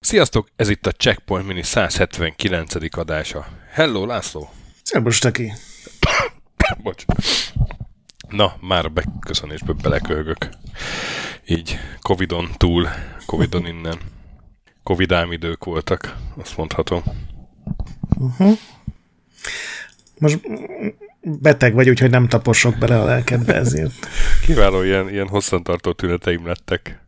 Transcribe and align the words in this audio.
Sziasztok, 0.00 0.48
ez 0.56 0.68
itt 0.68 0.86
a 0.86 0.90
Checkpoint 0.92 1.46
Mini 1.46 1.62
179. 1.62 2.96
adása. 2.96 3.46
Hello, 3.70 4.06
László! 4.06 4.50
Szerbus, 4.82 5.18
Taki! 5.18 5.52
Bocs. 6.82 7.04
Na, 8.28 8.56
már 8.60 8.84
a 8.84 8.88
beköszönésből 8.88 9.76
belekölgök. 9.82 10.48
Így 11.46 11.78
Covidon 12.00 12.50
túl, 12.56 12.88
Covidon 13.26 13.66
innen. 13.74 13.98
Covidám 14.82 15.32
idők 15.32 15.64
voltak, 15.64 16.16
azt 16.36 16.56
mondhatom. 16.56 17.02
Uh-huh. 18.18 18.58
Most 20.18 20.40
beteg 21.22 21.74
vagy, 21.74 21.88
úgyhogy 21.88 22.10
nem 22.10 22.28
taposok 22.28 22.76
bele 22.78 23.00
a 23.00 23.04
lelkedbe 23.04 23.54
ezért. 23.54 24.08
Kiváló, 24.44 24.82
ilyen, 24.82 25.08
ilyen 25.08 25.28
hosszantartó 25.28 25.92
tüneteim 25.92 26.46
lettek. 26.46 27.00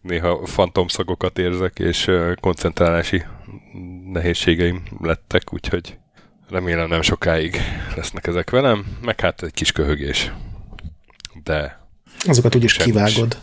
Néha 0.00 0.46
fantomszagokat 0.46 1.38
érzek, 1.38 1.78
és 1.78 2.10
koncentrálási 2.40 3.22
nehézségeim 4.12 4.82
lettek, 5.00 5.52
úgyhogy 5.52 5.98
remélem 6.48 6.88
nem 6.88 7.02
sokáig 7.02 7.56
lesznek 7.96 8.26
ezek 8.26 8.50
velem, 8.50 8.86
meg 9.02 9.20
hát 9.20 9.42
egy 9.42 9.52
kis 9.52 9.72
köhögés. 9.72 10.32
De... 11.44 11.88
Azokat 12.24 12.54
úgyis 12.54 12.76
kivágod. 12.76 13.38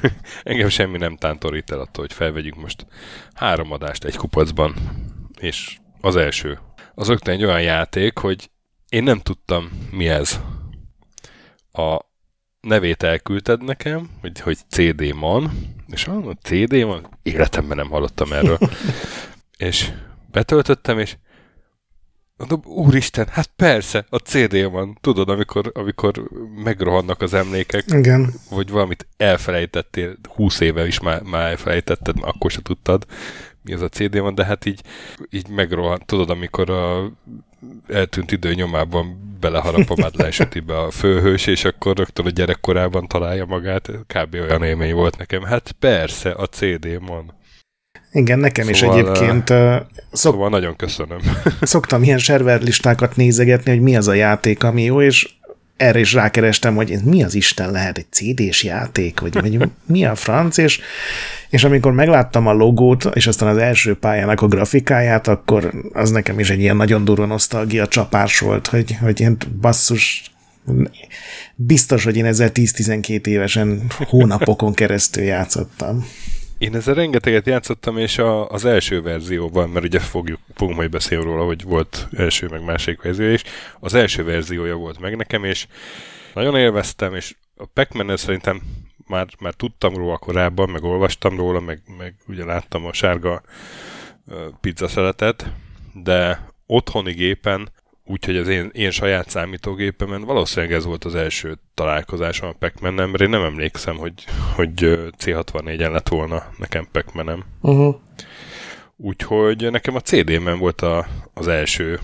Engem 0.42 0.68
semmi 0.68 0.98
nem 0.98 1.16
tántorít 1.16 1.70
el 1.70 1.80
attól, 1.80 2.04
hogy 2.04 2.12
felvegyünk 2.12 2.56
most 2.56 2.86
három 3.34 3.72
adást 3.72 4.04
egy 4.04 4.16
kupacban, 4.16 4.74
és 5.40 5.76
az 6.00 6.16
első. 6.16 6.58
Az 6.98 7.08
rögtön 7.08 7.34
egy 7.34 7.44
olyan 7.44 7.62
játék, 7.62 8.18
hogy 8.18 8.50
én 8.88 9.02
nem 9.02 9.20
tudtam, 9.20 9.70
mi 9.90 10.08
ez. 10.08 10.40
A 11.72 12.00
nevét 12.60 13.02
elküldted 13.02 13.62
nekem, 13.64 14.10
hogy, 14.20 14.40
hogy 14.40 14.58
CD 14.68 15.14
man, 15.14 15.50
és 15.86 16.06
ah, 16.06 16.32
CD 16.42 16.84
man, 16.84 17.18
életemben 17.22 17.76
nem 17.76 17.88
hallottam 17.88 18.32
erről. 18.32 18.58
és 19.68 19.92
betöltöttem, 20.30 20.98
és 20.98 21.16
Mondom, 22.36 22.60
úristen, 22.64 23.26
hát 23.30 23.50
persze, 23.56 24.06
a 24.08 24.16
cd 24.16 24.70
van, 24.70 24.98
tudod, 25.00 25.28
amikor, 25.28 25.70
amikor 25.74 26.30
megrohannak 26.64 27.22
az 27.22 27.34
emlékek, 27.34 27.84
Igen. 27.86 28.32
vagy 28.50 28.70
valamit 28.70 29.06
elfelejtettél, 29.16 30.16
húsz 30.34 30.60
éve 30.60 30.86
is 30.86 31.00
már, 31.00 31.22
már 31.22 31.50
elfelejtetted, 31.50 32.16
akkor 32.20 32.50
se 32.50 32.62
tudtad, 32.62 33.06
mi 33.66 33.72
az 33.72 33.82
a 33.82 33.88
CD 33.88 34.18
van, 34.18 34.34
de 34.34 34.44
hát 34.44 34.64
így, 34.64 34.80
így 35.30 35.48
megrohan, 35.48 36.02
tudod, 36.06 36.30
amikor 36.30 36.70
a 36.70 37.12
eltűnt 37.88 38.32
idő 38.32 38.54
nyomában 38.54 39.36
beleharap 39.40 39.90
a 39.90 39.94
Madeleine 40.00 40.76
a 40.76 40.90
főhős, 40.90 41.46
és 41.46 41.64
akkor 41.64 41.96
rögtön 41.96 42.26
a 42.26 42.30
gyerekkorában 42.30 43.06
találja 43.06 43.44
magát, 43.44 43.90
kb. 44.06 44.34
olyan 44.34 44.62
élmény 44.62 44.94
volt 44.94 45.16
nekem. 45.16 45.42
Hát 45.42 45.74
persze, 45.78 46.30
a 46.30 46.46
CD 46.46 47.06
van. 47.06 47.34
Igen, 48.12 48.38
nekem 48.38 48.72
szóval, 48.72 48.98
is 48.98 49.04
egyébként. 49.04 49.50
Uh, 49.50 49.56
szok, 49.76 49.86
szóval 50.10 50.48
nagyon 50.48 50.76
köszönöm. 50.76 51.18
szoktam 51.60 52.02
ilyen 52.02 52.18
server 52.18 52.62
listákat 52.62 53.16
nézegetni, 53.16 53.70
hogy 53.70 53.80
mi 53.80 53.96
az 53.96 54.08
a 54.08 54.14
játék, 54.14 54.64
ami 54.64 54.82
jó, 54.82 55.02
és 55.02 55.35
erre 55.76 55.98
is 55.98 56.12
rákerestem, 56.12 56.74
hogy 56.74 56.98
mi 57.04 57.22
az 57.22 57.34
Isten 57.34 57.70
lehet, 57.70 57.98
egy 57.98 58.06
CD-s 58.10 58.64
játék, 58.64 59.20
vagy, 59.20 59.34
vagy 59.40 59.68
mi 59.86 60.04
a 60.04 60.14
franc, 60.14 60.56
és, 60.56 60.80
és 61.50 61.64
amikor 61.64 61.92
megláttam 61.92 62.46
a 62.46 62.52
logót, 62.52 63.04
és 63.14 63.26
aztán 63.26 63.48
az 63.48 63.56
első 63.56 63.94
pályának 63.94 64.40
a 64.40 64.46
grafikáját, 64.46 65.28
akkor 65.28 65.72
az 65.92 66.10
nekem 66.10 66.38
is 66.38 66.50
egy 66.50 66.60
ilyen 66.60 66.76
nagyon 66.76 67.04
durva 67.04 67.26
nosztalgia 67.26 67.86
csapás 67.86 68.38
volt, 68.38 68.66
hogy, 68.66 68.96
hogy 69.00 69.20
ilyen 69.20 69.36
basszus, 69.60 70.30
biztos, 71.54 72.04
hogy 72.04 72.16
én 72.16 72.24
ezzel 72.24 72.50
10-12 72.54 73.26
évesen 73.26 73.82
hónapokon 73.98 74.74
keresztül 74.74 75.24
játszottam. 75.24 76.06
Én 76.58 76.74
ezzel 76.74 76.94
rengeteget 76.94 77.46
játszottam, 77.46 77.98
és 77.98 78.18
a, 78.18 78.48
az 78.48 78.64
első 78.64 79.02
verzióban, 79.02 79.70
mert 79.70 79.84
ugye 79.84 79.98
fogjuk, 79.98 80.40
fogunk 80.54 80.76
majd 80.76 80.90
beszélni 80.90 81.24
róla, 81.24 81.44
hogy 81.44 81.62
volt 81.62 82.08
első 82.16 82.48
meg 82.48 82.64
másik 82.64 83.02
verzió 83.02 83.26
is, 83.26 83.42
az 83.80 83.94
első 83.94 84.24
verziója 84.24 84.74
volt 84.74 84.98
meg 84.98 85.16
nekem, 85.16 85.44
és 85.44 85.66
nagyon 86.34 86.56
élveztem, 86.56 87.14
és 87.14 87.36
a 87.56 87.64
pac 87.66 88.18
szerintem 88.20 88.62
már, 89.06 89.26
már 89.40 89.54
tudtam 89.54 89.94
róla 89.94 90.18
korábban, 90.18 90.70
meg 90.70 90.84
olvastam 90.84 91.36
róla, 91.36 91.60
meg, 91.60 91.82
meg 91.98 92.14
ugye 92.28 92.44
láttam 92.44 92.86
a 92.86 92.92
sárga 92.92 93.42
pizza 94.60 94.88
szeletet, 94.88 95.52
de 95.92 96.50
otthoni 96.66 97.12
gépen 97.12 97.72
úgyhogy 98.06 98.36
az 98.36 98.48
én, 98.48 98.70
én 98.72 98.90
saját 98.90 99.30
számítógépemen 99.30 100.20
valószínűleg 100.20 100.74
ez 100.74 100.84
volt 100.84 101.04
az 101.04 101.14
első 101.14 101.58
találkozásom 101.74 102.48
a 102.48 102.52
pac 102.58 102.80
mert 102.80 103.20
én 103.20 103.28
nem 103.28 103.42
emlékszem, 103.42 103.96
hogy, 103.96 104.24
hogy 104.54 104.72
C64-en 105.18 105.92
lett 105.92 106.08
volna 106.08 106.46
nekem 106.58 106.88
pac 106.92 107.06
uh-huh. 107.60 107.94
Úgyhogy 108.96 109.70
nekem 109.70 109.94
a 109.94 110.00
CD-men 110.00 110.58
volt 110.58 110.80
a, 110.80 111.06
az 111.34 111.48
első 111.48 112.00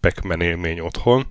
pac 0.00 0.40
élmény 0.40 0.80
otthon, 0.80 1.26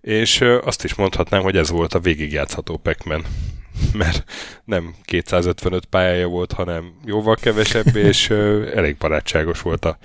és 0.00 0.40
azt 0.40 0.84
is 0.84 0.94
mondhatnám, 0.94 1.42
hogy 1.42 1.56
ez 1.56 1.70
volt 1.70 1.94
a 1.94 2.00
végigjátszható 2.00 2.76
pac 2.76 3.04
mert 3.92 4.24
nem 4.64 4.94
255 5.04 5.84
pályája 5.84 6.26
volt, 6.26 6.52
hanem 6.52 6.92
jóval 7.04 7.34
kevesebb, 7.34 7.96
és 7.96 8.30
elég 8.74 8.96
barátságos 8.96 9.62
volt 9.62 9.84
a 9.84 9.98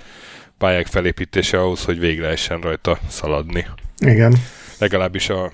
pályák 0.58 0.86
felépítése 0.86 1.60
ahhoz, 1.60 1.84
hogy 1.84 1.98
végre 1.98 2.22
lehessen 2.22 2.60
rajta 2.60 2.98
szaladni. 3.08 3.66
Igen. 3.98 4.36
Legalábbis 4.78 5.28
a, 5.28 5.52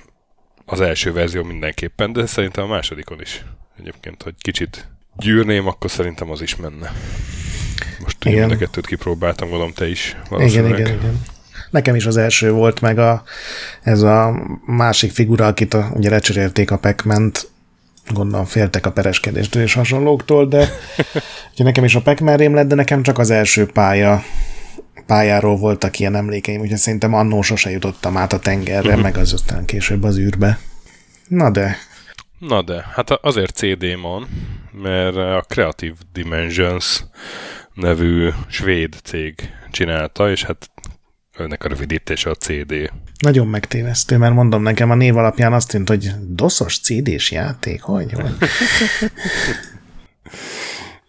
az 0.65 0.81
első 0.81 1.13
verzió 1.13 1.43
mindenképpen, 1.43 2.13
de 2.13 2.27
szerintem 2.27 2.65
a 2.65 2.67
másodikon 2.67 3.21
is. 3.21 3.45
Egyébként, 3.79 4.23
hogy 4.23 4.35
kicsit 4.41 4.89
gyűrném, 5.17 5.67
akkor 5.67 5.91
szerintem 5.91 6.31
az 6.31 6.43
is 6.43 6.57
menne. 6.57 6.93
Most 8.03 8.25
igen. 8.25 8.39
mind 8.39 8.53
a 8.53 8.57
kettőt 8.57 8.87
kipróbáltam, 8.87 9.49
gondolom 9.49 9.73
te 9.73 9.89
is 9.89 10.17
Igen, 10.31 10.67
igen, 10.67 10.79
igen. 10.79 11.23
Nekem 11.71 11.95
is 11.95 12.07
az 12.07 12.17
első 12.17 12.51
volt, 12.53 12.81
meg 12.81 12.99
a, 12.99 13.23
ez 13.83 14.03
a 14.03 14.47
másik 14.67 15.11
figura, 15.11 15.47
akit 15.47 15.75
a, 15.75 15.91
ugye 15.95 16.11
lecserélték 16.11 16.71
a 16.71 16.79
pac 16.79 17.03
gondolom 18.13 18.45
féltek 18.45 18.87
a 18.87 18.93
pereskedéstől 18.93 19.63
és 19.63 19.75
hasonlóktól, 19.75 20.47
de 20.47 20.69
ugye 21.53 21.65
nekem 21.65 21.85
is 21.85 21.95
a 21.95 22.01
pac 22.01 22.21
lett, 22.21 22.67
de 22.67 22.75
nekem 22.75 23.03
csak 23.03 23.19
az 23.19 23.31
első 23.31 23.67
pálya 23.67 24.23
pályáról 25.11 25.57
voltak 25.57 25.99
ilyen 25.99 26.15
emlékeim, 26.15 26.61
úgyhogy 26.61 26.79
szerintem 26.79 27.15
annó 27.15 27.43
sose 27.43 27.71
jutottam 27.71 28.17
át 28.17 28.33
a 28.33 28.39
tengerre, 28.39 28.89
uh-huh. 28.89 29.03
meg 29.03 29.17
az 29.17 29.33
aztán 29.33 29.65
később 29.65 30.03
az 30.03 30.19
űrbe. 30.19 30.59
Na 31.29 31.51
de. 31.51 31.77
Na 32.39 32.63
de, 32.63 32.87
hát 32.95 33.11
azért 33.11 33.57
CD 33.57 34.01
van, 34.01 34.29
mert 34.73 35.17
a 35.17 35.45
Creative 35.49 35.95
Dimensions 36.13 37.05
nevű 37.75 38.29
svéd 38.49 38.95
cég 39.05 39.35
csinálta, 39.71 40.31
és 40.31 40.45
hát 40.45 40.71
önnek 41.37 41.65
a 41.65 41.69
rövidítése 41.69 42.31
a 42.31 42.35
CD. 42.35 42.93
Nagyon 43.19 43.47
megtévesztő, 43.47 44.17
mert 44.17 44.35
mondom 44.35 44.63
nekem 44.63 44.91
a 44.91 44.95
név 44.95 45.17
alapján 45.17 45.53
azt 45.53 45.69
tűnt, 45.69 45.89
hogy 45.89 46.11
doszos 46.29 46.79
CD-s 46.81 47.31
játék, 47.31 47.83
hogy? 47.83 48.13
hogy? 48.13 48.35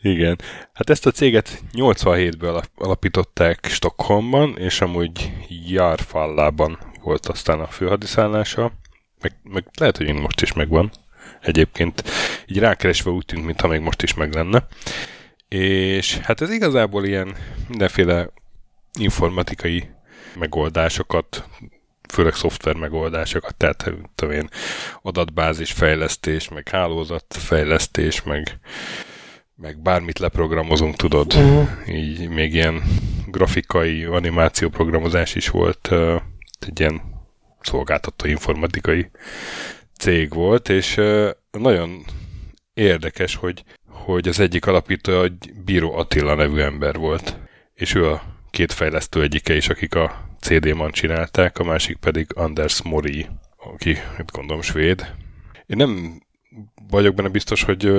Igen. 0.02 0.40
Hát 0.74 0.90
ezt 0.90 1.06
a 1.06 1.12
céget 1.12 1.64
87-ből 1.74 2.64
alapították 2.76 3.66
Stockholmban, 3.70 4.58
és 4.58 4.82
amúgy 4.82 5.32
Jarfallában 5.68 6.80
volt 7.02 7.26
aztán 7.26 7.60
a 7.60 7.68
főhadiszállása. 7.68 8.72
Meg, 9.22 9.34
meg 9.44 9.66
lehet, 9.80 9.98
hogy 9.98 10.14
most 10.14 10.42
is 10.42 10.54
megvan. 10.54 10.92
Egyébként 11.42 12.04
így 12.46 12.60
rákeresve 12.60 13.12
úgy 13.12 13.26
tűnt, 13.26 13.46
mintha 13.46 13.68
még 13.68 13.80
most 13.80 14.02
is 14.02 14.14
meg 14.14 14.34
lenne. 14.34 14.68
És 15.48 16.18
hát 16.18 16.42
ez 16.42 16.52
igazából 16.52 17.06
ilyen 17.06 17.36
mindenféle 17.68 18.30
informatikai 19.00 19.90
megoldásokat, 20.40 21.46
főleg 22.14 22.34
szoftver 22.34 22.76
megoldásokat, 22.76 23.56
tehát 23.56 23.92
tudom 24.16 24.34
én, 24.34 24.50
adatbázis 25.02 25.72
fejlesztés, 25.72 26.50
meg 26.50 26.68
hálózatfejlesztés, 26.70 28.24
meg 28.24 28.60
meg 29.62 29.82
bármit 29.82 30.20
leprogramozunk, 30.20 30.96
tudod. 30.96 31.34
Uh-huh. 31.34 31.70
Így 31.88 32.30
még 32.30 32.54
ilyen 32.54 32.82
grafikai, 33.28 34.04
animáció 34.04 34.70
programozás 34.70 35.36
is 35.36 35.50
volt, 35.50 35.88
uh, 35.92 36.22
egy 36.60 36.80
ilyen 36.80 37.02
szolgáltató 37.62 38.28
informatikai 38.28 39.10
cég 39.98 40.34
volt, 40.34 40.70
és 40.70 40.98
uh, 40.98 41.30
nagyon 41.52 42.06
érdekes, 42.74 43.36
hogy, 43.36 43.64
hogy 43.88 44.28
az 44.28 44.40
egyik 44.40 44.66
alapító 44.66 45.24
egy 45.24 45.54
Bíró 45.66 45.94
Attila 45.94 46.36
nevű 46.36 46.60
ember 46.60 46.96
volt, 46.96 47.38
és 47.74 47.96
ő 47.96 48.10
a 48.10 48.22
két 48.50 48.72
fejlesztő 48.72 49.22
egyike 49.22 49.56
is, 49.56 49.70
akik 49.70 49.96
a 49.96 50.30
CD-man 50.40 50.92
csinálták, 50.92 51.60
a 51.60 51.64
másik 51.64 51.98
pedig 51.98 52.28
Anders 52.34 52.82
Mori, 52.82 53.28
aki, 53.58 53.98
gondolom, 54.26 54.62
svéd. 54.62 55.14
Én 55.66 55.78
nem 55.78 56.22
vagyok 56.90 57.16
benne 57.16 57.30
biztos, 57.30 57.64
hogy 57.64 57.92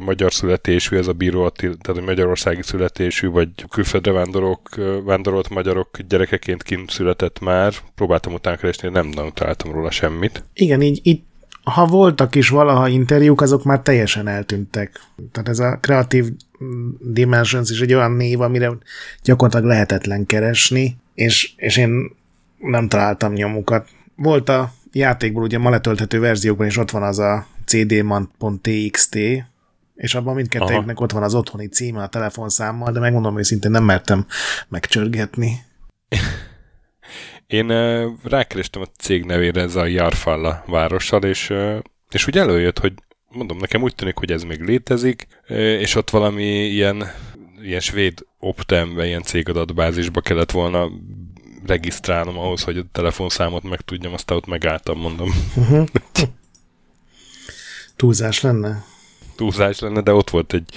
magyar 0.00 0.32
születésű 0.32 0.96
ez 0.96 1.06
a 1.06 1.12
bíró 1.12 1.42
Attila, 1.42 1.74
tehát 1.80 2.04
magyarországi 2.04 2.62
születésű, 2.62 3.28
vagy 3.28 3.48
külföldre 3.70 4.12
vándorok, 4.12 4.68
vándorolt 5.04 5.48
magyarok 5.48 5.98
gyerekeként 6.08 6.62
kint 6.62 6.90
született 6.90 7.40
már. 7.40 7.74
Próbáltam 7.94 8.32
utána 8.32 8.56
keresni, 8.56 8.88
nem 8.88 9.06
nagyon 9.06 9.34
találtam 9.34 9.72
róla 9.72 9.90
semmit. 9.90 10.44
Igen, 10.54 10.82
így, 10.82 11.00
így 11.02 11.20
ha 11.62 11.86
voltak 11.86 12.34
is 12.34 12.48
valaha 12.48 12.88
interjúk, 12.88 13.40
azok 13.40 13.64
már 13.64 13.80
teljesen 13.80 14.28
eltűntek. 14.28 15.00
Tehát 15.32 15.48
ez 15.48 15.58
a 15.58 15.78
Creative 15.80 16.28
Dimensions 17.00 17.70
is 17.70 17.80
egy 17.80 17.94
olyan 17.94 18.12
név, 18.12 18.40
amire 18.40 18.70
gyakorlatilag 19.22 19.70
lehetetlen 19.70 20.26
keresni, 20.26 20.96
és, 21.14 21.52
és 21.56 21.76
én 21.76 22.10
nem 22.58 22.88
találtam 22.88 23.32
nyomukat. 23.32 23.88
Volt 24.16 24.48
a 24.48 24.72
játékból, 24.92 25.42
ugye 25.42 25.58
ma 25.58 25.70
letölthető 25.70 26.20
verziókban 26.20 26.66
is 26.66 26.76
ott 26.76 26.90
van 26.90 27.02
az 27.02 27.18
a 27.18 27.46
cdman.txt, 27.64 29.18
és 29.98 30.14
abban 30.14 30.34
mindkettőjüknek 30.34 31.00
ott 31.00 31.12
van 31.12 31.22
az 31.22 31.34
otthoni 31.34 31.68
címe, 31.68 32.02
a 32.02 32.08
telefonszámmal, 32.08 32.92
de 32.92 33.00
megmondom 33.00 33.34
hogy 33.34 33.44
szintén 33.44 33.70
nem 33.70 33.84
mertem 33.84 34.26
megcsörgetni. 34.68 35.62
Én 37.46 37.70
uh, 37.70 38.12
rákerestem 38.22 38.82
a 38.82 38.86
cég 38.98 39.24
nevére 39.24 39.60
ez 39.60 39.74
a 39.74 39.86
Jarfalla 39.86 40.64
várossal, 40.66 41.22
és, 41.22 41.50
uh, 41.50 41.78
és 42.10 42.26
úgy 42.26 42.38
előjött, 42.38 42.78
hogy 42.78 42.92
mondom, 43.28 43.56
nekem 43.56 43.82
úgy 43.82 43.94
tűnik, 43.94 44.16
hogy 44.16 44.32
ez 44.32 44.42
még 44.42 44.60
létezik, 44.60 45.26
uh, 45.48 45.56
és 45.56 45.94
ott 45.94 46.10
valami 46.10 46.44
ilyen, 46.44 47.04
ilyen 47.62 47.80
svéd 47.80 48.26
optembe, 48.38 49.06
ilyen 49.06 49.22
cégadatbázisba 49.22 50.20
kellett 50.20 50.50
volna 50.50 50.88
regisztrálnom 51.66 52.38
ahhoz, 52.38 52.62
hogy 52.62 52.78
a 52.78 52.84
telefonszámot 52.92 53.62
meg 53.62 53.80
tudjam, 53.80 54.12
aztán 54.12 54.36
ott 54.36 54.46
megálltam, 54.46 54.98
mondom. 54.98 55.30
Uh-huh. 55.56 55.88
Túlzás 57.96 58.40
lenne? 58.40 58.84
Túlzás 59.38 59.78
lenne, 59.78 60.00
de 60.00 60.12
ott 60.12 60.30
volt 60.30 60.52
egy 60.52 60.68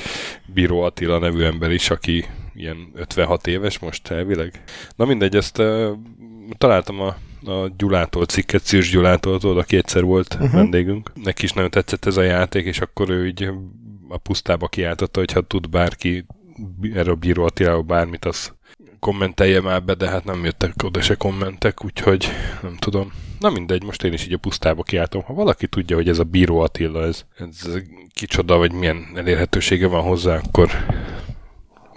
Bíró 0.45 0.81
Attila 0.81 1.19
nevű 1.19 1.43
ember 1.43 1.71
is, 1.71 1.89
aki 1.89 2.25
ilyen 2.53 2.91
56 2.95 3.47
éves 3.47 3.79
most 3.79 4.11
elvileg. 4.11 4.63
Na 4.95 5.05
mindegy, 5.05 5.35
ezt 5.35 5.57
uh, 5.57 5.91
találtam 6.57 6.99
a, 6.99 7.15
a 7.51 7.71
Gyulától 7.77 8.25
cikket, 8.25 8.63
Szűrs 8.63 8.89
Gyulától, 8.89 9.39
tudod, 9.39 9.57
aki 9.57 9.77
egyszer 9.77 10.03
volt 10.03 10.33
uh-huh. 10.33 10.51
vendégünk. 10.51 11.11
Neki 11.23 11.43
is 11.43 11.53
nagyon 11.53 11.69
tetszett 11.69 12.05
ez 12.05 12.17
a 12.17 12.21
játék, 12.21 12.65
és 12.65 12.79
akkor 12.79 13.09
ő 13.09 13.27
így 13.27 13.49
a 14.09 14.17
pusztába 14.17 14.67
kiáltotta, 14.67 15.19
hogy 15.19 15.31
ha 15.31 15.41
tud 15.41 15.69
bárki 15.69 16.25
erről 16.93 17.15
Bíró 17.15 17.43
Attiláról 17.43 17.81
bármit, 17.81 18.25
az 18.25 18.53
kommentelje 19.01 19.61
már 19.61 19.83
be, 19.83 19.93
de 19.93 20.09
hát 20.09 20.23
nem 20.23 20.43
jöttek 20.43 20.73
oda 20.83 21.01
se 21.01 21.15
kommentek, 21.15 21.85
úgyhogy 21.85 22.27
nem 22.61 22.75
tudom. 22.79 23.11
Na 23.39 23.49
mindegy, 23.49 23.83
most 23.83 24.03
én 24.03 24.13
is 24.13 24.25
így 24.25 24.33
a 24.33 24.37
pusztába 24.37 24.83
kiáltom. 24.83 25.21
Ha 25.21 25.33
valaki 25.33 25.67
tudja, 25.67 25.95
hogy 25.95 26.09
ez 26.09 26.19
a 26.19 26.23
Bíró 26.23 26.59
Attila, 26.59 27.03
ez, 27.03 27.21
ez 27.37 27.81
kicsoda, 28.13 28.57
vagy 28.57 28.71
milyen 28.71 29.05
elérhetősége 29.15 29.87
van 29.87 30.01
hozzá, 30.01 30.35
akkor 30.35 30.69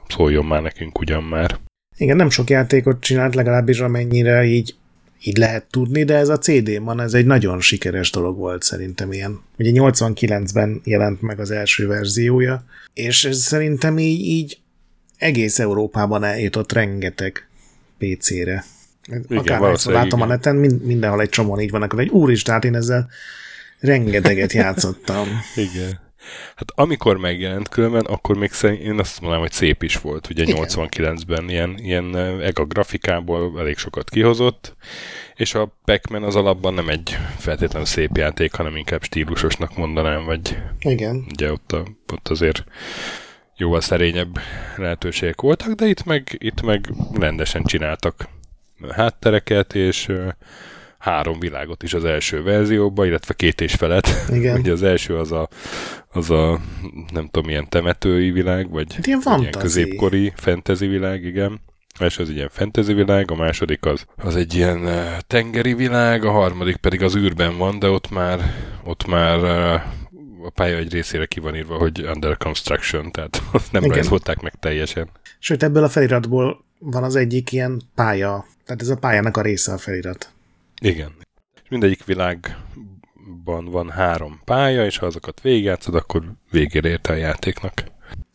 szóljon 0.09 0.45
már 0.45 0.63
nekünk 0.63 0.99
ugyan 0.99 1.23
már. 1.23 1.59
Igen, 1.97 2.17
nem 2.17 2.31
sok 2.31 2.51
játékot 2.51 3.01
csinált, 3.01 3.35
legalábbis 3.35 3.81
amennyire 3.81 4.45
így, 4.45 4.75
így 5.23 5.37
lehet 5.37 5.67
tudni, 5.71 6.05
de 6.05 6.15
ez 6.17 6.29
a 6.29 6.39
CD 6.39 6.81
man, 6.81 7.01
ez 7.01 7.15
egy 7.15 7.27
nagyon 7.27 7.61
sikeres 7.61 8.11
dolog 8.11 8.37
volt 8.37 8.63
szerintem 8.63 9.13
ilyen. 9.13 9.41
Ugye 9.59 9.71
89-ben 9.75 10.81
jelent 10.85 11.21
meg 11.21 11.41
az 11.41 11.51
első 11.51 11.87
verziója, 11.87 12.65
és 12.95 13.25
ez 13.25 13.39
szerintem 13.39 13.99
így, 13.99 14.21
így 14.21 14.59
egész 15.17 15.59
Európában 15.59 16.25
eljutott 16.25 16.73
rengeteg 16.73 17.49
PC-re. 17.99 18.65
Akárhányszor 19.29 19.93
látom 19.93 20.19
igen. 20.19 20.31
a 20.31 20.33
neten, 20.33 20.57
mind, 20.57 20.85
mindenhol 20.85 21.21
egy 21.21 21.29
csomó 21.29 21.61
így 21.61 21.71
vannak, 21.71 21.95
egy 21.99 22.09
úristát 22.09 22.65
én 22.65 22.75
ezzel 22.75 23.09
rengeteget 23.79 24.53
játszottam. 24.53 25.29
Igen. 25.69 26.03
Hát 26.57 26.71
amikor 26.75 27.17
megjelent 27.17 27.69
különben, 27.69 28.05
akkor 28.05 28.37
még 28.37 28.53
szerint, 28.53 28.83
én 28.83 28.99
azt 28.99 29.21
mondanám, 29.21 29.43
hogy 29.45 29.53
szép 29.53 29.83
is 29.83 29.97
volt. 29.97 30.29
Ugye 30.31 30.43
Igen. 30.43 30.67
89-ben 30.69 31.49
ilyen, 31.49 31.75
ilyen 31.79 32.17
ega 32.41 32.65
grafikából 32.65 33.61
elég 33.61 33.77
sokat 33.77 34.11
kihozott, 34.11 34.77
és 35.35 35.55
a 35.55 35.77
pac 35.85 36.13
az 36.13 36.37
alapban 36.37 36.75
nem 36.75 36.89
egy 36.89 37.19
feltétlenül 37.39 37.87
szép 37.87 38.17
játék, 38.17 38.55
hanem 38.55 38.77
inkább 38.77 39.03
stílusosnak 39.03 39.77
mondanám, 39.77 40.25
vagy 40.25 40.59
Igen. 40.81 41.25
ugye 41.33 41.53
ott, 41.53 41.73
a, 41.73 41.85
ott 42.13 42.29
azért 42.29 42.65
jóval 43.57 43.81
szerényebb 43.81 44.39
lehetőségek 44.77 45.41
voltak, 45.41 45.73
de 45.73 45.87
itt 45.87 46.05
meg, 46.05 46.37
itt 46.39 46.63
meg 46.63 46.89
rendesen 47.13 47.63
csináltak 47.63 48.29
háttereket, 48.91 49.75
és 49.75 50.13
három 50.99 51.41
világot 51.41 51.83
is 51.83 51.95
az 51.95 52.05
első 52.05 52.43
verzióban, 52.43 53.07
illetve 53.07 53.35
két 53.35 53.61
és 53.61 53.75
felet. 53.75 54.09
Igen. 54.29 54.59
Ugye 54.61 54.73
az 54.73 54.83
első 54.83 55.17
az 55.17 55.33
a, 55.33 55.49
az 56.13 56.31
a 56.31 56.61
nem 57.13 57.25
tudom, 57.25 57.47
milyen 57.47 57.69
temetői 57.69 58.31
világ, 58.31 58.71
vagy 58.71 58.95
hát 58.95 59.07
ilyen, 59.07 59.21
ilyen 59.39 59.53
középkori 59.53 60.33
fantasy 60.37 60.87
világ, 60.87 61.25
igen. 61.25 61.61
Az 61.95 62.01
első 62.01 62.23
az 62.23 62.31
ilyen 62.31 62.49
fantasy 62.49 62.93
világ, 62.93 63.31
a 63.31 63.35
második 63.35 63.85
az, 63.85 64.05
az 64.17 64.37
egy 64.37 64.55
ilyen 64.55 64.89
tengeri 65.27 65.75
világ, 65.75 66.25
a 66.25 66.31
harmadik 66.31 66.77
pedig 66.77 67.03
az 67.03 67.17
űrben 67.17 67.57
van, 67.57 67.79
de 67.79 67.89
ott 67.89 68.11
már, 68.11 68.41
ott 68.85 69.07
már 69.07 69.41
a 70.45 70.51
pálya 70.51 70.77
egy 70.77 70.93
részére 70.93 71.27
ki 71.27 71.41
van 71.41 71.57
írva, 71.57 71.77
hogy 71.77 72.03
under 72.15 72.37
construction, 72.37 73.13
tehát 73.13 73.43
nem 73.73 73.83
Igen. 73.83 73.95
rajzolták 73.97 74.41
meg 74.41 74.55
teljesen. 74.55 75.09
Sőt, 75.39 75.63
ebből 75.63 75.85
a 75.85 75.89
feliratból 75.89 76.65
van 76.79 77.03
az 77.03 77.17
egyik 77.17 77.53
ilyen 77.53 77.83
pálya, 77.95 78.47
tehát 78.65 78.83
ez 78.83 78.89
a 78.89 78.97
pályának 78.97 79.37
a 79.37 79.43
része 79.43 79.73
a 79.73 79.79
felirat. 79.79 80.33
Igen. 80.81 81.13
És 81.63 81.69
mindegyik 81.69 82.05
világban 82.05 83.65
van 83.65 83.91
három 83.91 84.41
pálya, 84.45 84.85
és 84.85 84.97
ha 84.97 85.07
azokat 85.07 85.41
végigjátszod, 85.41 85.95
akkor 85.95 86.33
végére 86.51 86.89
érte 86.89 87.13
a 87.13 87.17
játéknak. 87.17 87.85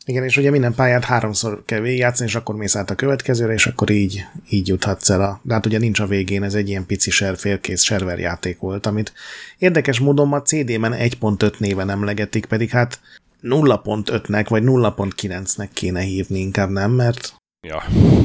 Igen, 0.10 0.24
és 0.24 0.38
ugye 0.38 0.50
minden 0.50 0.74
pályát 0.74 1.04
háromszor 1.04 1.64
kell 1.66 1.80
végigjátszani, 1.80 2.30
és 2.30 2.36
akkor 2.36 2.56
mész 2.56 2.76
át 2.76 2.90
a 2.90 2.96
következőre, 2.96 3.54
és 3.54 3.66
akkor 3.68 3.90
így, 3.90 4.26
így 4.50 4.68
juthatsz 4.68 5.10
el 5.10 5.22
a... 5.22 5.40
De 5.44 5.54
hát 5.54 5.66
ugye 5.66 5.78
nincs 5.78 6.00
a 6.00 6.08
végén, 6.08 6.44
ez 6.44 6.54
egy 6.54 6.70
ilyen 6.70 6.86
pici 6.86 7.12
ser, 7.12 7.38
félkész 7.38 7.82
server 7.82 8.20
játék 8.20 8.60
volt, 8.60 8.86
amit 8.86 9.14
érdekes 9.58 10.00
módon 10.00 10.34
a 10.34 10.42
CD-ben 10.42 10.94
1.5 10.94 11.58
néven 11.58 11.90
emlegetik, 11.90 12.46
pedig 12.46 12.70
hát 12.70 13.00
0.5-nek 13.42 14.46
vagy 14.50 14.64
0.9-nek 14.66 15.70
kéne 15.74 16.02
hívni 16.02 16.40
inkább, 16.40 16.70
nem? 16.70 16.92
Mert... 16.92 17.34
Ja. 17.62 17.84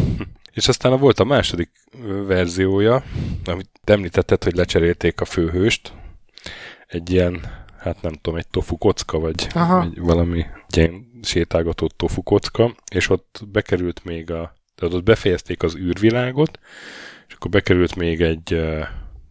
És 0.54 0.68
aztán 0.68 1.00
volt 1.00 1.20
a 1.20 1.24
második 1.24 1.70
verziója, 2.26 3.02
amit 3.44 3.70
említetted, 3.84 4.44
hogy 4.44 4.54
lecserélték 4.54 5.20
a 5.20 5.24
főhőst. 5.24 5.92
Egy 6.86 7.10
ilyen, 7.10 7.40
hát 7.78 8.02
nem 8.02 8.12
tudom, 8.12 8.38
egy 8.38 8.48
tofu 8.48 8.78
kocka, 8.78 9.18
vagy 9.18 9.46
egy 9.82 10.00
valami 10.00 10.44
ilyen 10.76 11.12
sétálgató 11.26 11.86
tofu 11.86 12.22
kocka, 12.22 12.74
és 12.94 13.08
ott 13.08 13.42
bekerült 13.52 14.04
még 14.04 14.30
a, 14.30 14.54
tehát 14.74 14.94
ott 14.94 15.04
befejezték 15.04 15.62
az 15.62 15.76
űrvilágot, 15.76 16.58
és 17.28 17.34
akkor 17.34 17.50
bekerült 17.50 17.96
még 17.96 18.20
egy, 18.20 18.52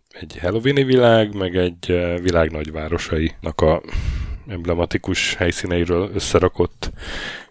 egy 0.09 0.37
Halloween 0.41 0.85
világ, 0.85 1.35
meg 1.35 1.55
egy 1.55 1.85
világ 2.21 2.51
nagyvárosainak 2.51 3.61
a 3.61 3.81
emblematikus 4.47 5.35
helyszíneiről 5.35 6.11
összerakott 6.13 6.91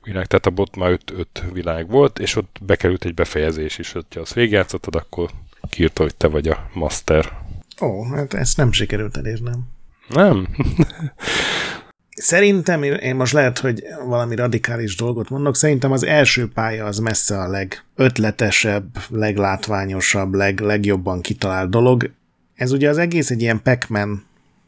világ, 0.03 0.27
tehát 0.27 0.47
a 0.47 0.51
bot 0.51 0.77
már 0.77 0.91
öt, 0.91 1.11
öt 1.11 1.43
világ 1.53 1.89
volt, 1.89 2.19
és 2.19 2.37
ott 2.37 2.59
bekerült 2.63 3.05
egy 3.05 3.15
befejezés 3.15 3.79
is, 3.79 3.93
hogyha 3.93 4.21
azt 4.21 4.35
végigjátszottad, 4.35 4.95
akkor 4.95 5.31
kiírta, 5.71 6.03
hogy 6.03 6.15
te 6.15 6.29
vagy 6.29 6.49
a 6.49 6.71
master. 6.73 7.39
Ó, 7.81 8.05
hát 8.05 8.35
ezt 8.35 8.57
nem 8.57 8.73
sikerült 8.73 9.17
elérnem. 9.17 9.69
Nem? 10.09 10.49
Szerintem, 12.15 12.83
én 12.83 13.17
most 13.17 13.33
lehet, 13.33 13.59
hogy 13.59 13.83
valami 14.07 14.35
radikális 14.35 14.97
dolgot 14.97 15.31
mondok, 15.31 15.57
szerintem 15.57 15.93
az 15.93 16.05
első 16.05 16.49
pálya 16.49 16.85
az 16.85 16.99
messze 16.99 17.39
a 17.39 17.49
legötletesebb, 17.49 18.85
leglátványosabb, 19.09 20.35
leg, 20.35 20.61
legjobban 20.61 21.21
kitalált 21.21 21.71
dolog. 21.71 22.11
Ez 22.55 22.73
ugye 22.73 22.89
az 22.89 22.99
egész 22.99 23.31
egy 23.31 23.41
ilyen 23.41 23.63
pac 23.63 23.87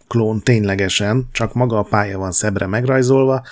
klón 0.09 0.41
ténylegesen, 0.41 1.29
csak 1.33 1.55
maga 1.55 1.79
a 1.79 1.83
pálya 1.83 2.19
van 2.19 2.33
szebbre 2.33 2.67
megrajzolva, 2.67 3.43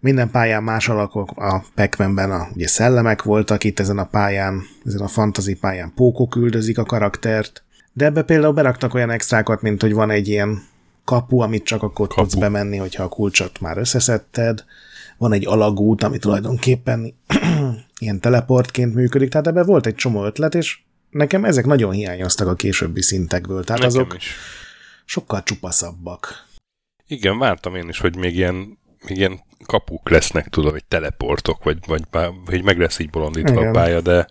minden 0.00 0.30
pályán 0.30 0.62
más 0.62 0.88
alakok, 0.88 1.30
a 1.36 1.64
pac 1.74 2.00
a, 2.00 2.48
ugye 2.54 2.68
szellemek 2.68 3.22
voltak 3.22 3.64
itt 3.64 3.80
ezen 3.80 3.98
a 3.98 4.04
pályán, 4.04 4.62
ezen 4.84 5.00
a 5.00 5.08
fantasy 5.08 5.54
pályán 5.54 5.92
pókok 5.94 6.36
üldözik 6.36 6.78
a 6.78 6.84
karaktert, 6.84 7.62
de 7.92 8.04
ebbe 8.04 8.22
például 8.22 8.52
beraktak 8.52 8.94
olyan 8.94 9.10
extrákat, 9.10 9.62
mint 9.62 9.82
hogy 9.82 9.92
van 9.92 10.10
egy 10.10 10.28
ilyen 10.28 10.62
kapu, 11.06 11.38
amit 11.38 11.64
csak 11.64 11.82
akkor 11.82 12.08
kapu. 12.08 12.20
tudsz 12.20 12.34
bemenni, 12.34 12.76
hogyha 12.76 13.02
a 13.02 13.08
kulcsot 13.08 13.60
már 13.60 13.78
összeszedted, 13.78 14.64
van 15.18 15.32
egy 15.32 15.46
alagút, 15.46 16.02
ami 16.02 16.18
tulajdonképpen 16.18 17.14
ilyen 17.98 18.20
teleportként 18.20 18.94
működik, 18.94 19.30
tehát 19.30 19.46
ebben 19.46 19.66
volt 19.66 19.86
egy 19.86 19.94
csomó 19.94 20.24
ötlet, 20.24 20.54
és 20.54 20.78
nekem 21.10 21.44
ezek 21.44 21.64
nagyon 21.64 21.92
hiányoztak 21.92 22.48
a 22.48 22.54
későbbi 22.54 23.02
szintekből, 23.02 23.64
tehát 23.64 23.82
nekem 23.82 24.00
azok 24.00 24.16
is. 24.16 24.34
sokkal 25.04 25.42
csupaszabbak. 25.42 26.46
Igen, 27.06 27.38
vártam 27.38 27.74
én 27.74 27.88
is, 27.88 27.98
hogy 27.98 28.16
még 28.16 28.36
ilyen, 28.36 28.78
még 29.08 29.16
ilyen 29.16 29.40
kapuk 29.66 30.08
lesznek, 30.08 30.48
tudom, 30.48 30.70
hogy 30.70 30.84
teleportok, 30.84 31.64
vagy, 31.64 31.78
vagy 31.86 32.02
hogy 32.44 32.62
meg 32.62 32.78
lesz 32.78 32.98
így 32.98 33.10
bolondítva 33.10 33.60
Igen. 33.60 33.68
a 33.68 33.70
pálya, 33.70 34.00
de 34.00 34.26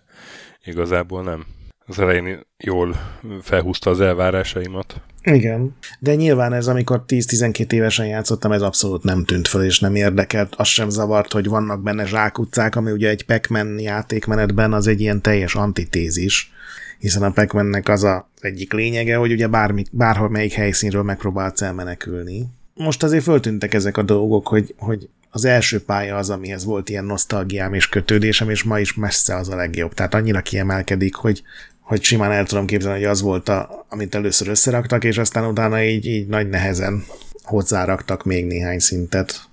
igazából 0.64 1.22
nem. 1.22 1.46
Az 1.86 1.98
elején 1.98 2.46
jól 2.56 2.96
felhúzta 3.42 3.90
az 3.90 4.00
elvárásaimat. 4.00 5.00
Igen, 5.30 5.76
de 5.98 6.14
nyilván 6.14 6.52
ez, 6.52 6.66
amikor 6.66 7.04
10-12 7.08 7.72
évesen 7.72 8.06
játszottam, 8.06 8.52
ez 8.52 8.62
abszolút 8.62 9.02
nem 9.02 9.24
tűnt 9.24 9.48
föl, 9.48 9.62
és 9.62 9.80
nem 9.80 9.94
érdekelt. 9.94 10.54
Az 10.56 10.66
sem 10.66 10.88
zavart, 10.88 11.32
hogy 11.32 11.46
vannak 11.46 11.82
benne 11.82 12.06
zsákutcák, 12.06 12.76
ami 12.76 12.90
ugye 12.90 13.08
egy 13.08 13.24
Pac-Man 13.24 13.78
játékmenetben 13.78 14.72
az 14.72 14.86
egy 14.86 15.00
ilyen 15.00 15.22
teljes 15.22 15.54
antitézis, 15.54 16.52
hiszen 16.98 17.22
a 17.22 17.30
pac 17.30 17.88
az 17.88 18.04
a 18.04 18.28
egyik 18.40 18.72
lényege, 18.72 19.16
hogy 19.16 19.32
ugye 19.32 19.46
bármi, 19.46 19.84
bárhol 19.90 20.28
melyik 20.28 20.52
helyszínről 20.52 21.02
megpróbálsz 21.02 21.62
elmenekülni. 21.62 22.46
Most 22.74 23.02
azért 23.02 23.22
föltűntek 23.22 23.74
ezek 23.74 23.96
a 23.96 24.02
dolgok, 24.02 24.48
hogy, 24.48 24.74
hogy 24.78 25.08
az 25.30 25.44
első 25.44 25.82
pálya 25.82 26.16
az, 26.16 26.30
amihez 26.30 26.64
volt 26.64 26.88
ilyen 26.88 27.04
nosztalgiám 27.04 27.74
és 27.74 27.88
kötődésem, 27.88 28.50
és 28.50 28.62
ma 28.62 28.78
is 28.78 28.94
messze 28.94 29.36
az 29.36 29.48
a 29.48 29.56
legjobb. 29.56 29.94
Tehát 29.94 30.14
annyira 30.14 30.40
kiemelkedik, 30.40 31.14
hogy, 31.14 31.42
hogy 31.86 32.02
simán 32.02 32.32
el 32.32 32.46
tudom 32.46 32.66
képzelni, 32.66 32.98
hogy 32.98 33.08
az 33.08 33.20
volt, 33.20 33.48
a, 33.48 33.86
amit 33.88 34.14
először 34.14 34.48
összeraktak, 34.48 35.04
és 35.04 35.18
aztán 35.18 35.44
utána 35.44 35.82
így, 35.82 36.06
így 36.06 36.26
nagy 36.26 36.48
nehezen 36.48 37.04
hozzáraktak 37.42 38.24
még 38.24 38.46
néhány 38.46 38.78
szintet. 38.78 39.48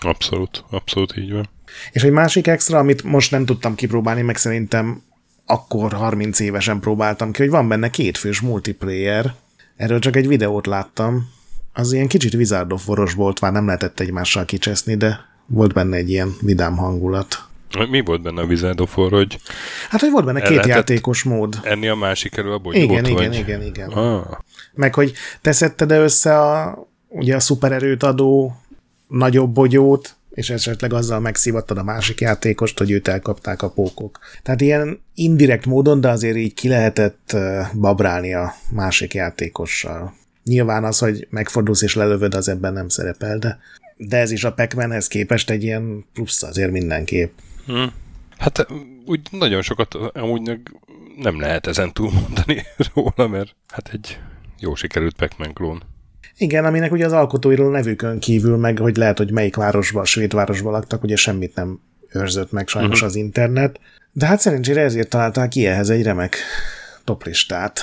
Abszolút, 0.00 0.64
abszolút 0.70 1.16
így 1.16 1.32
van. 1.32 1.48
És 1.92 2.02
egy 2.02 2.10
másik 2.10 2.46
extra, 2.46 2.78
amit 2.78 3.02
most 3.02 3.30
nem 3.30 3.44
tudtam 3.44 3.74
kipróbálni, 3.74 4.22
meg 4.22 4.36
szerintem 4.36 5.02
akkor 5.46 5.92
30 5.92 6.40
évesen 6.40 6.80
próbáltam 6.80 7.32
ki, 7.32 7.42
hogy 7.42 7.50
van 7.50 7.68
benne 7.68 7.90
kétfős 7.90 8.40
multiplayer. 8.40 9.34
Erről 9.76 9.98
csak 9.98 10.16
egy 10.16 10.28
videót 10.28 10.66
láttam. 10.66 11.28
Az 11.72 11.92
ilyen 11.92 12.08
kicsit 12.08 12.34
Wizard 12.34 12.72
of 12.72 12.86
volt, 13.14 13.40
már 13.40 13.52
nem 13.52 13.66
lehetett 13.66 14.00
egymással 14.00 14.44
kicseszni, 14.44 14.94
de 14.96 15.20
volt 15.46 15.72
benne 15.72 15.96
egy 15.96 16.10
ilyen 16.10 16.34
vidám 16.40 16.76
hangulat. 16.76 17.48
Mi 17.88 18.00
volt 18.00 18.22
benne 18.22 18.40
a 18.40 18.44
Wizard 18.44 18.80
of 18.80 18.96
War, 18.96 19.10
hogy... 19.10 19.38
Hát, 19.88 20.00
hogy 20.00 20.10
volt 20.10 20.24
benne 20.24 20.40
két 20.40 20.66
játékos 20.66 21.22
mód. 21.22 21.60
Enni 21.62 21.88
a 21.88 21.94
másik 21.94 22.36
elő 22.36 22.52
a 22.52 22.58
bogyót, 22.58 22.82
Igen, 22.82 23.02
vagy? 23.02 23.10
igen, 23.10 23.32
igen, 23.32 23.62
igen. 23.62 23.88
Ah. 23.88 24.26
Meg, 24.74 24.94
hogy 24.94 25.12
te 25.40 25.52
szedted 25.52 25.92
-e 25.92 25.98
össze 25.98 26.40
a, 26.40 26.78
ugye 27.08 27.34
a 27.34 27.40
szupererőt 27.40 28.02
adó 28.02 28.56
nagyobb 29.08 29.50
bogyót, 29.50 30.16
és 30.30 30.50
esetleg 30.50 30.92
azzal 30.92 31.20
megszívattad 31.20 31.78
a 31.78 31.82
másik 31.82 32.20
játékost, 32.20 32.78
hogy 32.78 32.90
őt 32.90 33.08
elkapták 33.08 33.62
a 33.62 33.70
pókok. 33.70 34.18
Tehát 34.42 34.60
ilyen 34.60 35.00
indirekt 35.14 35.66
módon, 35.66 36.00
de 36.00 36.08
azért 36.08 36.36
így 36.36 36.54
ki 36.54 36.68
lehetett 36.68 37.36
babrálni 37.74 38.34
a 38.34 38.54
másik 38.70 39.14
játékossal. 39.14 40.14
Nyilván 40.44 40.84
az, 40.84 40.98
hogy 40.98 41.26
megfordulsz 41.30 41.82
és 41.82 41.94
lelövöd, 41.94 42.34
az 42.34 42.48
ebben 42.48 42.72
nem 42.72 42.88
szerepel, 42.88 43.38
de, 43.38 43.58
de 43.96 44.16
ez 44.16 44.30
is 44.30 44.44
a 44.44 44.52
pac 44.52 45.06
képest 45.06 45.50
egy 45.50 45.62
ilyen 45.62 46.04
plusz 46.12 46.42
azért 46.42 46.70
mindenképp. 46.70 47.32
Hmm. 47.66 47.92
Hát 48.38 48.66
úgy 49.06 49.20
nagyon 49.30 49.62
sokat 49.62 49.94
amúgy 49.94 50.60
nem 51.16 51.40
lehet 51.40 51.66
ezen 51.66 51.92
túlmondani 51.92 52.62
róla, 52.94 53.28
mert 53.28 53.54
hát 53.68 53.90
egy 53.92 54.18
jó 54.58 54.74
sikerült 54.74 55.16
pac 55.16 55.52
klón. 55.52 55.82
Igen, 56.36 56.64
aminek 56.64 56.92
ugye 56.92 57.04
az 57.04 57.12
alkotóiról 57.12 57.70
nevükön 57.70 58.18
kívül, 58.18 58.56
meg 58.56 58.78
hogy 58.78 58.96
lehet, 58.96 59.18
hogy 59.18 59.32
melyik 59.32 59.56
városban, 59.56 60.04
svéd 60.04 60.34
városban 60.34 60.72
laktak, 60.72 61.02
ugye 61.02 61.16
semmit 61.16 61.54
nem 61.54 61.80
őrzött 62.08 62.52
meg 62.52 62.68
sajnos 62.68 62.92
uh-huh. 62.92 63.08
az 63.08 63.14
internet. 63.14 63.80
De 64.12 64.26
hát 64.26 64.40
szerencsére 64.40 64.80
ezért 64.80 65.08
találták 65.08 65.48
ki 65.48 65.66
ehhez 65.66 65.90
egy 65.90 66.02
remek 66.02 66.36
toplistát, 67.04 67.82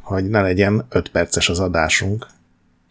hogy 0.00 0.28
ne 0.28 0.40
legyen 0.40 0.86
5 0.88 1.08
perces 1.08 1.48
az 1.48 1.60
adásunk. 1.60 2.26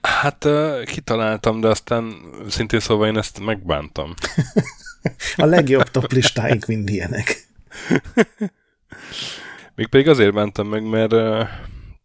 Hát 0.01 0.45
uh, 0.45 0.84
kitaláltam, 0.84 1.62
de 1.62 1.67
aztán 1.67 2.13
szintén 2.50 2.79
szóval 2.79 3.07
én 3.07 3.17
ezt 3.17 3.45
megbántam. 3.45 4.13
a 5.36 5.46
legjobb 5.46 5.92
toplistáink 5.92 6.66
mind 6.66 6.90
ilyenek. 6.90 7.48
Még 9.76 9.88
pedig 9.88 10.08
azért 10.08 10.34
bántam 10.34 10.68
meg, 10.68 10.84
mert 10.90 11.14
uh, 11.14 11.48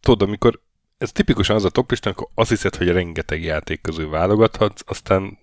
tudod, 0.00 0.28
amikor 0.28 0.60
ez 0.98 1.12
tipikusan 1.12 1.56
az 1.56 1.64
a 1.64 1.70
toplista, 1.70 2.08
amikor 2.08 2.28
azt 2.34 2.48
hiszed, 2.48 2.76
hogy 2.76 2.88
rengeteg 2.88 3.42
játék 3.42 3.80
közül 3.80 4.10
válogathatsz, 4.10 4.82
aztán 4.86 5.38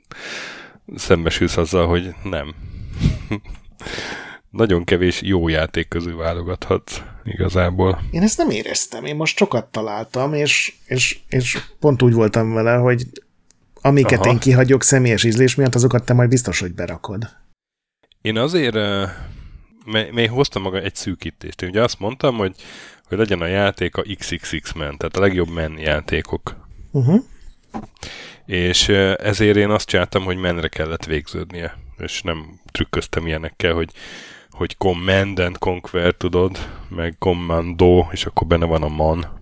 szembesülsz 0.95 1.57
azzal, 1.57 1.87
hogy 1.87 2.13
nem. 2.23 2.55
Nagyon 4.49 4.83
kevés 4.83 5.21
jó 5.21 5.47
játék 5.47 5.87
közül 5.87 6.15
válogathatsz 6.15 7.01
igazából. 7.23 8.01
Én 8.11 8.21
ezt 8.21 8.37
nem 8.37 8.49
éreztem. 8.49 9.05
Én 9.05 9.15
most 9.15 9.37
sokat 9.37 9.65
találtam, 9.65 10.33
és, 10.33 10.73
és, 10.85 11.19
és 11.29 11.59
pont 11.79 12.01
úgy 12.01 12.13
voltam 12.13 12.53
vele, 12.53 12.75
hogy 12.75 13.05
amiket 13.81 14.19
Aha. 14.19 14.29
én 14.29 14.39
kihagyok 14.39 14.83
személyes 14.83 15.23
ízlés 15.23 15.55
miatt, 15.55 15.75
azokat 15.75 16.05
te 16.05 16.13
majd 16.13 16.29
biztos, 16.29 16.59
hogy 16.59 16.73
berakod. 16.73 17.29
Én 18.27 18.37
azért 18.37 18.77
még 20.11 20.29
hoztam 20.29 20.61
maga 20.61 20.79
egy 20.79 20.95
szűkítést. 20.95 21.61
Én 21.61 21.69
ugye 21.69 21.83
azt 21.83 21.99
mondtam, 21.99 22.35
hogy 22.35 22.55
hogy 23.07 23.17
legyen 23.17 23.41
a 23.41 23.45
játék 23.45 23.95
a 23.95 24.03
XXX 24.17 24.73
men, 24.73 24.97
tehát 24.97 25.17
a 25.17 25.19
legjobb 25.19 25.49
men 25.49 25.77
játékok. 25.77 26.55
Uh-huh. 26.91 27.23
És 28.45 28.89
ezért 29.17 29.57
én 29.57 29.69
azt 29.69 29.87
csináltam, 29.87 30.23
hogy 30.23 30.37
menre 30.37 30.67
kellett 30.67 31.05
végződnie, 31.05 31.77
és 31.97 32.21
nem 32.21 32.59
trükköztem 32.71 33.27
ilyenekkel, 33.27 33.73
hogy 33.73 33.89
hogy 34.49 34.77
Command 34.77 35.39
and 35.39 35.57
Conquer, 35.57 36.13
tudod, 36.13 36.57
meg 36.89 37.15
Commando, 37.19 38.07
és 38.11 38.25
akkor 38.25 38.47
benne 38.47 38.65
van 38.65 38.83
a 38.83 38.87
man. 38.87 39.36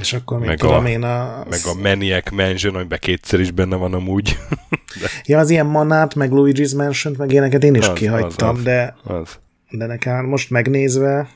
És 0.00 0.12
akkor 0.12 0.38
még 0.38 0.48
meg 0.48 0.58
tudom 0.58 0.84
a, 0.84 0.88
én 0.88 1.02
a... 1.02 1.44
Meg 1.50 1.60
a 1.64 1.74
Maniac 1.74 2.30
Mansion, 2.30 2.74
amiben 2.74 2.98
kétszer 2.98 3.40
is 3.40 3.50
benne 3.50 3.76
van 3.76 3.94
amúgy. 3.94 4.38
de... 5.00 5.08
Ja, 5.24 5.38
az 5.38 5.50
ilyen 5.50 5.66
manát, 5.66 6.14
meg 6.14 6.30
Luigi's 6.32 6.76
Mansion, 6.76 7.14
meg 7.18 7.30
ilyeneket 7.32 7.64
én 7.64 7.74
is 7.74 7.88
az, 7.88 7.98
kihagytam, 7.98 8.48
az, 8.48 8.58
az, 8.58 8.62
de, 8.62 8.96
az. 9.04 9.38
de 9.70 9.86
nekem 9.86 10.24
most 10.24 10.50
megnézve 10.50 11.28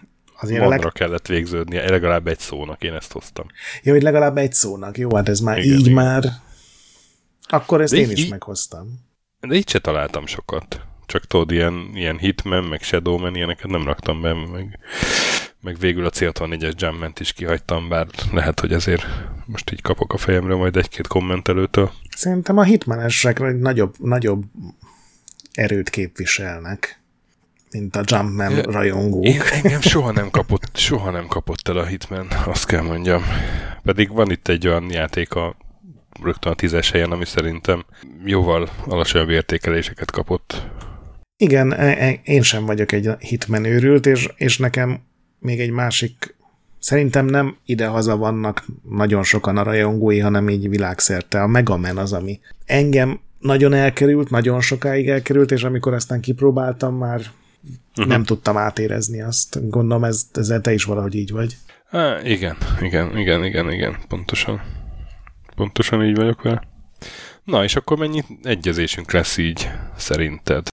Azért 0.42 0.60
Manra 0.60 0.76
leg... 0.76 0.92
kellett 0.92 1.26
végződnie, 1.26 1.90
legalább 1.90 2.26
egy 2.26 2.38
szónak, 2.38 2.82
én 2.82 2.92
ezt 2.92 3.12
hoztam. 3.12 3.46
Jó, 3.82 3.92
hogy 3.92 4.02
legalább 4.02 4.36
egy 4.36 4.52
szónak. 4.52 4.98
Jó, 4.98 5.14
hát 5.14 5.28
ez 5.28 5.40
már 5.40 5.58
igen, 5.58 5.78
így 5.78 5.80
igen. 5.80 5.92
már... 5.92 6.24
Akkor 7.48 7.80
ezt 7.80 7.92
de 7.92 7.98
én 7.98 8.10
így, 8.10 8.18
is 8.18 8.28
meghoztam. 8.28 9.00
De 9.40 9.54
így 9.54 9.68
se 9.68 9.78
találtam 9.78 10.26
sokat. 10.26 10.80
Csak 11.06 11.24
tudod, 11.24 11.50
ilyen, 11.50 11.90
ilyen 11.94 12.18
Hitman, 12.18 12.64
meg 12.64 12.82
Shadowman, 12.82 13.36
ilyeneket 13.36 13.70
nem 13.70 13.84
raktam 13.84 14.20
be, 14.20 14.32
meg, 14.32 14.78
meg 15.62 15.78
végül 15.78 16.06
a 16.06 16.10
C64-es 16.10 16.72
Jumpment 16.76 17.20
is 17.20 17.32
kihagytam, 17.32 17.88
bár 17.88 18.06
lehet, 18.32 18.60
hogy 18.60 18.72
ezért 18.72 19.06
most 19.46 19.72
így 19.72 19.80
kapok 19.80 20.12
a 20.12 20.16
fejemre 20.16 20.54
majd 20.54 20.76
egy-két 20.76 21.06
kommentelőtől. 21.06 21.92
Szerintem 22.16 22.58
a 22.58 22.62
Hitmanesek 22.62 23.58
nagyobb, 23.58 23.94
nagyobb 23.98 24.44
erőt 25.52 25.90
képviselnek 25.90 27.00
mint 27.70 27.96
a 27.96 28.02
Jumpman 28.06 28.62
rajongók. 28.62 29.26
Én, 29.26 29.40
engem 29.62 29.80
soha 29.80 30.12
nem, 30.12 30.30
kapott, 30.40 30.76
soha 30.76 31.10
nem 31.10 31.26
kapott 31.26 31.68
el 31.68 31.76
a 31.76 31.84
Hitman, 31.84 32.26
azt 32.46 32.66
kell 32.66 32.82
mondjam. 32.82 33.22
Pedig 33.82 34.08
van 34.08 34.30
itt 34.30 34.48
egy 34.48 34.66
olyan 34.66 34.90
játék 34.90 35.34
a 35.34 35.56
rögtön 36.22 36.52
a 36.52 36.54
tízes 36.54 36.90
helyen, 36.90 37.10
ami 37.10 37.24
szerintem 37.24 37.84
jóval 38.24 38.68
alacsonyabb 38.86 39.30
értékeléseket 39.30 40.10
kapott. 40.10 40.66
Igen, 41.36 41.72
e, 41.72 42.06
e, 42.06 42.20
én 42.22 42.42
sem 42.42 42.66
vagyok 42.66 42.92
egy 42.92 43.10
Hitman 43.18 43.64
őrült, 43.64 44.06
és, 44.06 44.28
és 44.36 44.58
nekem 44.58 45.00
még 45.42 45.60
egy 45.60 45.70
másik, 45.70 46.34
szerintem 46.78 47.26
nem 47.26 47.56
ide-haza 47.64 48.16
vannak 48.16 48.64
nagyon 48.90 49.22
sokan 49.22 49.56
a 49.56 49.62
rajongói, 49.62 50.18
hanem 50.18 50.48
így 50.48 50.68
világszerte. 50.68 51.42
A 51.42 51.46
Megaman 51.46 51.98
az, 51.98 52.12
ami 52.12 52.40
engem 52.64 53.20
nagyon 53.38 53.72
elkerült, 53.72 54.30
nagyon 54.30 54.60
sokáig 54.60 55.08
elkerült, 55.08 55.50
és 55.50 55.62
amikor 55.62 55.94
aztán 55.94 56.20
kipróbáltam, 56.20 56.96
már 56.96 57.20
uh-huh. 57.20 58.06
nem 58.06 58.24
tudtam 58.24 58.56
átérezni 58.56 59.22
azt. 59.22 59.68
Gondolom 59.70 60.04
ez, 60.04 60.26
ezzel 60.32 60.60
te 60.60 60.72
is 60.72 60.84
valahogy 60.84 61.14
így 61.14 61.30
vagy. 61.30 61.56
Há, 61.88 62.20
igen, 62.24 62.56
igen, 62.80 63.18
igen, 63.18 63.44
igen, 63.44 63.70
igen, 63.70 63.96
pontosan. 64.08 64.60
Pontosan 65.56 66.04
így 66.04 66.16
vagyok 66.16 66.42
vele. 66.42 66.62
Na, 67.44 67.64
és 67.64 67.76
akkor 67.76 67.98
mennyi 67.98 68.22
egyezésünk 68.42 69.12
lesz 69.12 69.36
így, 69.36 69.70
szerinted? 69.96 70.66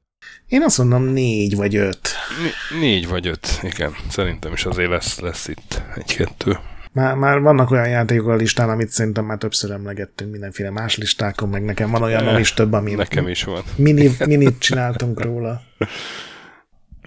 Én 0.48 0.63
azt 0.63 0.77
mondom 0.77 1.03
négy 1.03 1.55
vagy 1.55 1.75
öt. 1.75 2.09
N- 2.43 2.79
négy 2.79 3.07
vagy 3.07 3.27
öt, 3.27 3.59
igen. 3.62 3.95
Szerintem 4.09 4.53
is 4.53 4.65
azért 4.65 4.89
lesz, 4.89 5.19
lesz 5.19 5.48
itt 5.48 5.81
egy-kettő. 5.95 6.57
Már, 6.91 7.15
már 7.15 7.39
vannak 7.39 7.71
olyan 7.71 7.88
játékok 7.88 8.27
a 8.27 8.36
listán, 8.36 8.69
amit 8.69 8.89
szerintem 8.89 9.25
már 9.25 9.38
többször 9.38 9.71
emlegettünk 9.71 10.31
mindenféle 10.31 10.69
más 10.69 10.98
listákon, 10.98 11.50
meg 11.50 11.63
nekem 11.63 11.91
van 11.91 12.01
olyan 12.01 12.39
is 12.39 12.53
több, 12.53 12.74
ami 12.74 12.93
nekem 12.93 13.27
is 13.27 13.43
van. 13.43 13.63
Mini, 13.75 14.15
minit 14.25 14.59
csináltunk 14.59 15.21
róla. 15.21 15.62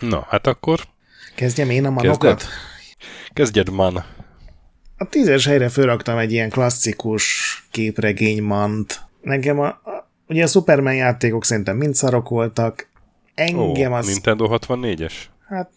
Na, 0.01 0.27
hát 0.29 0.47
akkor... 0.47 0.81
Kezdjem 1.35 1.71
én 1.71 1.85
a 1.85 1.91
manokat? 1.91 2.21
Kezded, 2.21 2.49
kezdjed 3.33 3.71
man. 3.71 4.05
A 4.97 5.09
tízes 5.09 5.47
helyre 5.47 5.69
fölraktam 5.69 6.19
egy 6.19 6.33
ilyen 6.33 6.51
klasszikus 6.51 7.57
képregénymant. 7.71 9.01
Nekem 9.21 9.61
a, 9.61 9.67
a 9.67 10.11
ugye 10.29 10.43
a 10.43 10.47
Superman 10.47 10.95
játékok 10.95 11.45
szerintem 11.45 11.77
mind 11.77 11.95
szarok 11.95 12.29
voltak. 12.29 12.91
Engem 13.35 13.93
Ó, 13.93 13.95
az... 13.95 14.07
Nintendo 14.07 14.47
64-es? 14.51 15.13
Hát, 15.49 15.71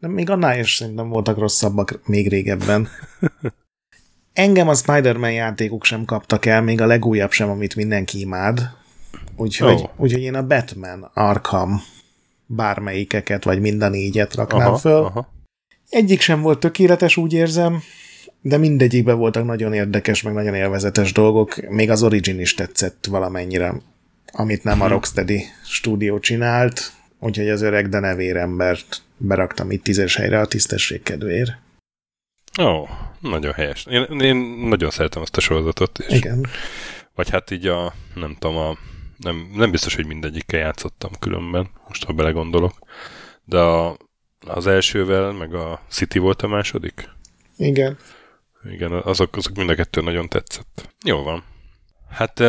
de 0.00 0.08
még 0.08 0.30
annál 0.30 0.58
is 0.58 0.74
szerintem 0.74 1.08
voltak 1.08 1.38
rosszabbak 1.38 2.00
még 2.06 2.28
régebben. 2.28 2.88
Engem 4.32 4.68
a 4.68 4.74
Spider-Man 4.74 5.32
játékok 5.32 5.84
sem 5.84 6.04
kaptak 6.04 6.46
el, 6.46 6.62
még 6.62 6.80
a 6.80 6.86
legújabb 6.86 7.30
sem, 7.30 7.50
amit 7.50 7.76
mindenki 7.76 8.20
imád. 8.20 8.70
Úgyhogy, 9.36 9.80
oh. 9.82 9.90
úgyhogy 9.96 10.22
én 10.22 10.34
a 10.34 10.46
Batman 10.46 11.10
Arkham 11.14 11.82
bármelyikeket, 12.46 13.44
vagy 13.44 13.60
mind 13.60 13.82
a 13.82 13.88
négyet 13.88 14.34
raknám 14.34 14.66
aha, 14.66 14.76
föl. 14.76 15.04
Aha. 15.04 15.32
Egyik 15.88 16.20
sem 16.20 16.40
volt 16.40 16.58
tökéletes, 16.58 17.16
úgy 17.16 17.32
érzem, 17.32 17.82
de 18.40 18.56
mindegyikben 18.56 19.18
voltak 19.18 19.44
nagyon 19.44 19.72
érdekes, 19.72 20.22
meg 20.22 20.34
nagyon 20.34 20.54
élvezetes 20.54 21.12
dolgok. 21.12 21.68
Még 21.68 21.90
az 21.90 22.02
Origin 22.02 22.40
is 22.40 22.54
tetszett 22.54 23.06
valamennyire, 23.10 23.74
amit 24.32 24.64
nem 24.64 24.80
a 24.80 24.84
mhm. 24.84 24.92
Rocksteady 24.92 25.44
stúdió 25.64 26.18
csinált, 26.18 26.92
úgyhogy 27.18 27.48
az 27.48 27.62
öreg, 27.62 27.88
de 27.88 27.98
nevér 27.98 28.36
embert 28.36 29.02
beraktam 29.16 29.70
itt 29.70 29.82
tízes 29.82 30.16
helyre 30.16 30.40
a 30.40 30.46
tisztesség 30.46 31.02
kedvéért. 31.02 31.50
Ó, 32.60 32.64
oh, 32.64 32.88
nagyon 33.20 33.52
helyes. 33.52 33.86
Én, 33.86 34.20
én 34.20 34.36
nagyon 34.68 34.90
szeretem 34.90 35.22
azt 35.22 35.36
a 35.36 35.40
sorozatot. 35.40 35.98
És, 35.98 36.16
Igen. 36.16 36.46
Vagy 37.14 37.30
hát 37.30 37.50
így 37.50 37.66
a, 37.66 37.94
nem 38.14 38.36
tudom, 38.38 38.56
a, 38.56 38.76
nem, 39.16 39.50
nem 39.54 39.70
biztos, 39.70 39.94
hogy 39.94 40.06
mindegyikkel 40.06 40.60
játszottam 40.60 41.10
különben, 41.18 41.70
most 41.88 42.04
ha 42.04 42.12
belegondolok. 42.12 42.78
De 43.44 43.58
a, 43.58 43.96
az 44.46 44.66
elsővel, 44.66 45.32
meg 45.32 45.54
a 45.54 45.80
City 45.88 46.18
volt 46.18 46.42
a 46.42 46.48
második? 46.48 47.08
Igen. 47.56 47.98
Igen, 48.70 48.92
azok, 48.92 49.36
azok 49.36 49.56
mind 49.56 49.70
a 49.70 49.74
kettő 49.74 50.00
nagyon 50.00 50.28
tetszett. 50.28 50.94
Jó 51.04 51.22
van. 51.22 51.44
Hát 52.10 52.40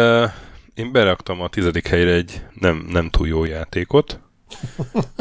én 0.79 0.91
beraktam 0.91 1.41
a 1.41 1.48
tizedik 1.48 1.88
helyre 1.88 2.12
egy 2.12 2.41
nem, 2.53 2.86
nem 2.89 3.09
túl 3.09 3.27
jó 3.27 3.45
játékot, 3.45 4.19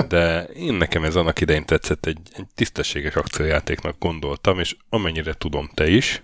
de 0.09 0.43
én 0.43 0.75
nekem 0.75 1.05
ez 1.05 1.17
annak 1.17 1.41
idején 1.41 1.65
tetszett, 1.65 2.07
egy, 2.07 2.19
egy 2.33 2.47
tisztességes 2.55 3.15
akciójátéknak 3.15 3.99
gondoltam, 3.99 4.59
és 4.59 4.77
amennyire 4.89 5.33
tudom 5.33 5.71
te 5.75 5.89
is, 5.89 6.23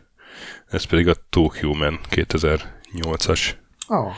ez 0.66 0.84
pedig 0.84 1.08
a 1.08 1.14
Two 1.30 1.48
Human 1.60 2.00
2008-as 2.10 3.50
oh, 3.88 4.12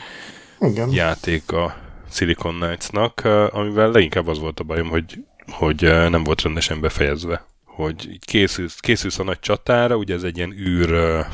igen. 0.59 0.91
játék 0.91 1.51
a 1.51 1.77
Silicon 2.09 2.55
Knights-nak, 2.55 3.21
amivel 3.51 3.91
leginkább 3.91 4.27
az 4.27 4.39
volt 4.39 4.59
a 4.59 4.63
bajom, 4.63 4.89
hogy, 4.89 5.23
hogy 5.51 5.81
nem 6.09 6.23
volt 6.23 6.41
rendesen 6.41 6.81
befejezve. 6.81 7.45
Hogy 7.63 8.09
így 8.09 8.25
készülsz, 8.25 8.79
készülsz 8.79 9.19
a 9.19 9.23
nagy 9.23 9.39
csatára, 9.39 9.95
ugye 9.95 10.13
ez 10.13 10.23
egy 10.23 10.37
ilyen 10.37 10.51
űr 10.51 11.25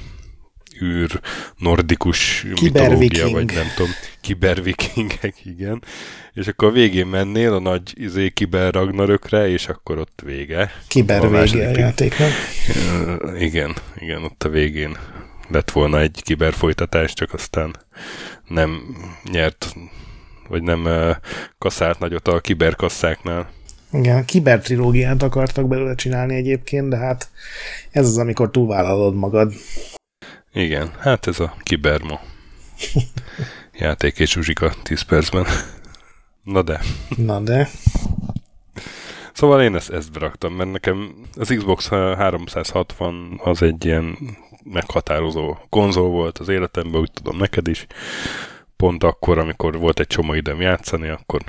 űr 0.81 1.19
nordikus 1.57 2.45
mitológia, 2.61 3.29
vagy 3.29 3.45
nem 3.45 3.65
tudom, 3.75 3.91
kibervikingek, 4.21 5.35
igen. 5.45 5.83
És 6.33 6.47
akkor 6.47 6.67
a 6.67 6.71
végén 6.71 7.07
mennél 7.07 7.53
a 7.53 7.59
nagy 7.59 7.93
izé 7.93 8.29
kiber 8.29 8.73
Ragnarökre, 8.73 9.49
és 9.49 9.67
akkor 9.67 9.97
ott 9.97 10.21
vége. 10.25 10.71
Kiber 10.87 11.25
a 11.25 11.29
vége 11.29 11.67
a 11.67 11.77
játéknak. 11.77 12.31
Igen, 13.37 13.75
igen, 13.99 14.23
ott 14.23 14.43
a 14.43 14.49
végén 14.49 14.97
lett 15.47 15.71
volna 15.71 15.99
egy 15.99 16.21
kiber 16.23 16.53
folytatás, 16.53 17.13
csak 17.13 17.33
aztán 17.33 17.75
nem 18.47 18.81
nyert, 19.31 19.75
vagy 20.47 20.63
nem 20.63 20.87
kaszált 21.57 21.99
nagyot 21.99 22.27
a 22.27 22.39
kiberkasszáknál. 22.39 23.49
Igen, 23.91 24.17
a 24.17 24.25
kibertrilógiát 24.25 25.23
akartak 25.23 25.67
belőle 25.67 25.95
csinálni 25.95 26.35
egyébként, 26.35 26.89
de 26.89 26.97
hát 26.97 27.29
ez 27.91 28.07
az, 28.07 28.17
amikor 28.17 28.51
túlvállalod 28.51 29.15
magad. 29.15 29.53
Igen, 30.53 30.91
hát 30.99 31.27
ez 31.27 31.39
a 31.39 31.55
kiberma. 31.63 32.19
Játék 33.73 34.19
és 34.19 34.31
Zsuzsika 34.31 34.73
10 34.83 35.01
percben. 35.01 35.45
Na 36.43 36.61
de. 36.61 36.81
Na 37.17 37.39
de. 37.39 37.69
Szóval 39.33 39.61
én 39.61 39.75
ezt, 39.75 39.89
ezt 39.89 40.11
beraktam, 40.11 40.53
mert 40.53 40.71
nekem 40.71 41.15
az 41.37 41.53
Xbox 41.57 41.87
360 41.89 43.39
az 43.43 43.61
egy 43.61 43.85
ilyen 43.85 44.17
meghatározó 44.63 45.57
konzol 45.69 46.09
volt 46.09 46.37
az 46.37 46.49
életemben, 46.49 47.01
úgy 47.01 47.11
tudom 47.11 47.37
neked 47.37 47.67
is. 47.67 47.85
Pont 48.75 49.03
akkor, 49.03 49.37
amikor 49.37 49.77
volt 49.77 49.99
egy 49.99 50.07
csomó 50.07 50.33
időm 50.33 50.61
játszani, 50.61 51.07
akkor, 51.07 51.41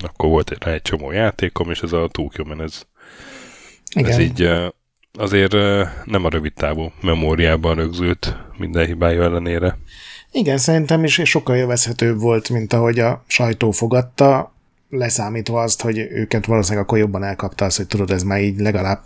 akkor 0.00 0.28
volt 0.28 0.64
rá 0.64 0.72
egy 0.72 0.82
csomó 0.82 1.10
játékom, 1.10 1.70
és 1.70 1.80
ez 1.80 1.92
a 1.92 2.08
Tokyo 2.08 2.62
ez, 2.62 2.86
Igen. 3.94 4.10
ez 4.10 4.18
így 4.18 4.50
azért 5.18 5.52
nem 6.04 6.24
a 6.24 6.28
rövid 6.28 6.52
távú 6.52 6.92
memóriában 7.00 7.74
rögzült 7.74 8.36
minden 8.56 8.86
hibája 8.86 9.22
ellenére. 9.22 9.78
Igen, 10.32 10.58
szerintem 10.58 11.04
is 11.04 11.20
sokkal 11.24 11.56
jövezhetőbb 11.56 12.20
volt, 12.20 12.48
mint 12.48 12.72
ahogy 12.72 12.98
a 12.98 13.24
sajtó 13.26 13.70
fogadta, 13.70 14.52
leszámítva 14.90 15.60
azt, 15.60 15.82
hogy 15.82 15.98
őket 15.98 16.46
valószínűleg 16.46 16.84
akkor 16.84 16.98
jobban 16.98 17.24
elkapta 17.24 17.64
az, 17.64 17.76
hogy 17.76 17.86
tudod, 17.86 18.10
ez 18.10 18.22
már 18.22 18.40
így 18.40 18.58
legalább 18.58 19.04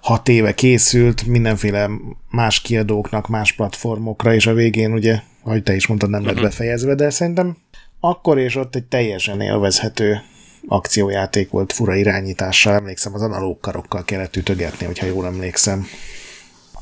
hat 0.00 0.28
éve 0.28 0.54
készült, 0.54 1.26
mindenféle 1.26 1.90
más 2.30 2.60
kiadóknak, 2.60 3.28
más 3.28 3.52
platformokra, 3.52 4.34
és 4.34 4.46
a 4.46 4.54
végén 4.54 4.92
ugye, 4.92 5.20
ahogy 5.42 5.62
te 5.62 5.74
is 5.74 5.86
mondtad, 5.86 6.10
nem 6.10 6.22
lett 6.24 6.34
uh-huh. 6.34 6.48
befejezve, 6.48 6.94
de 6.94 7.10
szerintem 7.10 7.56
akkor 8.00 8.38
és 8.38 8.56
ott 8.56 8.74
egy 8.74 8.84
teljesen 8.84 9.40
élvezhető 9.40 10.22
akciójáték 10.66 11.50
volt 11.50 11.72
fura 11.72 11.94
irányítással, 11.94 12.74
emlékszem, 12.74 13.14
az 13.14 13.22
analóg 13.22 13.60
karokkal 13.60 14.04
kellett 14.04 14.36
ütögetni, 14.36 14.86
hogyha 14.86 15.06
jól 15.06 15.26
emlékszem. 15.26 15.86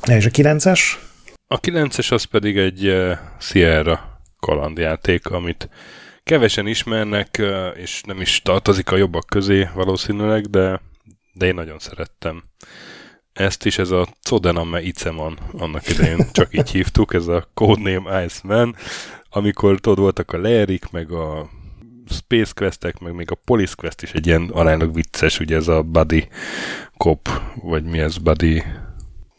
És 0.07 0.27
a 0.27 0.31
9-es? 0.31 0.81
A 1.47 1.61
9-es 1.61 2.13
az 2.13 2.25
pedig 2.25 2.57
egy 2.57 2.89
uh, 2.89 3.13
Sierra 3.41 4.21
kalandjáték, 4.41 5.27
amit 5.27 5.69
kevesen 6.23 6.67
ismernek, 6.67 7.37
uh, 7.39 7.67
és 7.77 8.03
nem 8.07 8.21
is 8.21 8.43
tartozik 8.43 8.91
a 8.91 8.97
jobbak 8.97 9.27
közé 9.27 9.69
valószínűleg, 9.75 10.47
de, 10.47 10.81
de 11.33 11.47
én 11.47 11.55
nagyon 11.55 11.79
szerettem. 11.79 12.45
Ezt 13.33 13.65
is, 13.65 13.79
ez 13.79 13.91
a 13.91 14.09
Codename 14.29 14.83
Iceman 14.83 15.39
annak 15.53 15.89
idején 15.89 16.27
csak 16.33 16.55
így 16.55 16.71
hívtuk, 16.71 17.15
ez 17.15 17.27
a 17.27 17.49
Codename 17.55 18.25
Iceman, 18.25 18.77
amikor 19.31 19.81
tudod, 19.81 19.99
voltak 19.99 20.33
a 20.33 20.39
Lerik, 20.39 20.91
meg 20.91 21.13
a 21.13 21.51
Space 22.09 22.53
Questek, 22.55 22.99
meg 22.99 23.15
még 23.15 23.31
a 23.31 23.35
Police 23.45 23.75
Quest 23.77 24.03
is 24.03 24.13
egy 24.13 24.27
ilyen 24.27 24.51
aránylag 24.53 24.95
vicces, 24.95 25.41
ugye 25.41 25.57
ez 25.57 25.69
a 25.69 25.83
Buddy 25.83 26.29
Cop, 26.97 27.29
vagy 27.55 27.85
mi 27.85 27.99
ez 27.99 28.19
Buddy, 28.19 28.63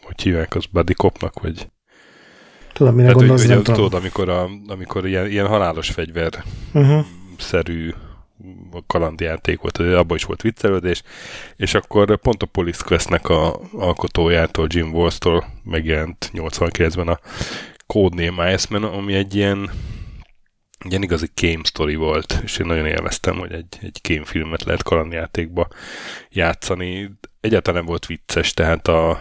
hogy 0.02 0.22
hívják 0.22 0.56
az 0.56 0.66
Buddy 0.66 0.94
Copnak, 0.94 1.40
vagy 1.42 1.68
Tudom, 2.74 2.96
mire 2.96 3.08
hát, 3.08 3.16
gondolsz, 3.16 3.42
hogy, 3.42 3.50
nem 3.50 3.64
tudom. 3.64 3.76
Tudod, 3.76 4.00
amikor, 4.00 4.30
a, 4.30 4.50
amikor 4.68 5.08
ilyen, 5.08 5.28
ilyen 5.28 5.48
halálos 5.48 5.90
fegyver 5.90 6.44
uh-huh. 6.74 7.06
szerű 7.38 7.94
kalandjáték 8.88 9.62
volt, 9.62 9.78
abban 9.78 10.18
is 10.18 10.24
volt 10.24 10.42
viccelődés, 10.42 11.04
és 11.56 11.74
akkor 11.74 12.18
pont 12.18 12.44
a 12.44 12.46
Police 12.46 12.84
Questnek 12.86 13.30
a 13.30 13.60
alkotójától, 13.74 14.68
Jim 14.70 14.94
Walls-tól 14.94 15.46
megjelent 15.64 16.32
89-ben 16.34 17.08
a 17.08 17.20
Codename 17.88 18.54
Iceman, 18.54 18.84
ami 18.84 19.14
egy 19.14 19.36
ilyen 19.36 19.70
ilyen 20.90 21.04
igazi 21.04 21.30
game 21.42 21.64
story 21.64 21.96
volt, 21.96 22.40
és 22.44 22.58
én 22.58 22.66
nagyon 22.66 22.86
élveztem, 22.86 23.38
hogy 23.38 23.52
egy, 23.52 23.78
egy 23.82 24.00
game 24.10 24.26
filmet 24.26 24.64
lehet 24.64 24.84
kalandjátékba 24.84 25.68
játszani. 26.30 27.12
Egyáltalán 27.42 27.80
nem 27.80 27.90
volt 27.90 28.06
vicces, 28.06 28.54
tehát 28.54 28.88
a, 28.88 29.20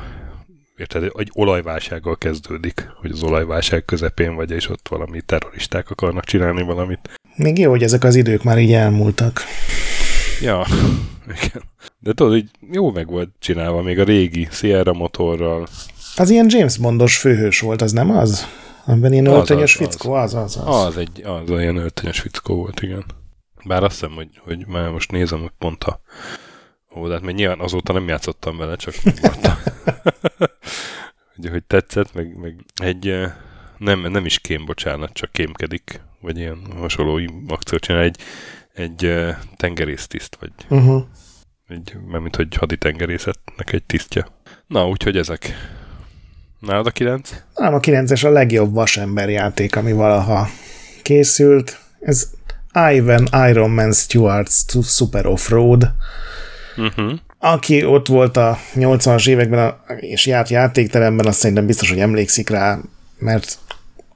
érted, 0.76 1.12
egy 1.16 1.30
olajválsággal 1.32 2.18
kezdődik, 2.18 2.88
hogy 3.00 3.10
az 3.10 3.22
olajválság 3.22 3.84
közepén 3.84 4.34
vagy, 4.34 4.50
és 4.50 4.68
ott 4.68 4.88
valami 4.88 5.20
terroristák 5.20 5.90
akarnak 5.90 6.24
csinálni 6.24 6.62
valamit. 6.62 7.10
Még 7.36 7.58
jó, 7.58 7.70
hogy 7.70 7.82
ezek 7.82 8.04
az 8.04 8.14
idők 8.14 8.42
már 8.42 8.58
így 8.58 8.72
elmúltak. 8.72 9.42
Ja, 10.40 10.66
igen. 11.42 11.62
De 11.98 12.12
tudod, 12.12 12.32
hogy 12.32 12.44
jó 12.72 12.90
meg 12.90 13.06
volt 13.06 13.28
csinálva, 13.38 13.82
még 13.82 13.98
a 13.98 14.04
régi 14.04 14.48
Sierra 14.50 14.92
motorral. 14.92 15.66
Az 16.16 16.30
ilyen 16.30 16.46
James 16.48 16.78
Bondos 16.78 17.16
főhős 17.16 17.60
volt, 17.60 17.82
az 17.82 17.92
nem 17.92 18.10
az? 18.10 18.46
Amiben 18.84 19.12
ilyen 19.12 19.26
öltönyös 19.26 19.74
fickó, 19.74 20.12
az, 20.12 20.34
az, 20.34 20.56
az. 20.56 20.84
Az, 20.84 20.96
egy, 20.96 21.22
az 21.24 21.50
olyan 21.50 21.76
öltönyös 21.76 22.20
fickó 22.20 22.54
volt, 22.54 22.82
igen. 22.82 23.04
Bár 23.64 23.82
azt 23.82 24.00
hiszem, 24.00 24.14
hogy, 24.14 24.28
hogy 24.44 24.66
már 24.66 24.90
most 24.90 25.10
nézem, 25.10 25.40
hogy 25.40 25.52
pont 25.58 25.84
a 25.84 26.00
Ó, 26.94 27.06
de 27.06 27.12
hát 27.12 27.22
még 27.22 27.34
nyilván 27.34 27.60
azóta 27.60 27.92
nem 27.92 28.08
játszottam 28.08 28.56
vele, 28.56 28.76
csak 28.76 28.94
hogy, 28.94 29.20
hogy 31.50 31.64
tetszett, 31.64 32.14
meg, 32.14 32.36
meg 32.36 32.64
egy 32.74 33.14
nem, 33.78 34.00
nem 34.00 34.24
is 34.24 34.38
kém, 34.38 34.64
bocsánat, 34.64 35.12
csak 35.12 35.32
kémkedik, 35.32 36.00
vagy 36.20 36.38
ilyen 36.38 36.58
hasonló 36.76 37.20
akciót 37.48 37.80
csinál, 37.80 38.02
egy, 38.02 38.20
egy 38.72 39.14
tengerésztiszt, 39.56 40.36
vagy 40.40 40.52
uh-huh. 40.68 41.02
egy, 41.68 41.96
mint 42.08 42.36
hogy 42.36 42.54
haditengerészetnek 42.54 43.72
egy 43.72 43.84
tisztja. 43.84 44.26
Na, 44.66 44.88
úgyhogy 44.88 45.16
ezek. 45.16 45.54
Nálad 46.66 46.86
a 46.86 46.90
9? 46.90 47.30
Nem, 47.54 47.74
a 47.74 47.80
9-es 47.80 48.24
a 48.24 48.30
legjobb 48.30 48.74
vasember 48.74 49.28
játék, 49.28 49.76
ami 49.76 49.92
valaha 49.92 50.48
készült. 51.02 51.78
Ez 52.00 52.30
Ivan 52.92 53.28
Iron 53.48 53.70
Man 53.70 53.92
Stewart's 53.92 54.84
Super 54.84 55.26
Off-Road, 55.26 55.92
uh-huh. 56.76 57.12
aki 57.38 57.84
ott 57.84 58.06
volt 58.06 58.36
a 58.36 58.58
80-as 58.74 59.28
években 59.28 59.74
és 60.00 60.26
járt 60.26 60.48
játékteremben, 60.48 61.26
azt 61.26 61.38
szerintem 61.38 61.66
biztos, 61.66 61.88
hogy 61.88 62.00
emlékszik 62.00 62.48
rá, 62.48 62.78
mert 63.18 63.58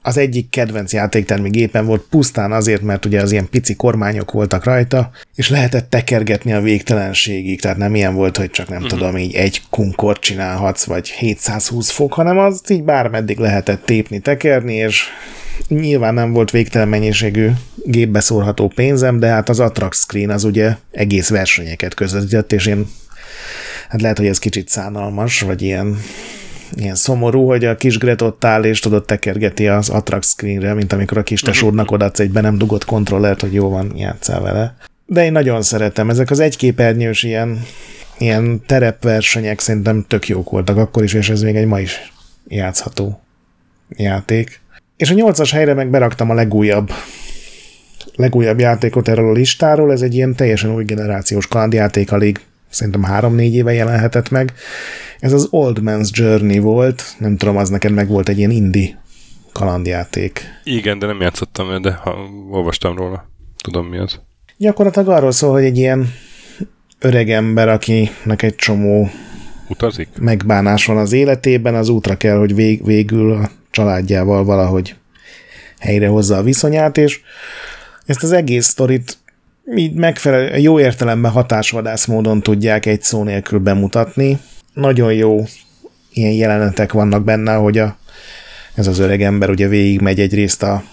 az 0.07 0.17
egyik 0.17 0.49
kedvenc 0.49 0.93
játéktermi 0.93 1.49
gépen 1.49 1.85
volt 1.85 2.05
pusztán 2.09 2.51
azért, 2.51 2.81
mert 2.81 3.05
ugye 3.05 3.21
az 3.21 3.31
ilyen 3.31 3.49
pici 3.49 3.75
kormányok 3.75 4.31
voltak 4.31 4.63
rajta, 4.63 5.09
és 5.35 5.49
lehetett 5.49 5.89
tekergetni 5.89 6.53
a 6.53 6.61
végtelenségig, 6.61 7.61
tehát 7.61 7.77
nem 7.77 7.95
ilyen 7.95 8.13
volt, 8.13 8.37
hogy 8.37 8.49
csak 8.49 8.67
nem 8.67 8.83
uh-huh. 8.83 8.97
tudom, 8.97 9.17
így 9.17 9.35
egy 9.35 9.61
kunkort 9.69 10.21
csinálhatsz, 10.21 10.83
vagy 10.83 11.09
720 11.09 11.89
fok, 11.89 12.13
hanem 12.13 12.37
az 12.37 12.61
így 12.69 12.83
bármeddig 12.83 13.37
lehetett 13.37 13.85
tépni, 13.85 14.19
tekerni, 14.19 14.73
és 14.73 15.03
nyilván 15.67 16.13
nem 16.13 16.31
volt 16.31 16.51
végtelen 16.51 16.87
mennyiségű 16.87 17.49
gépbe 17.85 18.19
szórható 18.19 18.67
pénzem, 18.67 19.19
de 19.19 19.27
hát 19.27 19.49
az 19.49 19.59
Attract 19.59 19.99
Screen 19.99 20.29
az 20.29 20.43
ugye 20.43 20.75
egész 20.91 21.29
versenyeket 21.29 21.93
közvetített, 21.93 22.51
és 22.51 22.65
én 22.65 22.87
hát 23.89 24.01
lehet, 24.01 24.17
hogy 24.17 24.27
ez 24.27 24.39
kicsit 24.39 24.69
szánalmas, 24.69 25.41
vagy 25.41 25.61
ilyen 25.61 25.97
ilyen 26.75 26.95
szomorú, 26.95 27.47
hogy 27.47 27.65
a 27.65 27.75
kis 27.75 27.97
Gret 27.97 28.21
ott 28.21 28.43
áll, 28.43 28.63
és 28.63 28.79
tudod, 28.79 29.05
tekergeti 29.05 29.67
az 29.67 29.89
attract 29.89 30.27
screenre, 30.27 30.73
mint 30.73 30.93
amikor 30.93 31.17
a 31.17 31.23
kis 31.23 31.41
tesódnak 31.41 31.91
odaadsz 31.91 32.19
egy 32.19 32.31
be 32.31 32.41
nem 32.41 32.57
dugott 32.57 32.85
kontrollert, 32.85 33.41
hogy 33.41 33.53
jó 33.53 33.69
van, 33.69 33.91
játszál 33.95 34.41
vele. 34.41 34.75
De 35.05 35.23
én 35.23 35.31
nagyon 35.31 35.61
szeretem. 35.61 36.09
Ezek 36.09 36.29
az 36.29 36.39
egyképernyős 36.39 37.23
ilyen, 37.23 37.61
ilyen 38.17 38.61
terepversenyek 38.65 39.59
szerintem 39.59 40.05
tök 40.07 40.27
jók 40.27 40.49
voltak 40.49 40.77
akkor 40.77 41.03
is, 41.03 41.13
és 41.13 41.29
ez 41.29 41.41
még 41.41 41.55
egy 41.55 41.67
ma 41.67 41.79
is 41.79 42.13
játszható 42.47 43.19
játék. 43.89 44.61
És 44.97 45.09
a 45.09 45.13
nyolcas 45.13 45.51
helyre 45.51 45.73
meg 45.73 45.89
beraktam 45.89 46.29
a 46.29 46.33
legújabb 46.33 46.91
legújabb 48.17 48.59
játékot 48.59 49.07
erről 49.07 49.29
a 49.29 49.33
listáról, 49.33 49.91
ez 49.91 50.01
egy 50.01 50.15
ilyen 50.15 50.35
teljesen 50.35 50.73
új 50.73 50.83
generációs 50.83 51.47
kalandjáték, 51.47 52.11
alig 52.11 52.39
szerintem 52.69 53.03
három-négy 53.03 53.53
éve 53.53 53.73
jelenhetett 53.73 54.29
meg. 54.29 54.53
Ez 55.19 55.33
az 55.33 55.47
Old 55.49 55.79
Man's 55.81 56.09
Journey 56.11 56.59
volt, 56.59 57.03
nem 57.17 57.37
tudom, 57.37 57.57
az 57.57 57.69
neked 57.69 57.91
meg 57.91 58.07
volt 58.07 58.29
egy 58.29 58.37
ilyen 58.37 58.51
indie 58.51 59.01
kalandjáték. 59.51 60.41
Igen, 60.63 60.99
de 60.99 61.05
nem 61.05 61.21
játszottam 61.21 61.81
de 61.81 61.93
ha 61.93 62.15
olvastam 62.49 62.95
róla. 62.95 63.29
Tudom 63.63 63.85
mi 63.87 63.97
az. 63.97 64.19
Gyakorlatilag 64.57 65.07
arról 65.07 65.31
szól, 65.31 65.51
hogy 65.51 65.63
egy 65.63 65.77
ilyen 65.77 66.13
öreg 66.99 67.29
ember, 67.29 67.69
akinek 67.69 68.41
egy 68.41 68.55
csomó 68.55 69.09
Utazik? 69.69 70.07
megbánás 70.19 70.85
van 70.85 70.97
az 70.97 71.11
életében, 71.11 71.75
az 71.75 71.89
útra 71.89 72.17
kell, 72.17 72.37
hogy 72.37 72.55
vég, 72.55 72.85
végül 72.85 73.31
a 73.31 73.49
családjával 73.71 74.43
valahogy 74.43 74.95
helyrehozza 75.79 76.37
a 76.37 76.43
viszonyát, 76.43 76.97
és 76.97 77.21
ezt 78.05 78.23
az 78.23 78.31
egész 78.31 78.65
sztorit 78.65 79.17
így 79.75 79.93
megfelelő, 79.93 80.57
jó 80.57 80.79
értelemben 80.79 81.31
hatásvadász 81.31 82.05
módon 82.05 82.41
tudják 82.41 82.85
egy 82.85 83.01
szó 83.01 83.23
nélkül 83.23 83.59
bemutatni. 83.59 84.39
Nagyon 84.73 85.13
jó 85.13 85.45
ilyen 86.13 86.33
jelenetek 86.33 86.93
vannak 86.93 87.23
benne, 87.23 87.53
hogy 87.53 87.77
a, 87.77 87.97
ez 88.75 88.87
az 88.87 88.99
öreg 88.99 89.21
ember 89.21 89.49
ugye 89.49 89.67
végigmegy 89.67 90.19
egyrészt 90.19 90.63
a 90.63 90.83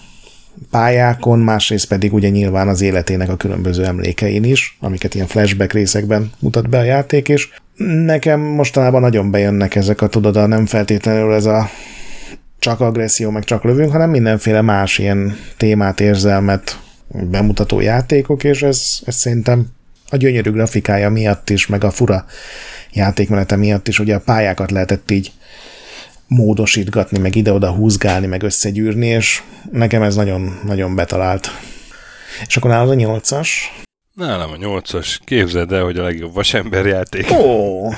pályákon, 0.71 1.39
másrészt 1.39 1.87
pedig 1.87 2.13
ugye 2.13 2.29
nyilván 2.29 2.67
az 2.67 2.81
életének 2.81 3.29
a 3.29 3.35
különböző 3.35 3.85
emlékein 3.85 4.43
is, 4.43 4.77
amiket 4.79 5.15
ilyen 5.15 5.27
flashback 5.27 5.73
részekben 5.73 6.31
mutat 6.39 6.69
be 6.69 6.77
a 6.77 6.83
játék, 6.83 7.29
és 7.29 7.49
nekem 8.05 8.39
mostanában 8.39 9.01
nagyon 9.01 9.31
bejönnek 9.31 9.75
ezek 9.75 10.01
a, 10.01 10.07
tudod, 10.07 10.47
nem 10.47 10.65
feltétlenül 10.65 11.33
ez 11.33 11.45
a 11.45 11.69
csak 12.59 12.79
agresszió, 12.79 13.29
meg 13.29 13.43
csak 13.43 13.63
lövünk, 13.63 13.91
hanem 13.91 14.09
mindenféle 14.09 14.61
más 14.61 14.97
ilyen 14.97 15.37
témát, 15.57 15.99
érzelmet 15.99 16.79
bemutató 17.23 17.79
játékok, 17.79 18.43
és 18.43 18.63
ez, 18.63 18.99
ez 19.05 19.15
szerintem 19.15 19.67
a 20.09 20.15
gyönyörű 20.15 20.51
grafikája 20.51 21.09
miatt 21.09 21.49
is, 21.49 21.67
meg 21.67 21.83
a 21.83 21.91
fura 21.91 22.25
játékmenete 22.93 23.55
miatt 23.55 23.87
is, 23.87 23.99
ugye 23.99 24.15
a 24.15 24.19
pályákat 24.19 24.71
lehetett 24.71 25.11
így 25.11 25.31
módosítgatni, 26.27 27.17
meg 27.17 27.35
ide-oda 27.35 27.71
húzgálni, 27.71 28.27
meg 28.27 28.43
összegyűrni, 28.43 29.07
és 29.07 29.41
nekem 29.71 30.01
ez 30.01 30.15
nagyon, 30.15 30.59
nagyon 30.65 30.95
betalált. 30.95 31.49
És 32.47 32.57
akkor 32.57 32.69
nálad 32.69 32.89
a 32.89 32.93
nyolcas? 32.93 33.73
Nálam 34.13 34.51
a 34.51 34.57
nyolcas. 34.57 35.19
Képzeld 35.23 35.71
el, 35.71 35.83
hogy 35.83 35.97
a 35.97 36.03
legjobb 36.03 36.33
vasember 36.33 36.85
játék. 36.85 37.31
Ó! 37.31 37.35
Oh. 37.35 37.93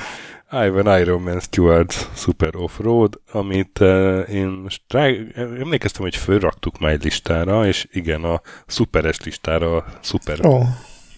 Ivan 0.50 1.00
Iron 1.00 1.22
Man 1.22 1.40
Stewart 1.40 1.92
Super 2.14 2.56
Off-Road, 2.56 3.20
amit 3.32 3.78
uh, 3.80 4.28
én 4.30 4.46
most 4.46 4.82
rá, 4.88 5.10
emlékeztem, 5.34 6.02
hogy 6.02 6.16
fölraktuk 6.16 6.78
már 6.78 6.92
egy 6.92 7.04
listára, 7.04 7.66
és 7.66 7.86
igen, 7.92 8.24
a 8.24 8.40
szuperes 8.66 9.20
listára, 9.20 9.76
a 9.76 9.84
Super 10.00 10.46
oh. 10.46 10.66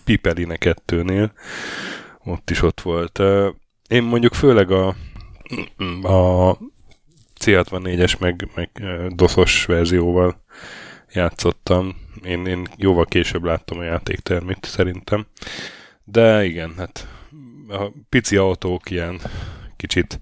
Pipeline 0.05 0.57
2-nél, 0.61 1.31
ott 2.25 2.51
is 2.51 2.63
ott 2.63 2.81
volt. 2.81 3.19
Uh, 3.19 3.47
én 3.89 4.03
mondjuk 4.03 4.35
főleg 4.35 4.71
a, 4.71 4.87
a 6.03 6.57
C64-es 7.41 8.19
meg, 8.19 8.49
meg 8.55 8.71
doszos 9.15 9.65
verzióval 9.65 10.43
játszottam. 11.13 11.97
Én, 12.25 12.47
én 12.47 12.69
jóval 12.77 13.05
később 13.05 13.45
láttam 13.45 13.79
a 13.79 13.83
játéktermét 13.85 14.65
szerintem. 14.65 15.27
De 16.05 16.45
igen, 16.45 16.75
hát 16.77 17.09
a 17.71 17.93
pici 18.09 18.37
autók 18.37 18.91
ilyen 18.91 19.21
kicsit 19.77 20.19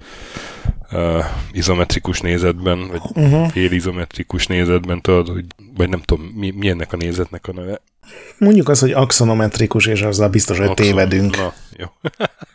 uh, 0.93 1.25
izometrikus 1.53 2.21
nézetben, 2.21 2.89
vagy 2.89 3.01
uh-huh. 3.15 3.51
fél 3.51 3.73
izometrikus 3.73 4.47
nézetben, 4.47 5.01
tudod, 5.01 5.29
hogy, 5.29 5.47
vagy 5.77 5.89
nem 5.89 6.01
tudom, 6.01 6.25
mi, 6.25 6.51
mi 6.51 6.69
ennek 6.69 6.93
a 6.93 6.97
nézetnek 6.97 7.47
a 7.47 7.53
neve. 7.53 7.81
Mondjuk 8.39 8.69
az, 8.69 8.81
hogy 8.81 8.93
axonometrikus, 8.93 9.87
és 9.87 10.03
azzal 10.03 10.29
biztos, 10.29 10.59
hogy 10.59 10.69
Axon, 10.69 10.87
tévedünk. 10.87 11.37
Na, 11.37 11.53
jó. 11.77 11.87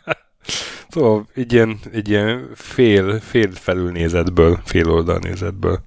szóval 0.92 1.26
egy 1.34 1.52
ilyen, 1.52 1.78
egy 1.92 2.08
ilyen 2.08 2.48
fél, 2.54 3.20
fél 3.20 3.50
felülnézetből, 3.52 4.60
fél 4.64 4.90
oldalnézetből 4.90 5.80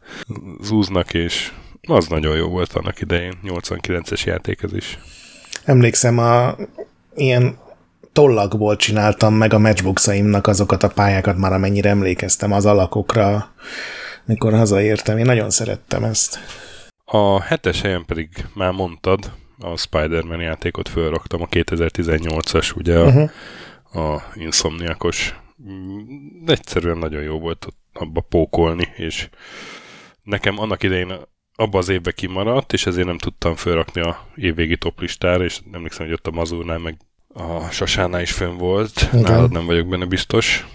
zúznak, 0.61 1.13
és 1.13 1.51
az 1.81 2.07
nagyon 2.07 2.35
jó 2.35 2.47
volt 2.47 2.73
annak 2.73 3.01
idején, 3.01 3.33
89-es 3.43 4.23
játék 4.23 4.63
ez 4.63 4.73
is. 4.73 4.99
Emlékszem, 5.63 6.17
a 6.17 6.55
ilyen 7.15 7.57
tollakból 8.17 8.75
csináltam 8.75 9.33
meg 9.33 9.53
a 9.53 9.59
matchboxaimnak 9.59 10.47
azokat 10.47 10.83
a 10.83 10.89
pályákat, 10.89 11.37
már 11.37 11.53
amennyire 11.53 11.89
emlékeztem 11.89 12.51
az 12.51 12.65
alakokra, 12.65 13.53
mikor 14.25 14.53
hazaértem. 14.53 15.17
Én 15.17 15.25
nagyon 15.25 15.49
szerettem 15.49 16.03
ezt. 16.03 16.39
A 17.05 17.41
hetes 17.41 17.81
helyen 17.81 18.05
pedig 18.05 18.29
már 18.53 18.71
mondtad, 18.71 19.31
a 19.59 19.77
Spider-Man 19.77 20.41
játékot 20.41 20.89
fölraktam, 20.89 21.41
a 21.41 21.45
2018-as, 21.45 22.75
ugye 22.75 23.01
uh-huh. 23.01 23.29
a, 23.91 23.99
a 23.99 24.23
Insomniakos. 24.35 25.35
Egyszerűen 26.45 26.97
nagyon 26.97 27.21
jó 27.21 27.39
volt 27.39 27.67
abba 27.93 28.21
pókolni, 28.21 28.87
és 28.95 29.29
nekem 30.23 30.59
annak 30.59 30.83
idején 30.83 31.13
abban 31.55 31.81
az 31.81 31.89
évben 31.89 32.13
kimaradt, 32.15 32.73
és 32.73 32.85
ezért 32.85 33.07
nem 33.07 33.17
tudtam 33.17 33.55
fölrakni 33.55 34.01
a 34.01 34.27
évvégi 34.35 34.77
toplistára, 34.77 35.43
és 35.43 35.59
emlékszem, 35.71 36.05
hogy 36.05 36.15
ott 36.15 36.27
a 36.27 36.31
Mazurnál 36.31 36.77
meg 36.77 36.97
a 37.37 37.69
Sasánál 37.71 38.21
is 38.21 38.31
fönn 38.31 38.57
volt, 38.57 39.09
Igen. 39.13 39.21
nálad 39.21 39.51
nem 39.51 39.65
vagyok 39.65 39.87
benne 39.87 40.05
biztos. 40.05 40.67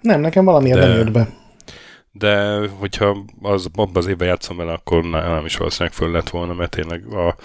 Nem, 0.00 0.20
nekem 0.20 0.44
valamiért 0.44 0.78
de, 0.78 0.86
nem 0.86 0.96
jött 0.96 1.10
be. 1.10 1.28
De 2.12 2.66
hogyha 2.68 3.24
az, 3.42 3.68
abban 3.72 3.96
az 3.96 4.06
évben 4.06 4.28
játszom 4.28 4.56
vele, 4.56 4.72
akkor 4.72 5.04
nem 5.04 5.44
is 5.44 5.56
valószínűleg 5.56 5.92
föl 5.92 6.10
lett 6.10 6.28
volna, 6.28 6.52
mert 6.52 6.70
tényleg 6.70 7.06
a, 7.06 7.36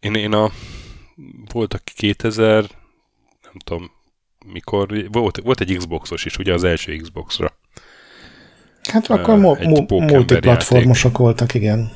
én, 0.00 0.14
én 0.14 0.32
a 0.32 0.50
volt 1.52 1.74
a 1.74 1.78
2000 1.94 2.64
nem 3.42 3.52
tudom 3.64 3.90
mikor, 4.46 5.08
volt, 5.12 5.36
volt 5.36 5.60
egy 5.60 5.76
Xboxos 5.76 6.24
is, 6.24 6.36
ugye 6.36 6.52
az 6.52 6.64
első 6.64 6.96
Xboxra. 6.96 7.58
Hát 8.82 9.06
akkor 9.06 9.38
mo- 9.38 9.64
mo- 9.64 9.90
multiplatformosok 9.90 11.18
voltak, 11.18 11.54
igen. 11.54 11.92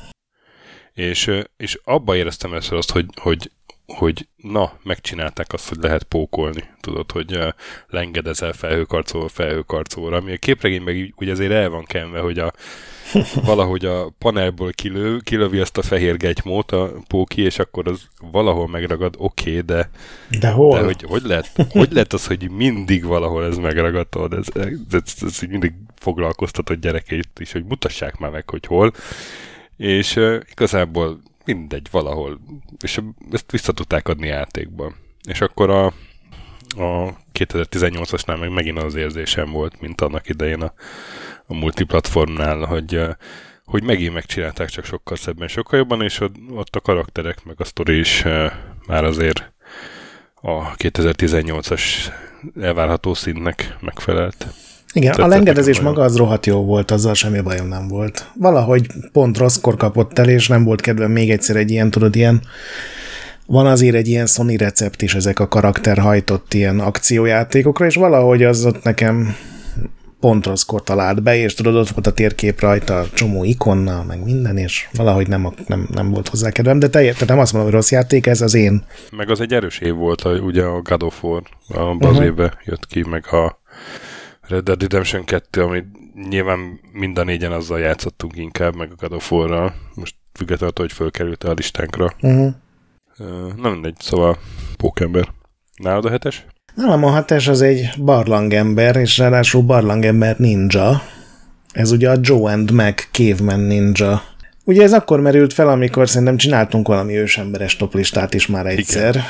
És, 0.93 1.31
és 1.57 1.79
abba 1.83 2.15
éreztem 2.15 2.53
ezt 2.53 2.71
azt, 2.71 2.91
hogy, 2.91 3.05
hogy 3.21 3.51
hogy 3.87 4.27
na, 4.35 4.71
megcsinálták 4.83 5.53
azt, 5.53 5.69
hogy 5.69 5.77
lehet 5.81 6.03
pókolni. 6.03 6.63
Tudod, 6.81 7.11
hogy 7.11 7.35
uh, 7.35 7.47
lengedezel 7.87 8.53
felhőkarcoló 8.53 9.27
felhőkarcolóra, 9.27 10.17
ami 10.17 10.31
a 10.33 10.37
képregényben 10.37 11.13
úgy 11.15 11.29
azért 11.29 11.51
el 11.51 11.69
van 11.69 11.83
kenve, 11.83 12.19
hogy 12.19 12.39
a, 12.39 12.53
valahogy 13.45 13.85
a 13.85 14.09
panelból 14.17 14.71
kilő, 14.71 15.19
kilövi 15.19 15.59
ezt 15.59 15.77
a 15.77 15.81
fehér 15.81 16.17
gegymót 16.17 16.71
a 16.71 16.93
póki, 17.07 17.41
és 17.41 17.59
akkor 17.59 17.87
az 17.87 18.07
valahol 18.31 18.67
megragad, 18.67 19.15
oké, 19.17 19.49
okay, 19.49 19.61
de, 19.61 19.89
de, 20.39 20.49
hol? 20.49 20.77
de 20.77 20.83
hogy, 20.83 21.03
hogy, 21.07 21.23
lehet, 21.23 21.51
hogy 21.69 21.91
lehet 21.91 22.13
az, 22.13 22.27
hogy 22.27 22.49
mindig 22.51 23.05
valahol 23.05 23.45
ez 23.45 23.57
megragadod, 23.57 24.33
ez, 24.33 24.47
ez, 24.53 24.71
ez, 24.91 25.13
ez 25.21 25.39
mindig 25.49 25.73
foglalkoztatott 25.95 26.81
gyerekeit 26.81 27.39
is, 27.39 27.51
hogy 27.51 27.63
mutassák 27.63 28.17
már 28.17 28.31
meg, 28.31 28.49
hogy 28.49 28.65
hol, 28.65 28.93
és 29.77 30.15
uh, 30.15 30.41
igazából 30.51 31.19
mindegy, 31.45 31.87
valahol. 31.91 32.39
És 32.83 33.01
ezt 33.31 33.51
vissza 33.51 33.71
tudták 33.71 34.07
adni 34.07 34.27
játékban. 34.27 34.95
És 35.27 35.41
akkor 35.41 35.69
a, 35.69 35.85
a 36.77 37.17
2018-asnál 37.33 38.39
meg 38.39 38.51
megint 38.51 38.77
az 38.77 38.95
érzésem 38.95 39.51
volt, 39.51 39.81
mint 39.81 40.01
annak 40.01 40.29
idején 40.29 40.61
a, 40.61 40.73
a 41.45 41.53
multiplatformnál, 41.53 42.57
hogy, 42.57 43.01
hogy 43.65 43.83
megint 43.83 44.13
megcsinálták 44.13 44.69
csak 44.69 44.85
sokkal 44.85 45.17
szebben, 45.17 45.47
sokkal 45.47 45.79
jobban, 45.79 46.01
és 46.01 46.19
ott 46.49 46.75
a 46.75 46.81
karakterek, 46.81 47.43
meg 47.43 47.55
a 47.59 47.63
sztori 47.63 47.97
is 47.97 48.23
már 48.87 49.03
azért 49.03 49.53
a 50.41 50.75
2018-as 50.75 51.83
elvárható 52.61 53.13
szintnek 53.13 53.75
megfelelt. 53.79 54.47
Igen, 54.95 55.13
a 55.13 55.27
lengedezés 55.27 55.79
maga 55.79 56.03
az 56.03 56.15
rohadt 56.15 56.45
jó 56.45 56.63
volt, 56.63 56.91
azzal 56.91 57.13
semmi 57.13 57.41
bajom 57.41 57.67
nem 57.67 57.87
volt. 57.87 58.31
Valahogy 58.39 58.87
pont 59.11 59.37
rosszkor 59.37 59.77
kapott 59.77 60.19
el, 60.19 60.29
és 60.29 60.47
nem 60.47 60.63
volt 60.63 60.81
kedvem 60.81 61.11
még 61.11 61.31
egyszer 61.31 61.55
egy 61.55 61.71
ilyen, 61.71 61.91
tudod, 61.91 62.15
ilyen 62.15 62.41
van 63.47 63.65
azért 63.65 63.95
egy 63.95 64.07
ilyen 64.07 64.25
Sony 64.25 64.55
recept 64.57 65.01
is 65.01 65.15
ezek 65.15 65.39
a 65.39 65.47
karakterhajtott 65.47 66.53
ilyen 66.53 66.79
akciójátékokra, 66.79 67.85
és 67.85 67.95
valahogy 67.95 68.43
az 68.43 68.65
ott 68.65 68.83
nekem 68.83 69.35
pont 70.19 70.45
rosszkor 70.45 70.83
talált 70.83 71.23
be, 71.23 71.37
és 71.37 71.53
tudod, 71.53 71.75
ott 71.75 71.89
volt 71.89 72.07
a 72.07 72.13
térkép 72.13 72.59
rajta, 72.59 73.05
csomó 73.13 73.43
ikonnal, 73.43 74.03
meg 74.03 74.23
minden, 74.23 74.57
és 74.57 74.87
valahogy 74.93 75.27
nem, 75.27 75.53
nem, 75.67 75.87
nem 75.93 76.11
volt 76.11 76.27
hozzá 76.27 76.49
kedvem, 76.49 76.79
de 76.79 76.89
te, 76.89 76.99
tehát 76.99 77.27
nem 77.27 77.39
azt 77.39 77.53
mondom, 77.53 77.71
hogy 77.71 77.79
rossz 77.79 77.91
játék, 77.91 78.27
ez 78.27 78.41
az 78.41 78.53
én. 78.53 78.83
Meg 79.11 79.29
az 79.29 79.41
egy 79.41 79.53
erős 79.53 79.79
év 79.79 79.93
volt, 79.93 80.25
ugye 80.25 80.63
a 80.63 80.81
God 80.81 81.03
of 81.03 81.23
War, 81.23 81.43
a 81.67 81.81
uh-huh. 81.81 82.23
évben 82.23 82.53
jött 82.65 82.87
ki, 82.87 83.03
meg 83.09 83.25
a 83.31 83.59
Red 84.47 84.63
Dead 84.63 84.81
Redemption 84.81 85.25
2, 85.25 85.61
ami 85.61 85.83
nyilván 86.29 86.79
mind 86.91 87.17
a 87.17 87.23
négyen 87.23 87.51
azzal 87.51 87.79
játszottunk 87.79 88.35
inkább, 88.35 88.75
meg 88.75 88.91
a 88.91 88.95
God 88.99 89.13
of 89.13 89.31
War-ral. 89.31 89.73
Most 89.93 90.15
függetlenül, 90.33 90.73
hogy 90.75 90.91
fölkerült 90.91 91.43
a 91.43 91.53
listánkra. 91.53 92.13
Uh-huh. 92.21 92.53
Na 93.55 93.69
mindegy, 93.69 93.95
szóval 93.99 94.37
pókember. 94.77 95.27
Nálad 95.75 96.05
a 96.05 96.09
hetes? 96.09 96.45
Nálam 96.75 97.03
a 97.03 97.13
hetes 97.13 97.47
az 97.47 97.61
egy 97.61 97.89
barlangember, 97.97 98.95
és 98.95 99.17
ráadásul 99.17 99.61
barlangember 99.61 100.37
ninja. 100.37 101.01
Ez 101.71 101.91
ugye 101.91 102.09
a 102.09 102.17
Joe 102.21 102.51
and 102.51 102.71
Mac 102.71 103.07
Caveman 103.11 103.59
Ninja. 103.59 104.21
Ugye 104.63 104.83
ez 104.83 104.93
akkor 104.93 105.19
merült 105.19 105.53
fel, 105.53 105.69
amikor 105.69 106.09
szerintem 106.09 106.37
csináltunk 106.37 106.87
valami 106.87 107.17
ősemberes 107.17 107.75
toplistát 107.75 108.33
is 108.33 108.47
már 108.47 108.65
egyszer. 108.65 109.09
Igen. 109.09 109.23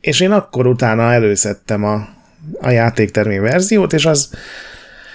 És 0.00 0.20
én 0.20 0.30
akkor 0.30 0.66
utána 0.66 1.12
előszedtem 1.12 1.84
a, 1.84 2.08
a 2.60 2.70
játéktermi 2.70 3.38
verziót, 3.38 3.92
és 3.92 4.06
az 4.06 4.30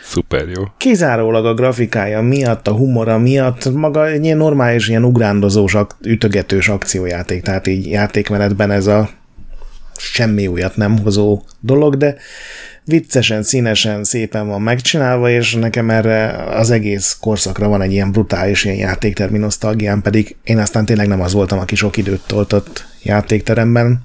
Szuper 0.04 0.48
jó. 0.48 0.64
Kizárólag 0.78 1.46
a 1.46 1.54
grafikája 1.54 2.22
miatt, 2.22 2.68
a 2.68 2.72
humora 2.72 3.18
miatt, 3.18 3.74
maga 3.74 4.08
egy 4.08 4.24
ilyen 4.24 4.38
normális, 4.38 4.88
ilyen 4.88 5.04
ugrándozós, 5.04 5.78
ütögetős 6.02 6.68
akciójáték, 6.68 7.42
tehát 7.42 7.68
így 7.68 7.88
játékmenetben 7.88 8.72
ez 8.72 8.88
a 8.88 9.10
semmi 9.98 10.48
újat 10.48 10.76
nem 10.76 10.98
hozó 10.98 11.42
dolog, 11.60 11.98
de 11.98 12.16
viccesen, 12.84 13.44
színesen, 13.44 14.04
szépen 14.04 14.48
van 14.48 14.62
megcsinálva, 14.62 15.30
és 15.30 15.56
nekem 15.56 15.90
erre 15.90 16.44
az 16.44 16.72
egész 16.72 17.18
korszakra 17.22 17.68
van 17.68 17.82
egy 17.82 17.92
ilyen 17.92 18.12
brutális 18.12 18.64
ilyen 18.64 18.78
játéktermi 18.78 19.38
nosztalgiám, 19.38 20.02
pedig 20.02 20.36
én 20.44 20.58
aztán 20.58 20.86
tényleg 20.86 21.08
nem 21.08 21.22
az 21.22 21.34
voltam, 21.34 21.60
aki 21.60 21.76
sok 21.76 21.98
időt 21.98 22.22
toltott 22.28 22.86
játékteremben. 23.04 24.04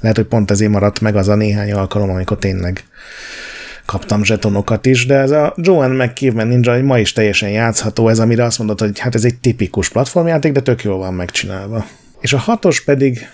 Lehet, 0.00 0.16
hogy 0.16 0.26
pont 0.26 0.50
ezért 0.50 0.70
maradt 0.70 1.00
meg 1.00 1.16
az 1.16 1.28
a 1.28 1.34
néhány 1.34 1.72
alkalom, 1.72 2.10
amikor 2.10 2.38
tényleg 2.38 2.84
kaptam 3.86 4.24
zsetonokat 4.24 4.86
is, 4.86 5.06
de 5.06 5.14
ez 5.14 5.30
a 5.30 5.54
Joan 5.56 5.90
McKeevan 5.90 6.46
Ninja 6.46 6.74
egy 6.74 6.82
ma 6.82 6.98
is 6.98 7.12
teljesen 7.12 7.50
játszható, 7.50 8.08
ez 8.08 8.18
amire 8.18 8.44
azt 8.44 8.58
mondod, 8.58 8.80
hogy 8.80 8.98
hát 8.98 9.14
ez 9.14 9.24
egy 9.24 9.38
tipikus 9.38 9.88
platformjáték, 9.88 10.52
de 10.52 10.60
tök 10.60 10.82
jól 10.82 10.98
van 10.98 11.14
megcsinálva. 11.14 11.86
És 12.20 12.32
a 12.32 12.38
hatos 12.38 12.84
pedig 12.84 13.28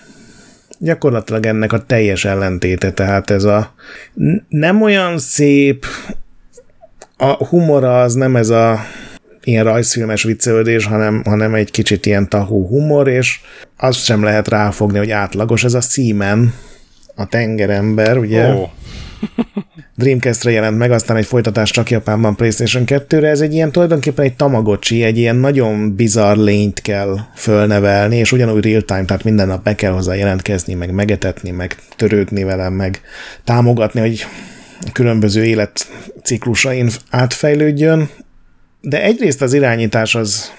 gyakorlatilag 0.79 1.45
ennek 1.45 1.73
a 1.73 1.85
teljes 1.85 2.25
ellentéte, 2.25 2.91
tehát 2.91 3.29
ez 3.29 3.43
a 3.43 3.73
nem 4.49 4.81
olyan 4.81 5.17
szép, 5.17 5.85
a 7.17 7.45
humora 7.45 8.01
az 8.01 8.13
nem 8.13 8.35
ez 8.35 8.49
a 8.49 8.79
ilyen 9.45 9.63
rajzfilmes 9.63 10.23
viccelődés, 10.23 10.85
hanem, 10.85 11.21
hanem 11.25 11.53
egy 11.53 11.71
kicsit 11.71 12.05
ilyen 12.05 12.29
tahú 12.29 12.67
humor, 12.67 13.07
és 13.07 13.39
azt 13.77 14.03
sem 14.03 14.23
lehet 14.23 14.47
ráfogni, 14.47 14.97
hogy 14.97 15.11
átlagos. 15.11 15.63
Ez 15.63 15.73
a 15.73 15.81
Seaman, 15.81 16.53
a 17.15 17.25
tengerember, 17.25 18.17
ugye? 18.17 18.53
Oh. 18.53 18.69
Dreamcast-re 19.97 20.51
jelent 20.51 20.77
meg, 20.77 20.91
aztán 20.91 21.17
egy 21.17 21.25
folytatás 21.25 21.71
csak 21.71 21.89
Japánban 21.89 22.35
PlayStation 22.35 22.83
2-re. 22.85 23.29
Ez 23.29 23.41
egy 23.41 23.53
ilyen 23.53 23.71
tulajdonképpen 23.71 24.25
egy 24.25 24.35
Tamagotchi, 24.35 25.03
egy 25.03 25.17
ilyen 25.17 25.35
nagyon 25.35 25.95
bizarr 25.95 26.37
lényt 26.37 26.81
kell 26.81 27.17
fölnevelni, 27.35 28.17
és 28.17 28.31
ugyanúgy 28.31 28.63
real-time, 28.63 29.05
tehát 29.05 29.23
minden 29.23 29.47
nap 29.47 29.63
be 29.63 29.75
kell 29.75 29.91
hozzá 29.91 30.13
jelentkezni, 30.13 30.73
meg 30.73 30.91
megetetni, 30.91 31.51
meg 31.51 31.75
törődni 31.95 32.43
velem, 32.43 32.73
meg 32.73 33.01
támogatni, 33.43 33.99
hogy 33.99 34.25
különböző 34.93 35.45
életciklusain 35.45 36.89
átfejlődjön. 37.09 38.09
De 38.87 39.03
egyrészt 39.03 39.41
az 39.41 39.53
irányítás 39.53 40.15
az 40.15 40.51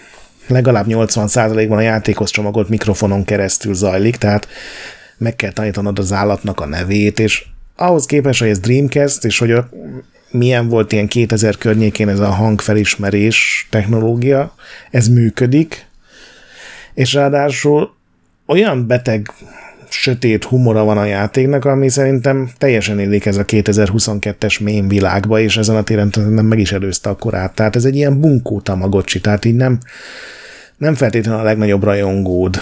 legalább 0.47 0.87
80%-ban 0.89 1.79
a 1.79 1.81
játékhoz 1.81 2.31
csomagolt 2.31 2.69
mikrofonon 2.69 3.25
keresztül 3.25 3.75
zajlik, 3.75 4.17
tehát 4.17 4.49
meg 5.19 5.37
kell 5.37 5.53
tanítanod 5.53 5.99
az 5.99 6.13
állatnak 6.13 6.61
a 6.61 6.67
nevét, 6.67 7.19
és 7.19 7.45
ahhoz 7.77 8.07
képest, 8.07 8.41
hogy 8.41 8.49
ez 8.49 8.59
Dreamcast, 8.59 9.25
és 9.25 9.39
hogy 9.39 9.51
a, 9.51 9.69
milyen 10.31 10.69
volt 10.69 10.93
ilyen 10.93 11.07
2000 11.07 11.57
környékén 11.57 12.09
ez 12.09 12.19
a 12.19 12.31
hangfelismerés 12.31 13.67
technológia, 13.71 14.55
ez 14.91 15.09
működik, 15.09 15.87
és 16.95 17.13
ráadásul 17.13 17.95
olyan 18.47 18.87
beteg 18.87 19.33
sötét 19.89 20.45
humora 20.45 20.85
van 20.85 20.99
a 20.99 21.05
játéknak, 21.05 21.65
ami 21.65 21.89
szerintem 21.89 22.51
teljesen 22.59 23.01
illik 23.01 23.27
ez 23.27 23.37
a 23.37 23.45
2022-es 23.45 24.63
mém 24.63 24.89
világba, 24.89 25.41
és 25.41 25.57
ezen 25.57 25.77
a 25.77 25.83
téren 25.83 26.11
nem 26.15 26.47
meg 26.47 26.59
is 26.59 26.73
előzte 26.73 27.09
a 27.09 27.17
korát. 27.17 27.55
Tehát 27.55 27.77
ez 27.77 27.85
egy 27.85 27.97
ilyen 27.97 28.21
bunkó 28.21 28.61
tamagocsi, 28.61 29.21
tehát 29.21 29.45
így 29.45 29.55
nem, 29.55 29.79
nem 30.77 30.95
feltétlenül 30.95 31.41
a 31.41 31.45
legnagyobb 31.45 31.85
rajongód, 31.85 32.57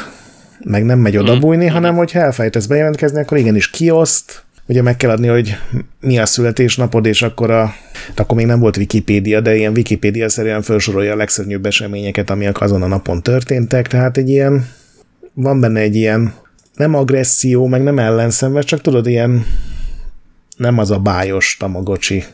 meg 0.64 0.84
nem 0.84 0.98
megy 0.98 1.16
odabújni, 1.16 1.64
mm. 1.64 1.72
hanem 1.72 1.94
hogyha 1.94 2.20
elfejtesz 2.20 2.66
bejelentkezni, 2.66 3.20
akkor 3.20 3.38
igenis 3.38 3.70
kioszt, 3.70 4.44
ugye 4.66 4.82
meg 4.82 4.96
kell 4.96 5.10
adni, 5.10 5.26
hogy 5.26 5.56
mi 6.00 6.18
a 6.18 6.26
születésnapod, 6.26 7.06
és 7.06 7.22
akkor 7.22 7.50
a, 7.50 7.74
akkor 8.16 8.36
még 8.36 8.46
nem 8.46 8.60
volt 8.60 8.76
Wikipédia, 8.76 9.40
de 9.40 9.56
ilyen 9.56 9.72
Wikipédia 9.72 10.28
szerűen 10.28 10.62
felsorolja 10.62 11.12
a 11.12 11.16
legszörnyűbb 11.16 11.66
eseményeket, 11.66 12.30
amik 12.30 12.60
azon 12.60 12.82
a 12.82 12.86
napon 12.86 13.22
történtek, 13.22 13.86
tehát 13.86 14.16
egy 14.16 14.28
ilyen, 14.28 14.68
van 15.34 15.60
benne 15.60 15.80
egy 15.80 15.96
ilyen 15.96 16.32
nem 16.74 16.94
agresszió, 16.94 17.66
meg 17.66 17.82
nem 17.82 17.98
ellenszenves, 17.98 18.64
csak 18.64 18.80
tudod, 18.80 19.06
ilyen 19.06 19.46
nem 20.56 20.78
az 20.78 20.90
a 20.90 20.98
bájos 20.98 21.56
tamagocsi 21.58 22.24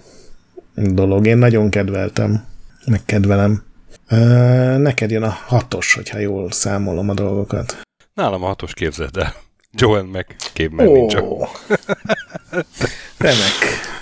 dolog. 0.74 1.26
Én 1.26 1.38
nagyon 1.38 1.70
kedveltem, 1.70 2.44
meg 2.86 3.04
kedvelem. 3.04 3.62
Neked 4.78 5.10
jön 5.10 5.22
a 5.22 5.36
hatos, 5.46 5.94
hogyha 5.94 6.18
jól 6.18 6.50
számolom 6.50 7.08
a 7.08 7.14
dolgokat. 7.14 7.80
Nálam 8.14 8.42
a 8.42 8.46
hatos 8.46 8.74
képzeld 8.74 9.16
el. 9.16 9.34
Joel 9.72 10.02
meg 10.02 10.36
Caveman 10.54 10.86
oh. 10.86 10.92
Ninja. 10.92 11.48
Remek. 13.18 13.98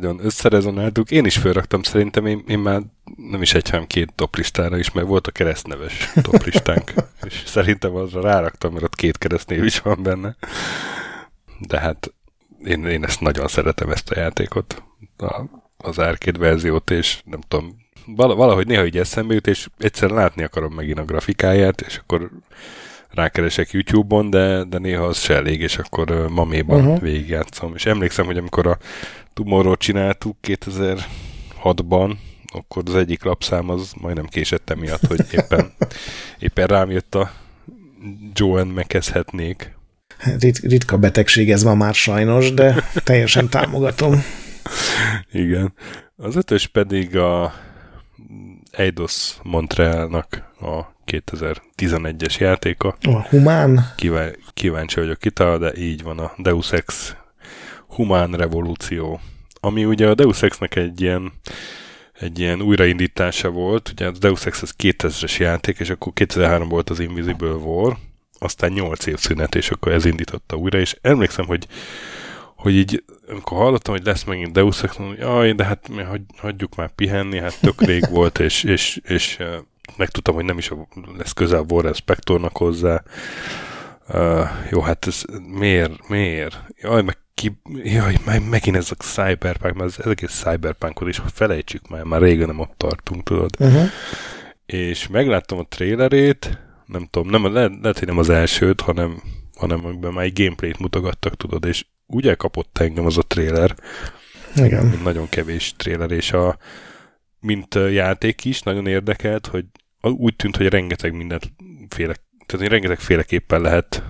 Nagyon 0.00 0.24
összerezonáltuk. 0.24 1.10
Én 1.10 1.24
is 1.24 1.36
felraktam 1.36 1.82
szerintem, 1.82 2.26
én, 2.26 2.44
én 2.48 2.58
már 2.58 2.82
nem 3.30 3.42
is 3.42 3.54
egy, 3.54 3.70
hanem 3.70 3.86
két 3.86 4.12
toplistára 4.14 4.78
is, 4.78 4.92
mert 4.92 5.06
volt 5.06 5.26
a 5.26 5.30
keresztneves 5.30 6.12
toplistánk, 6.22 6.92
és 7.28 7.42
szerintem 7.46 7.94
azra 7.94 8.20
ráraktam, 8.20 8.72
mert 8.72 8.84
ott 8.84 8.94
két 8.94 9.18
keresztnév 9.18 9.64
is 9.64 9.78
van 9.78 10.02
benne. 10.02 10.36
De 11.58 11.80
hát 11.80 12.12
én, 12.64 12.84
én 12.84 13.04
ezt 13.04 13.20
nagyon 13.20 13.48
szeretem, 13.48 13.90
ezt 13.90 14.10
a 14.10 14.18
játékot, 14.18 14.82
a, 15.16 15.42
az 15.76 15.98
arcade 15.98 16.38
verziót, 16.38 16.90
és 16.90 17.20
nem 17.24 17.40
tudom, 17.48 17.76
valahogy 18.14 18.66
néha 18.66 18.84
így 18.84 18.98
eszembe 18.98 19.34
jut, 19.34 19.46
és 19.46 19.68
egyszer 19.78 20.10
látni 20.10 20.42
akarom 20.42 20.72
megint 20.72 20.98
a 20.98 21.04
grafikáját, 21.04 21.80
és 21.80 21.96
akkor 21.96 22.30
rákeresek 23.10 23.70
YouTube-on, 23.70 24.30
de, 24.30 24.64
de 24.64 24.78
néha 24.78 25.04
az 25.04 25.18
se 25.18 25.34
elég, 25.34 25.60
és 25.60 25.78
akkor 25.78 26.28
maméban 26.28 26.80
uh-huh. 26.80 27.00
végigjátszom. 27.00 27.74
És 27.74 27.86
emlékszem, 27.86 28.26
hogy 28.26 28.36
amikor 28.36 28.66
a 28.66 28.78
Tomorrow 29.36 29.76
csináltuk 29.76 30.36
2006-ban, 30.42 32.16
akkor 32.52 32.82
az 32.86 32.94
egyik 32.94 33.24
lapszám 33.24 33.68
az 33.68 33.92
majdnem 34.00 34.26
késett 34.26 34.70
emiatt, 34.70 35.06
hogy 35.06 35.20
éppen, 35.38 35.72
éppen 36.38 36.66
rám 36.66 36.90
jött 36.90 37.14
a 37.14 37.30
Joan 38.32 38.66
megkezdhetnék. 38.66 39.74
Rit- 40.38 40.58
ritka 40.58 40.98
betegség 40.98 41.50
ez 41.50 41.62
ma 41.62 41.74
már 41.74 41.94
sajnos, 41.94 42.54
de 42.54 42.84
teljesen 43.04 43.48
támogatom. 43.48 44.22
Igen. 45.32 45.72
Az 46.16 46.36
ötös 46.36 46.66
pedig 46.66 47.16
a 47.16 47.54
Eidos 48.70 49.36
Montrealnak 49.42 50.52
a 50.60 50.82
2011-es 51.06 52.38
játéka. 52.38 52.96
A 53.02 53.28
Humán. 53.28 53.92
Kíván, 53.96 54.36
kíváncsi 54.54 55.00
vagyok 55.00 55.18
kita, 55.18 55.58
de 55.58 55.74
így 55.76 56.02
van 56.02 56.18
a 56.18 56.32
Deus 56.36 56.72
Ex 56.72 57.16
Humán 57.88 58.32
Revolúció. 58.32 59.20
Ami 59.60 59.84
ugye 59.84 60.08
a 60.08 60.14
Deus 60.14 60.42
Ex-nek 60.42 60.76
egy 60.76 61.00
ilyen 61.00 61.32
egy 62.20 62.38
ilyen 62.38 62.62
újraindítása 62.62 63.50
volt, 63.50 63.88
ugye 63.92 64.06
a 64.06 64.10
Deus 64.10 64.46
Ex 64.46 64.62
az 64.62 64.74
2000-es 64.78 65.36
játék, 65.38 65.78
és 65.78 65.90
akkor 65.90 66.12
2003 66.12 66.68
volt 66.68 66.90
az 66.90 67.00
Invisible 67.00 67.52
War, 67.52 67.96
aztán 68.38 68.72
8 68.72 69.06
év 69.06 69.16
szünet, 69.16 69.54
és 69.54 69.70
akkor 69.70 69.92
ez 69.92 70.04
indította 70.04 70.56
újra, 70.56 70.78
és 70.78 70.96
emlékszem, 71.00 71.46
hogy 71.46 71.66
hogy 72.56 72.74
így, 72.74 73.04
amikor 73.28 73.58
hallottam, 73.58 73.94
hogy 73.94 74.04
lesz 74.04 74.24
megint 74.24 74.52
Deus 74.52 74.82
Ex, 74.82 74.96
hogy 74.96 75.18
jaj, 75.18 75.52
de 75.52 75.64
hát 75.64 75.88
mi 75.88 76.02
hagy, 76.02 76.22
hagyjuk 76.36 76.74
már 76.74 76.90
pihenni, 76.94 77.38
hát 77.38 77.60
tök 77.60 77.82
rég 77.82 78.08
volt, 78.16 78.38
és, 78.38 78.64
és, 78.64 79.00
és 79.04 79.38
megtudtam, 79.96 80.34
hogy 80.34 80.44
nem 80.44 80.58
is 80.58 80.70
lesz 81.16 81.32
közel 81.32 81.64
Warren 81.68 81.92
Spectornak 81.92 82.56
hozzá. 82.56 83.02
Uh, 84.08 84.48
jó, 84.70 84.80
hát 84.80 85.06
ez 85.06 85.22
miért, 85.58 86.08
miért? 86.08 86.62
Jaj, 86.80 87.02
meg 87.02 87.18
ki, 87.36 87.58
jaj, 87.84 88.16
meg, 88.24 88.48
megint 88.48 88.76
ez 88.76 88.90
a 88.90 88.94
cyberpunk, 88.94 89.74
mert 89.74 89.98
az 89.98 90.06
egész 90.06 90.42
cyberpunkot 90.42 91.08
is 91.08 91.20
felejtsük 91.32 91.88
már, 91.88 92.02
már 92.02 92.20
régen 92.20 92.46
nem 92.46 92.58
ott 92.58 92.74
tartunk, 92.76 93.22
tudod. 93.22 93.50
Uh-huh. 93.58 93.88
És 94.66 95.08
megláttam 95.08 95.58
a 95.58 95.66
trailerét, 95.68 96.58
nem 96.86 97.08
tudom, 97.10 97.30
nem, 97.30 97.52
le, 97.52 97.68
lehet, 97.82 97.98
hogy 97.98 98.08
nem 98.08 98.18
az 98.18 98.30
elsőt, 98.30 98.80
hanem, 98.80 99.22
hanem 99.56 99.84
amiben 99.84 100.12
már 100.12 100.24
egy 100.24 100.42
gameplayt 100.42 100.78
mutogattak, 100.78 101.36
tudod, 101.36 101.64
és 101.64 101.86
úgy 102.06 102.28
elkapott 102.28 102.78
engem 102.78 103.06
az 103.06 103.18
a 103.18 103.22
trailer, 103.22 103.74
Igen. 104.56 105.00
nagyon 105.02 105.28
kevés 105.28 105.74
trailer, 105.76 106.10
és 106.10 106.32
a, 106.32 106.58
mint 107.40 107.74
játék 107.74 108.44
is 108.44 108.62
nagyon 108.62 108.86
érdekelt, 108.86 109.46
hogy 109.46 109.64
úgy 110.00 110.36
tűnt, 110.36 110.56
hogy 110.56 110.68
rengeteg 110.68 111.12
mindenféle, 111.12 112.14
tehát 112.46 112.68
rengeteg 112.68 112.98
féleképpen 112.98 113.60
lehet 113.60 114.02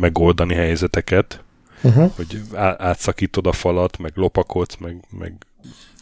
megoldani 0.00 0.54
helyzeteket, 0.54 1.43
uh-huh. 1.84 2.12
hogy 2.16 2.40
átszakítod 2.76 3.46
a 3.46 3.52
falat, 3.52 3.98
meg 3.98 4.12
lopakodsz, 4.14 4.76
meg, 4.76 5.04
meg 5.10 5.46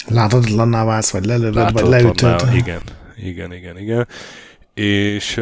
Láthatatlanná 0.07 0.85
válsz, 0.85 1.11
vagy 1.11 1.25
lelövöd, 1.25 1.73
vagy 1.73 1.87
leütöd. 1.87 2.55
Igen, 2.55 2.81
igen, 3.17 3.53
igen, 3.53 3.79
igen. 3.79 4.09
És, 4.75 5.41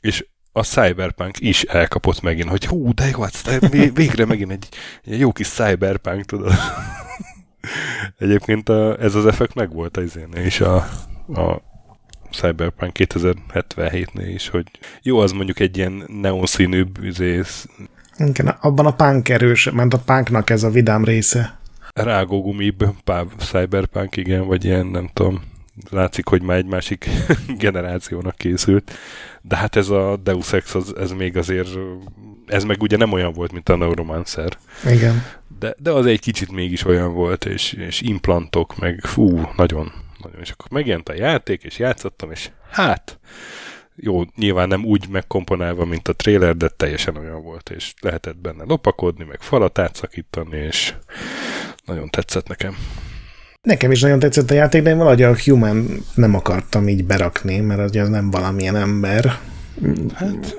és 0.00 0.26
a 0.52 0.62
Cyberpunk 0.62 1.40
is 1.40 1.62
elkapott 1.62 2.20
megint, 2.20 2.48
hogy 2.48 2.66
hú, 2.66 2.94
de 2.94 3.06
jó, 3.06 3.22
hát 3.22 3.60
végre 3.94 4.24
megint 4.24 4.50
egy, 4.50 4.68
egy 5.04 5.18
jó 5.18 5.32
kis 5.32 5.48
Cyberpunk, 5.48 6.24
tudod. 6.24 6.52
Egyébként 8.18 8.68
a, 8.68 9.00
ez 9.00 9.14
az 9.14 9.26
effekt 9.26 9.54
megvolt 9.54 9.96
az 9.96 10.04
izénél 10.04 10.46
is 10.46 10.60
a, 10.60 10.76
a 11.34 11.62
Cyberpunk 12.30 12.92
2077-nél 12.98 14.30
is, 14.34 14.48
hogy 14.48 14.66
jó, 15.02 15.18
az 15.18 15.32
mondjuk 15.32 15.60
egy 15.60 15.76
ilyen 15.76 16.04
neonszínűbb 16.06 17.04
izész. 17.04 17.66
Igen, 18.18 18.48
abban 18.60 18.86
a 18.86 18.94
punk 18.94 19.28
erős, 19.28 19.70
mert 19.70 19.94
a 19.94 19.98
punknak 19.98 20.50
ez 20.50 20.62
a 20.62 20.70
vidám 20.70 21.04
része. 21.04 21.58
Rágógumibb 21.94 22.84
Cyberpunk, 23.38 24.16
igen, 24.16 24.46
vagy 24.46 24.64
ilyen, 24.64 24.86
nem 24.86 25.10
tudom, 25.12 25.42
látszik, 25.90 26.28
hogy 26.28 26.42
már 26.42 26.56
egy 26.56 26.66
másik 26.66 27.08
generációnak 27.58 28.36
készült. 28.36 28.92
De 29.42 29.56
hát 29.56 29.76
ez 29.76 29.88
a 29.88 30.16
Deus 30.22 30.52
Ex, 30.52 30.74
az, 30.74 30.94
ez 30.96 31.12
még 31.12 31.36
azért, 31.36 31.68
ez 32.46 32.64
meg 32.64 32.82
ugye 32.82 32.96
nem 32.96 33.12
olyan 33.12 33.32
volt, 33.32 33.52
mint 33.52 33.68
a 33.68 33.76
Neuromancer. 33.76 34.58
Igen. 34.90 35.24
De, 35.58 35.74
de 35.78 35.90
az 35.90 36.06
egy 36.06 36.20
kicsit 36.20 36.52
mégis 36.52 36.84
olyan 36.84 37.14
volt, 37.14 37.44
és, 37.44 37.72
és 37.72 38.00
implantok, 38.00 38.78
meg 38.78 39.00
fú, 39.02 39.48
nagyon, 39.56 39.92
nagyon. 40.22 40.40
És 40.40 40.50
akkor 40.50 40.70
megjelent 40.70 41.08
a 41.08 41.14
játék, 41.14 41.62
és 41.62 41.78
játszottam, 41.78 42.30
és 42.30 42.50
hát, 42.70 43.18
jó, 44.00 44.22
nyilván 44.36 44.68
nem 44.68 44.84
úgy 44.84 45.08
megkomponálva, 45.08 45.84
mint 45.84 46.08
a 46.08 46.12
trailer, 46.12 46.56
de 46.56 46.68
teljesen 46.68 47.16
olyan 47.16 47.42
volt, 47.42 47.70
és 47.70 47.94
lehetett 48.00 48.36
benne 48.36 48.64
lopakodni, 48.66 49.24
meg 49.24 49.40
falat 49.40 49.78
átszakítani, 49.78 50.56
és 50.56 50.94
nagyon 51.84 52.08
tetszett 52.08 52.48
nekem. 52.48 52.76
Nekem 53.62 53.90
is 53.90 54.00
nagyon 54.00 54.18
tetszett 54.18 54.50
a 54.50 54.54
játék, 54.54 54.82
de 54.82 54.90
én 54.90 54.96
valahogy 54.96 55.22
a 55.22 55.36
Human 55.44 56.04
nem 56.14 56.34
akartam 56.34 56.88
így 56.88 57.04
berakni, 57.04 57.60
mert 57.60 57.80
az 57.80 58.08
nem 58.08 58.30
valamilyen 58.30 58.76
ember. 58.76 59.38
Hát, 60.14 60.56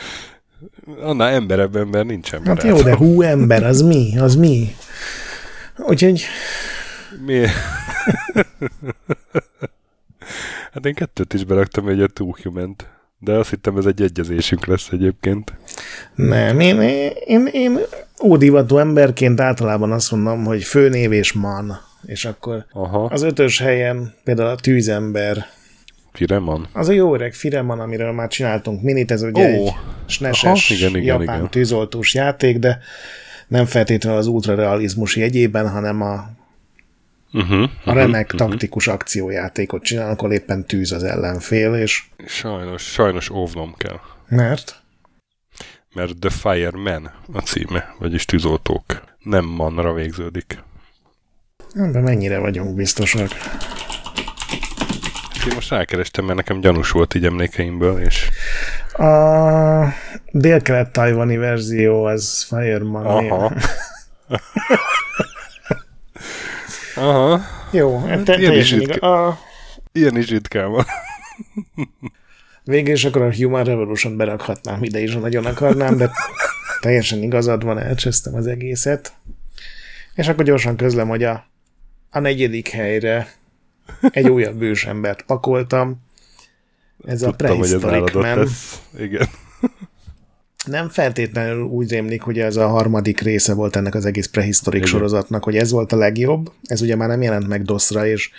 annál 1.00 1.28
emberebb 1.28 1.76
ember 1.76 2.04
nincs 2.04 2.34
ember. 2.34 2.56
Hát 2.56 2.66
jó, 2.66 2.82
de 2.82 2.96
hú 2.96 3.22
ember, 3.22 3.64
az 3.64 3.82
mi? 3.82 4.18
Az 4.18 4.34
mi? 4.34 4.74
Úgyhogy... 5.76 6.24
Mi? 7.26 7.46
hát 10.78 10.86
én 10.86 10.94
kettőt 10.94 11.34
is 11.34 11.44
beraktam 11.44 11.88
egy 11.88 12.00
a 12.00 12.06
Two 12.06 12.32
human 12.42 12.76
de 13.20 13.32
azt 13.32 13.50
hittem 13.50 13.76
ez 13.76 13.84
egy 13.84 14.02
egyezésünk 14.02 14.66
lesz 14.66 14.88
egyébként. 14.92 15.52
Nem, 16.14 16.60
én, 16.60 16.80
én, 17.26 17.46
én 17.46 17.78
ódivatú 18.24 18.76
emberként 18.76 19.40
általában 19.40 19.92
azt 19.92 20.10
mondom, 20.10 20.44
hogy 20.44 20.62
főnév 20.62 21.12
és 21.12 21.32
man, 21.32 21.80
és 22.06 22.24
akkor 22.24 22.64
Aha. 22.72 23.04
az 23.04 23.22
ötös 23.22 23.58
helyen 23.58 24.14
például 24.24 24.48
a 24.48 24.54
tűzember, 24.54 25.46
Fireman? 26.12 26.68
Az 26.72 26.88
a 26.88 26.92
jó 26.92 27.14
öreg 27.14 27.34
Fireman, 27.34 27.80
amiről 27.80 28.12
már 28.12 28.28
csináltunk 28.28 28.82
minit, 28.82 29.10
ez 29.10 29.22
ugye 29.22 29.42
oh. 29.42 29.48
egy 29.48 29.72
sneses 30.06 30.70
igen, 30.70 30.90
igen, 30.90 31.02
japán 31.02 31.36
igen. 31.36 31.50
tűzoltós 31.50 32.14
játék, 32.14 32.58
de 32.58 32.78
nem 33.48 33.64
feltétlenül 33.64 34.18
az 34.18 34.26
ultrarealizmus 34.26 35.16
jegyében, 35.16 35.70
hanem 35.70 36.02
a, 36.02 36.30
uh-huh, 37.32 37.70
a 37.84 37.92
remek 37.92 38.32
uh-huh, 38.32 38.48
taktikus 38.48 38.86
uh-huh. 38.86 39.00
akciójátékot 39.00 39.82
csinál, 39.82 40.10
akkor 40.10 40.32
éppen 40.32 40.66
tűz 40.66 40.92
az 40.92 41.02
ellenfél, 41.02 41.74
és... 41.74 42.04
Sajnos, 42.26 42.82
sajnos 42.82 43.30
óvnom 43.30 43.74
kell. 43.76 44.00
Mert? 44.28 44.82
Mert 45.94 46.18
The 46.18 46.30
Fireman 46.30 47.10
a 47.32 47.38
címe, 47.38 47.94
vagyis 47.98 48.24
tűzoltók. 48.24 48.84
Nem 49.18 49.44
manra 49.44 49.92
végződik. 49.92 50.58
De 51.74 52.00
mennyire 52.00 52.38
vagyunk 52.38 52.74
biztosak? 52.74 53.30
Én 55.48 55.54
most 55.54 55.70
rákerestem, 55.70 56.24
mert 56.24 56.36
nekem 56.36 56.60
gyanús 56.60 56.90
volt 56.90 57.14
így 57.14 57.24
emlékeimből, 57.24 58.00
és... 58.00 58.30
A 58.92 59.94
dél-kelet-tajvani 60.30 61.36
verzió 61.36 62.04
az 62.04 62.46
Fireman. 62.48 63.06
Aha. 63.06 63.52
Aha. 66.98 67.40
Jó, 67.70 67.98
hát 67.98 68.24
te, 68.24 68.38
ilyen, 68.38 68.54
is 68.54 68.72
ritka, 68.72 69.26
a... 69.26 69.38
ilyen 69.92 70.16
is 70.16 70.28
ritkán 70.28 70.70
van. 70.70 70.84
Végül 72.64 72.92
is 72.92 73.04
akkor 73.04 73.22
a 73.22 73.34
Human 73.34 73.64
Revolution 73.64 74.16
berakhatnám 74.16 74.82
ide 74.82 75.00
is, 75.00 75.14
ha 75.14 75.20
nagyon 75.20 75.44
akarnám, 75.46 75.96
de 75.96 76.10
teljesen 76.80 77.22
igazad 77.22 77.64
van, 77.64 77.78
elcsesztem 77.78 78.34
az 78.34 78.46
egészet. 78.46 79.12
És 80.14 80.28
akkor 80.28 80.44
gyorsan 80.44 80.76
közlem, 80.76 81.08
hogy 81.08 81.24
a, 81.24 81.44
a 82.10 82.18
negyedik 82.18 82.68
helyre 82.68 83.28
egy 84.10 84.28
újabb 84.28 84.62
ősembert 84.62 85.22
pakoltam. 85.22 86.02
Ez 87.06 87.20
Tudtam, 87.20 87.50
a 87.50 87.54
Prehistoric 87.54 88.14
Man. 88.14 88.48
Igen. 88.98 89.28
Nem 90.68 90.88
feltétlenül 90.88 91.62
úgy 91.62 91.90
rémlik, 91.90 92.22
hogy 92.22 92.38
ez 92.38 92.56
a 92.56 92.68
harmadik 92.68 93.20
része 93.20 93.54
volt 93.54 93.76
ennek 93.76 93.94
az 93.94 94.04
egész 94.04 94.26
prehistorik 94.26 94.80
Igen. 94.80 94.92
sorozatnak, 94.92 95.44
hogy 95.44 95.56
ez 95.56 95.70
volt 95.70 95.92
a 95.92 95.96
legjobb. 95.96 96.52
Ez 96.62 96.80
ugye 96.80 96.96
már 96.96 97.08
nem 97.08 97.22
jelent 97.22 97.48
meg 97.48 97.62
DOS-ra, 97.62 98.06
és 98.06 98.30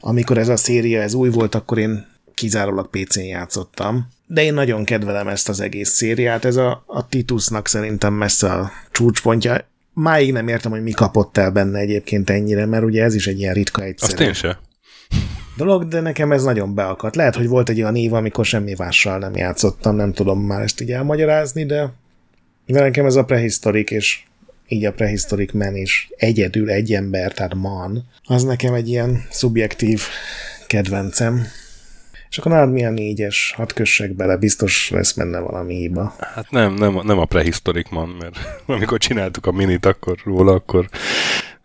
amikor 0.00 0.38
ez 0.38 0.48
a 0.48 0.56
széria 0.56 1.02
ez 1.02 1.14
új 1.14 1.28
volt, 1.28 1.54
akkor 1.54 1.78
én 1.78 2.06
kizárólag 2.34 2.90
PC-n 2.90 3.20
játszottam. 3.20 4.08
De 4.26 4.42
én 4.42 4.54
nagyon 4.54 4.84
kedvelem 4.84 5.28
ezt 5.28 5.48
az 5.48 5.60
egész 5.60 5.90
szériát, 5.90 6.44
ez 6.44 6.56
a, 6.56 6.84
a 6.86 7.08
Titusnak 7.08 7.68
szerintem 7.68 8.14
messze 8.14 8.52
a 8.52 8.70
csúcspontja. 8.90 9.68
Máig 9.92 10.32
nem 10.32 10.48
értem, 10.48 10.70
hogy 10.70 10.82
mi 10.82 10.90
kapott 10.90 11.36
el 11.36 11.50
benne 11.50 11.78
egyébként 11.78 12.30
ennyire, 12.30 12.66
mert 12.66 12.84
ugye 12.84 13.02
ez 13.02 13.14
is 13.14 13.26
egy 13.26 13.38
ilyen 13.38 13.54
ritka 13.54 13.82
egyszerű. 13.82 14.12
Azt 14.12 14.20
én 14.20 14.32
se 14.32 14.58
dolog, 15.56 15.88
de 15.88 16.00
nekem 16.00 16.32
ez 16.32 16.44
nagyon 16.44 16.74
beakadt. 16.74 17.16
Lehet, 17.16 17.36
hogy 17.36 17.48
volt 17.48 17.68
egy 17.68 17.80
olyan 17.80 17.96
év, 17.96 18.12
amikor 18.12 18.44
semmi 18.44 18.74
mással 18.78 19.18
nem 19.18 19.36
játszottam, 19.36 19.96
nem 19.96 20.12
tudom 20.12 20.40
már 20.40 20.62
ezt 20.62 20.80
így 20.80 20.90
elmagyarázni, 20.90 21.64
de, 21.64 21.92
de 22.66 22.80
nekem 22.80 23.06
ez 23.06 23.16
a 23.16 23.24
prehistorik, 23.24 23.90
és 23.90 24.22
így 24.68 24.84
a 24.84 24.92
prehistorik 24.92 25.52
men 25.52 25.76
is 25.76 26.08
egyedül 26.16 26.70
egy 26.70 26.92
ember, 26.92 27.32
tehát 27.32 27.54
man, 27.54 28.04
az 28.24 28.42
nekem 28.42 28.74
egy 28.74 28.88
ilyen 28.88 29.26
szubjektív 29.30 30.02
kedvencem. 30.66 31.46
És 32.28 32.38
akkor 32.38 32.52
nálad 32.52 32.72
milyen 32.72 32.92
négyes, 32.92 33.52
hat 33.56 33.72
kössek 33.72 34.12
bele, 34.12 34.36
biztos 34.36 34.90
lesz 34.90 35.12
benne 35.12 35.38
valami 35.38 35.74
hiba. 35.74 36.14
Hát 36.18 36.50
nem, 36.50 36.74
nem, 36.74 37.00
nem 37.04 37.18
a 37.18 37.24
prehistorik 37.24 37.88
man, 37.88 38.08
mert 38.08 38.38
amikor 38.66 38.98
csináltuk 38.98 39.46
a 39.46 39.52
minit 39.52 39.86
akkor 39.86 40.18
róla, 40.24 40.52
akkor 40.52 40.88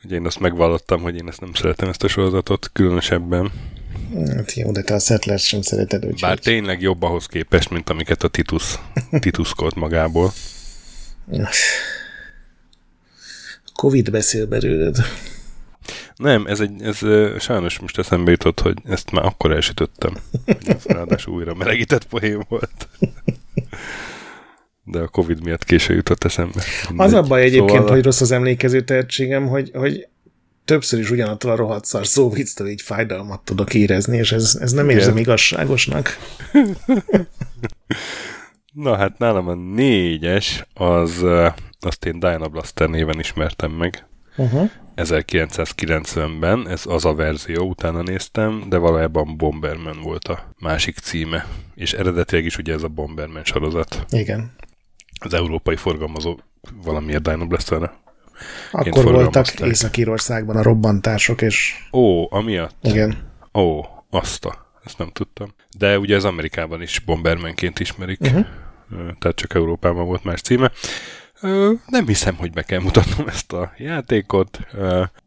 ugye 0.03 0.15
én 0.15 0.25
azt 0.25 0.39
megvallottam, 0.39 1.01
hogy 1.01 1.15
én 1.15 1.27
ezt 1.27 1.41
nem 1.41 1.53
szeretem 1.53 1.89
ezt 1.89 2.03
a 2.03 2.07
sorozatot 2.07 2.69
különösebben. 2.73 3.51
Hát 4.35 4.53
jó, 4.53 4.71
de 4.71 4.81
te 4.81 4.93
a 4.93 4.99
Settlers 4.99 5.47
sem 5.47 5.61
szereted, 5.61 6.05
úgyhogy... 6.05 6.21
Bár 6.21 6.39
tényleg 6.39 6.81
jobb 6.81 7.01
ahhoz 7.01 7.25
képest, 7.25 7.69
mint 7.69 7.89
amiket 7.89 8.23
a 8.23 8.27
Titus 8.27 8.79
tituszkolt 9.19 9.75
magából. 9.75 10.33
Covid 13.73 14.11
beszél 14.11 14.45
belőled. 14.45 14.97
Nem, 16.15 16.45
ez, 16.45 16.59
egy, 16.59 16.81
ez 16.81 16.97
sajnos 17.41 17.79
most 17.79 17.97
eszembe 17.97 18.31
jutott, 18.31 18.59
hogy 18.59 18.77
ezt 18.83 19.11
már 19.11 19.25
akkor 19.25 19.51
elsütöttem. 19.51 20.13
Ez 20.45 20.83
ráadásul 20.83 21.33
újra 21.33 21.53
melegített 21.53 22.03
poén 22.03 22.45
volt. 22.49 22.87
De 24.83 24.99
a 24.99 25.07
Covid 25.07 25.43
miatt 25.43 25.63
késő 25.63 25.93
jutott 25.93 26.23
eszembe. 26.23 26.63
Mindegy. 26.87 27.07
Az 27.07 27.13
a 27.13 27.21
baj 27.21 27.41
egyébként, 27.41 27.69
szóval... 27.69 27.91
hogy 27.91 28.03
rossz 28.03 28.21
az 28.21 28.31
emlékező 28.31 28.81
tehetségem, 28.81 29.47
hogy, 29.47 29.71
hogy 29.73 30.07
többször 30.71 30.99
is 30.99 31.09
ugyanattól 31.09 31.51
a 31.51 31.55
rohadt 31.55 31.85
szar 31.85 32.07
szóvicctől 32.07 32.67
így 32.67 32.81
fájdalmat 32.81 33.41
tudok 33.41 33.73
érezni, 33.73 34.17
és 34.17 34.31
ez, 34.31 34.57
ez 34.61 34.71
nem 34.71 34.85
Igen. 34.85 34.97
érzem 34.97 35.17
igazságosnak. 35.17 36.17
Na 38.73 38.97
hát 38.97 39.17
nálam 39.17 39.47
a 39.47 39.53
négyes, 39.53 40.65
az 40.73 41.25
azt 41.79 42.05
én 42.05 42.19
Diana 42.19 42.47
Blaster 42.47 42.89
néven 42.89 43.19
ismertem 43.19 43.71
meg. 43.71 44.05
Uh-huh. 44.37 44.69
1990-ben, 44.95 46.67
ez 46.67 46.83
az 46.85 47.05
a 47.05 47.13
verzió, 47.13 47.67
utána 47.67 48.01
néztem, 48.01 48.63
de 48.69 48.77
valójában 48.77 49.37
Bomberman 49.37 50.01
volt 50.01 50.27
a 50.27 50.53
másik 50.59 50.97
címe. 50.97 51.45
És 51.75 51.93
eredetileg 51.93 52.45
is 52.45 52.57
ugye 52.57 52.73
ez 52.73 52.83
a 52.83 52.87
Bomberman 52.87 53.43
sorozat. 53.43 54.05
Igen. 54.09 54.53
Az 55.19 55.33
európai 55.33 55.75
forgalmazó 55.75 56.39
valamiért 56.83 57.29
Dino 57.29 57.47
Blasterre 57.47 57.91
akkor 58.71 59.03
voltak 59.03 59.59
Észak-Írországban 59.59 60.55
a 60.55 60.61
robbantások, 60.61 61.41
és... 61.41 61.75
Ó, 61.91 62.33
amiatt? 62.33 62.75
Igen. 62.81 63.29
Ó, 63.53 63.81
azt 64.09 64.45
a, 64.45 64.71
ezt 64.85 64.97
nem 64.97 65.09
tudtam. 65.09 65.53
De 65.77 65.99
ugye 65.99 66.15
az 66.15 66.25
Amerikában 66.25 66.81
is 66.81 66.99
Bombermanként 66.99 67.79
ismerik, 67.79 68.19
uh-huh. 68.21 68.45
tehát 69.19 69.37
csak 69.37 69.53
Európában 69.53 70.05
volt 70.05 70.23
más 70.23 70.41
címe. 70.41 70.71
Nem 71.87 72.07
hiszem, 72.07 72.35
hogy 72.35 72.51
be 72.51 72.61
kell 72.61 72.79
mutatnom 72.79 73.27
ezt 73.27 73.53
a 73.53 73.73
játékot. 73.77 74.59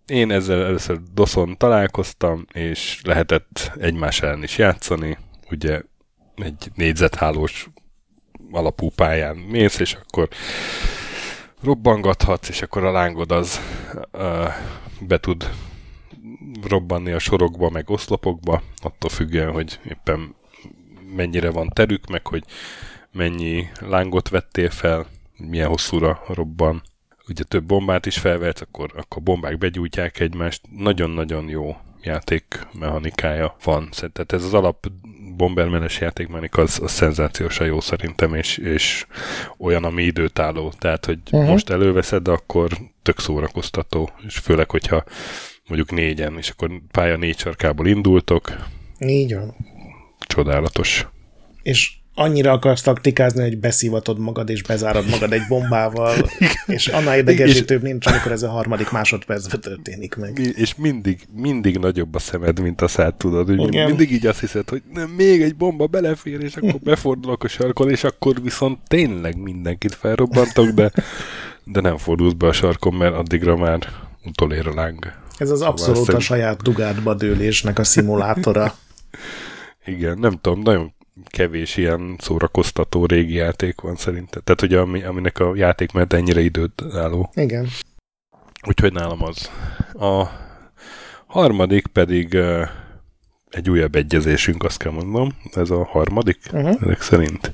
Én 0.07 0.31
ezzel 0.31 0.65
először 0.65 1.01
DOS-on 1.15 1.57
találkoztam, 1.57 2.45
és 2.53 3.01
lehetett 3.05 3.73
egymás 3.81 4.23
ellen 4.23 4.43
is 4.43 4.59
játszani. 4.59 5.19
Ugye 5.51 5.83
egy 6.37 6.71
négyzethálós 6.75 7.69
alapú 8.51 8.91
pályán 8.91 9.37
mész, 9.37 9.79
és 9.79 9.97
akkor 10.03 10.29
robbangathatsz, 11.65 12.49
és 12.49 12.63
akkor 12.63 12.85
a 12.85 12.93
lángod 12.93 13.33
az 13.33 13.61
uh, 14.13 14.49
be 15.01 15.19
tud 15.19 15.51
robbanni 16.63 17.13
a 17.13 17.19
sorokba, 17.19 17.71
meg 17.71 17.91
oszlopokba, 17.91 18.63
attól 18.83 19.11
függően, 19.11 19.53
hogy 19.53 19.81
éppen 19.89 20.35
mennyire 21.17 21.51
van 21.51 21.69
terük, 21.69 22.07
meg 22.07 22.27
hogy 22.27 22.45
mennyi 23.13 23.67
lángot 23.81 24.29
vettél 24.29 24.71
fel, 24.71 25.07
milyen 25.37 25.69
hosszúra 25.69 26.23
robban. 26.29 26.83
Ugye 27.29 27.43
több 27.43 27.65
bombát 27.65 28.07
is 28.07 28.19
felvett, 28.19 28.59
akkor, 28.59 28.93
akkor 28.97 29.23
bombák 29.23 29.59
begyújtják 29.59 30.21
egymást. 30.21 30.63
Nagyon-nagyon 30.77 31.49
jó 31.49 31.77
játék 32.03 32.67
mechanikája 32.73 33.57
van. 33.65 33.89
Tehát 33.91 34.33
ez 34.33 34.45
az 34.45 34.55
alap 34.55 34.87
bombermenes 35.37 36.01
játékmechanika 36.01 36.63
az, 36.63 36.81
az 36.83 36.91
szenzációsan 36.91 37.67
jó 37.67 37.81
szerintem, 37.81 38.35
és, 38.35 38.57
és 38.59 39.07
olyan, 39.59 39.85
ami 39.85 40.03
időtálló. 40.03 40.73
Tehát, 40.79 41.05
hogy 41.05 41.19
uh-huh. 41.31 41.51
most 41.51 41.71
előveszed, 41.71 42.29
akkor 42.29 42.71
tök 43.03 43.21
szórakoztató, 43.21 44.11
és 44.27 44.39
főleg, 44.39 44.71
hogyha 44.71 45.05
mondjuk 45.69 45.91
négyen, 45.91 46.37
és 46.37 46.51
akkor 46.51 46.71
pálya 46.91 47.17
négy 47.17 47.39
sarkából 47.39 47.87
indultok. 47.87 48.57
Így 48.99 49.35
van. 49.35 49.55
Csodálatos. 50.19 51.07
És 51.63 51.93
annyira 52.15 52.53
akarsz 52.53 52.83
taktikázni, 52.83 53.43
hogy 53.43 53.59
beszívatod 53.59 54.19
magad, 54.19 54.51
és 54.51 54.63
bezárad 54.63 55.09
magad 55.09 55.33
egy 55.33 55.47
bombával, 55.49 56.15
és 56.67 56.87
annál 56.87 57.19
idegesítőbb 57.19 57.83
nincs, 57.83 58.07
amikor 58.07 58.33
ez 58.33 58.43
a 58.43 58.49
harmadik 58.49 58.91
másodpercben 58.91 59.61
történik 59.61 60.17
meg. 60.17 60.39
És 60.39 60.75
mindig, 60.75 61.21
mindig 61.37 61.79
nagyobb 61.79 62.15
a 62.15 62.19
szemed, 62.19 62.61
mint 62.61 62.81
a 62.81 62.89
szád, 62.89 63.15
tudod. 63.15 63.47
Hogy 63.47 63.63
Igen. 63.67 63.87
mindig 63.87 64.13
így 64.13 64.27
azt 64.27 64.41
hiszed, 64.41 64.69
hogy 64.69 64.83
nem, 64.93 65.09
még 65.09 65.43
egy 65.43 65.57
bomba 65.57 65.87
belefér, 65.87 66.41
és 66.41 66.57
akkor 66.57 66.81
befordulok 66.91 67.45
a 67.45 67.49
sarkon, 67.49 67.91
és 67.91 68.05
akkor 68.05 68.43
viszont 68.43 68.79
tényleg 68.87 69.37
mindenkit 69.37 69.95
felrobbantok, 69.95 70.69
de, 70.69 70.93
de 71.65 71.81
nem 71.81 71.97
fordulsz 71.97 72.33
be 72.33 72.47
a 72.47 72.53
sarkon, 72.53 72.95
mert 72.95 73.15
addigra 73.15 73.57
már 73.57 73.89
utolér 74.25 74.67
a 74.67 74.75
láng. 74.75 75.13
Ez 75.39 75.51
az 75.51 75.61
abszolút 75.61 76.09
a 76.09 76.21
saját 76.21 76.63
dugátba 76.63 77.15
dőlésnek 77.15 77.79
a 77.79 77.85
szimulátora. 77.85 78.75
Igen, 79.87 80.19
nem 80.19 80.39
tudom, 80.41 80.61
nagyon 80.61 80.95
kevés 81.29 81.77
ilyen 81.77 82.17
szórakoztató 82.19 83.07
régi 83.07 83.35
játék 83.35 83.81
van 83.81 83.97
szerintem. 83.97 84.43
Tehát, 84.45 84.61
hogy 84.61 84.75
ami, 84.75 85.03
aminek 85.03 85.39
a 85.39 85.53
játék 85.55 85.93
mert 85.93 86.13
ennyire 86.13 86.41
időt 86.41 86.83
álló. 86.93 87.31
Igen. 87.35 87.69
Úgyhogy 88.67 88.93
nálam 88.93 89.23
az. 89.23 89.51
A 89.93 90.29
harmadik 91.27 91.87
pedig 91.87 92.33
uh, 92.33 92.69
egy 93.51 93.71
újabb 93.71 93.95
egyezésünk, 93.95 94.63
azt 94.63 94.79
kell 94.79 94.93
mondom. 94.93 95.29
Ez 95.53 95.71
a 95.71 95.85
harmadik, 95.85 96.39
uh-huh. 96.53 96.77
ezek 96.81 97.01
szerint. 97.01 97.53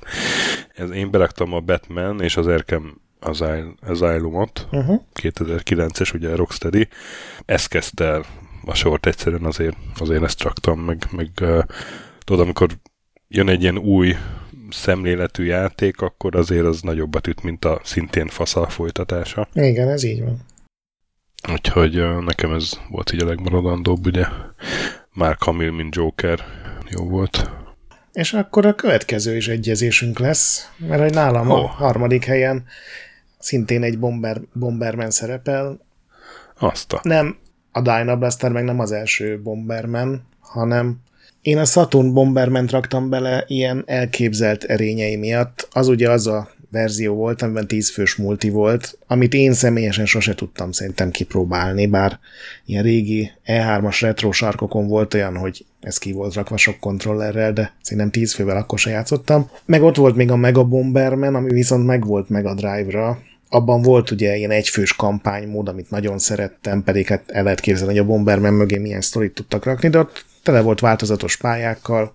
Ez, 0.74 0.90
én 0.90 1.10
beraktam 1.10 1.52
a 1.52 1.60
Batman 1.60 2.22
és 2.22 2.36
az 2.36 2.48
Erkem 2.48 3.00
Asylumot, 3.80 4.66
uh-huh. 4.70 5.02
2009-es, 5.22 6.14
ugye 6.14 6.34
Rocksteady. 6.34 6.88
Ezt 7.44 7.68
kezdte 7.68 8.04
el 8.04 8.24
a 8.64 8.74
sort 8.74 9.06
egyszerűen 9.06 9.44
azért, 9.44 9.76
azért 9.98 10.22
ezt 10.22 10.42
raktam, 10.42 10.80
meg, 10.80 11.06
meg 11.10 11.30
uh, 11.40 11.62
tudod, 12.24 12.40
amikor 12.40 12.70
jön 13.32 13.48
egy 13.48 13.62
ilyen 13.62 13.78
új 13.78 14.14
szemléletű 14.70 15.44
játék, 15.44 16.00
akkor 16.00 16.36
azért 16.36 16.64
az 16.64 16.80
nagyobbat 16.80 17.26
üt, 17.26 17.42
mint 17.42 17.64
a 17.64 17.80
szintén 17.84 18.26
faszal 18.26 18.68
folytatása. 18.68 19.48
Igen, 19.52 19.88
ez 19.88 20.02
így 20.02 20.22
van. 20.22 20.36
Úgyhogy 21.52 22.20
nekem 22.24 22.52
ez 22.52 22.70
volt 22.88 23.12
így 23.12 23.22
a 23.22 23.26
legmaradandóbb, 23.26 24.06
ugye. 24.06 24.24
Már 25.12 25.36
Camille, 25.36 25.70
mint 25.70 25.94
Joker 25.94 26.44
jó 26.88 27.08
volt. 27.08 27.50
És 28.12 28.32
akkor 28.32 28.66
a 28.66 28.74
következő 28.74 29.36
is 29.36 29.48
egyezésünk 29.48 30.18
lesz, 30.18 30.70
mert 30.76 31.02
hogy 31.02 31.14
nálam 31.14 31.50
oh. 31.50 31.56
a 31.56 31.66
harmadik 31.66 32.24
helyen 32.24 32.64
szintén 33.38 33.82
egy 33.82 33.98
bomber, 33.98 34.40
Bomberman 34.52 35.10
szerepel. 35.10 35.80
Azt 36.58 36.92
a... 36.92 37.00
Nem 37.02 37.38
a 37.72 37.80
Dyna 37.80 38.16
Blaster, 38.16 38.52
meg 38.52 38.64
nem 38.64 38.80
az 38.80 38.92
első 38.92 39.40
Bomberman, 39.42 40.26
hanem 40.40 41.00
én 41.42 41.58
a 41.58 41.64
Saturn 41.64 42.12
Bomberman 42.12 42.66
raktam 42.66 43.08
bele 43.08 43.44
ilyen 43.46 43.82
elképzelt 43.86 44.64
erényei 44.64 45.16
miatt. 45.16 45.68
Az 45.72 45.88
ugye 45.88 46.10
az 46.10 46.26
a 46.26 46.50
verzió 46.70 47.14
volt, 47.14 47.42
amiben 47.42 47.66
10 47.66 47.90
fős 47.90 48.16
multi 48.16 48.50
volt, 48.50 48.98
amit 49.06 49.34
én 49.34 49.52
személyesen 49.52 50.06
sose 50.06 50.34
tudtam 50.34 50.72
szerintem 50.72 51.10
kipróbálni, 51.10 51.86
bár 51.86 52.18
ilyen 52.64 52.82
régi 52.82 53.30
E3-as 53.46 53.98
retro 54.00 54.32
sarkokon 54.32 54.88
volt 54.88 55.14
olyan, 55.14 55.36
hogy 55.36 55.64
ez 55.80 55.98
ki 55.98 56.12
volt 56.12 56.34
rakva 56.34 56.56
sok 56.56 56.78
kontrollerrel, 56.80 57.52
de 57.52 57.72
szerintem 57.82 58.10
10 58.10 58.32
fővel 58.32 58.56
akkor 58.56 58.78
se 58.78 58.90
játszottam. 58.90 59.50
Meg 59.64 59.82
ott 59.82 59.96
volt 59.96 60.16
még 60.16 60.30
a 60.30 60.36
Mega 60.36 60.64
Bomberman, 60.64 61.34
ami 61.34 61.52
viszont 61.52 61.86
meg 61.86 62.06
volt 62.06 62.28
Mega 62.28 62.54
Drive-ra, 62.54 63.18
abban 63.48 63.82
volt 63.82 64.10
ugye 64.10 64.36
ilyen 64.36 64.50
egyfős 64.50 64.96
kampánymód, 64.96 65.68
amit 65.68 65.90
nagyon 65.90 66.18
szerettem, 66.18 66.84
pedig 66.84 67.06
hát 67.06 67.22
el 67.26 67.42
lehet 67.42 67.60
képzelni, 67.60 67.92
hogy 67.92 68.02
a 68.02 68.06
Bomberman 68.06 68.52
mögé 68.52 68.78
milyen 68.78 69.00
sztorit 69.00 69.34
tudtak 69.34 69.64
rakni, 69.64 69.88
de 69.88 69.98
ott 69.98 70.24
tele 70.42 70.60
volt 70.60 70.80
változatos 70.80 71.36
pályákkal, 71.36 72.14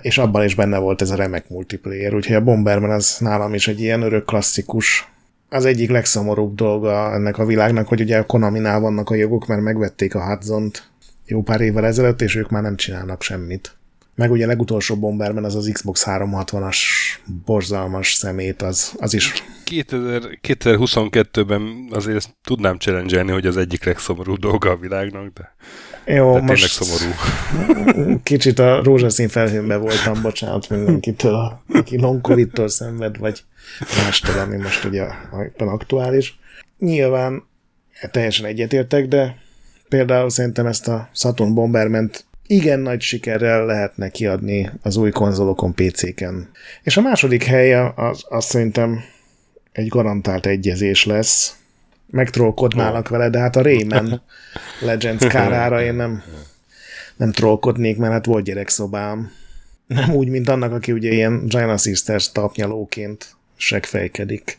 és 0.00 0.18
abban 0.18 0.44
is 0.44 0.54
benne 0.54 0.78
volt 0.78 1.02
ez 1.02 1.10
a 1.10 1.16
remek 1.16 1.48
multiplayer, 1.48 2.14
úgyhogy 2.14 2.36
a 2.36 2.42
Bomberman 2.42 2.90
az 2.90 3.16
nálam 3.18 3.54
is 3.54 3.68
egy 3.68 3.80
ilyen 3.80 4.02
örök 4.02 4.24
klasszikus. 4.24 5.10
Az 5.48 5.64
egyik 5.64 5.90
legszomorúbb 5.90 6.54
dolga 6.54 7.12
ennek 7.12 7.38
a 7.38 7.44
világnak, 7.44 7.88
hogy 7.88 8.00
ugye 8.00 8.18
a 8.18 8.26
Konami-nál 8.26 8.80
vannak 8.80 9.10
a 9.10 9.14
jogok, 9.14 9.46
mert 9.46 9.62
megvették 9.62 10.14
a 10.14 10.24
Hudson-t 10.24 10.90
jó 11.26 11.42
pár 11.42 11.60
évvel 11.60 11.86
ezelőtt, 11.86 12.22
és 12.22 12.34
ők 12.34 12.50
már 12.50 12.62
nem 12.62 12.76
csinálnak 12.76 13.22
semmit. 13.22 13.76
Meg 14.14 14.30
ugye 14.30 14.44
a 14.44 14.46
legutolsó 14.46 14.96
Bomberman 14.96 15.44
az 15.44 15.54
az 15.54 15.70
Xbox 15.72 16.04
360-as 16.06 16.76
borzalmas 17.44 18.12
szemét, 18.12 18.62
az, 18.62 18.92
az 18.98 19.14
is... 19.14 19.44
2000, 19.64 20.22
2022-ben 20.42 21.88
azért 21.90 22.36
tudnám 22.44 22.78
challenge 22.78 23.32
hogy 23.32 23.46
az 23.46 23.56
egyik 23.56 23.84
legszomorúbb 23.84 24.38
dolga 24.38 24.70
a 24.70 24.76
világnak, 24.76 25.32
de, 25.32 25.54
Jó, 26.14 26.34
de 26.34 26.40
most 26.40 26.82
szomorú. 26.82 27.14
Kicsit 28.22 28.58
a 28.58 28.82
rózsaszín 28.82 29.28
felhőnben 29.28 29.80
voltam, 29.80 30.22
bocsánat 30.22 30.68
mindenkitől, 30.68 31.62
aki 31.72 32.00
long 32.00 32.48
szenved, 32.66 33.18
vagy 33.18 33.44
mástól, 33.96 34.38
ami 34.38 34.56
most 34.56 34.84
ugye 34.84 35.06
aktuális. 35.56 36.38
Nyilván 36.78 37.42
teljesen 38.10 38.46
egyetértek, 38.46 39.08
de 39.08 39.36
például 39.88 40.30
szerintem 40.30 40.66
ezt 40.66 40.88
a 40.88 41.08
Saturn 41.14 41.54
Bomberment 41.54 42.24
igen 42.52 42.80
nagy 42.80 43.00
sikerrel 43.00 43.66
lehetne 43.66 44.08
kiadni 44.08 44.70
az 44.82 44.96
új 44.96 45.10
konzolokon, 45.10 45.74
PC-ken. 45.74 46.50
És 46.82 46.96
a 46.96 47.00
második 47.00 47.42
helye 47.42 47.92
az, 47.96 48.24
az 48.28 48.44
szerintem 48.44 49.04
egy 49.72 49.88
garantált 49.88 50.46
egyezés 50.46 51.04
lesz. 51.04 51.56
Megtrollkodnának 52.10 53.08
vele, 53.08 53.30
de 53.30 53.38
hát 53.38 53.56
a 53.56 53.62
Rayman 53.62 54.22
Legends 54.80 55.26
kárára 55.26 55.82
én 55.82 55.94
nem, 55.94 56.22
nem 57.16 57.32
trollkodnék, 57.32 57.96
mert 57.96 58.12
hát 58.12 58.26
volt 58.26 58.44
gyerekszobám. 58.44 59.30
Nem 59.86 60.14
úgy, 60.14 60.28
mint 60.28 60.48
annak, 60.48 60.72
aki 60.72 60.92
ugye 60.92 61.10
ilyen 61.10 61.46
Giant 61.46 61.80
Sisters 61.80 62.32
tapnyalóként 62.32 63.36
segfejkedik. 63.56 64.58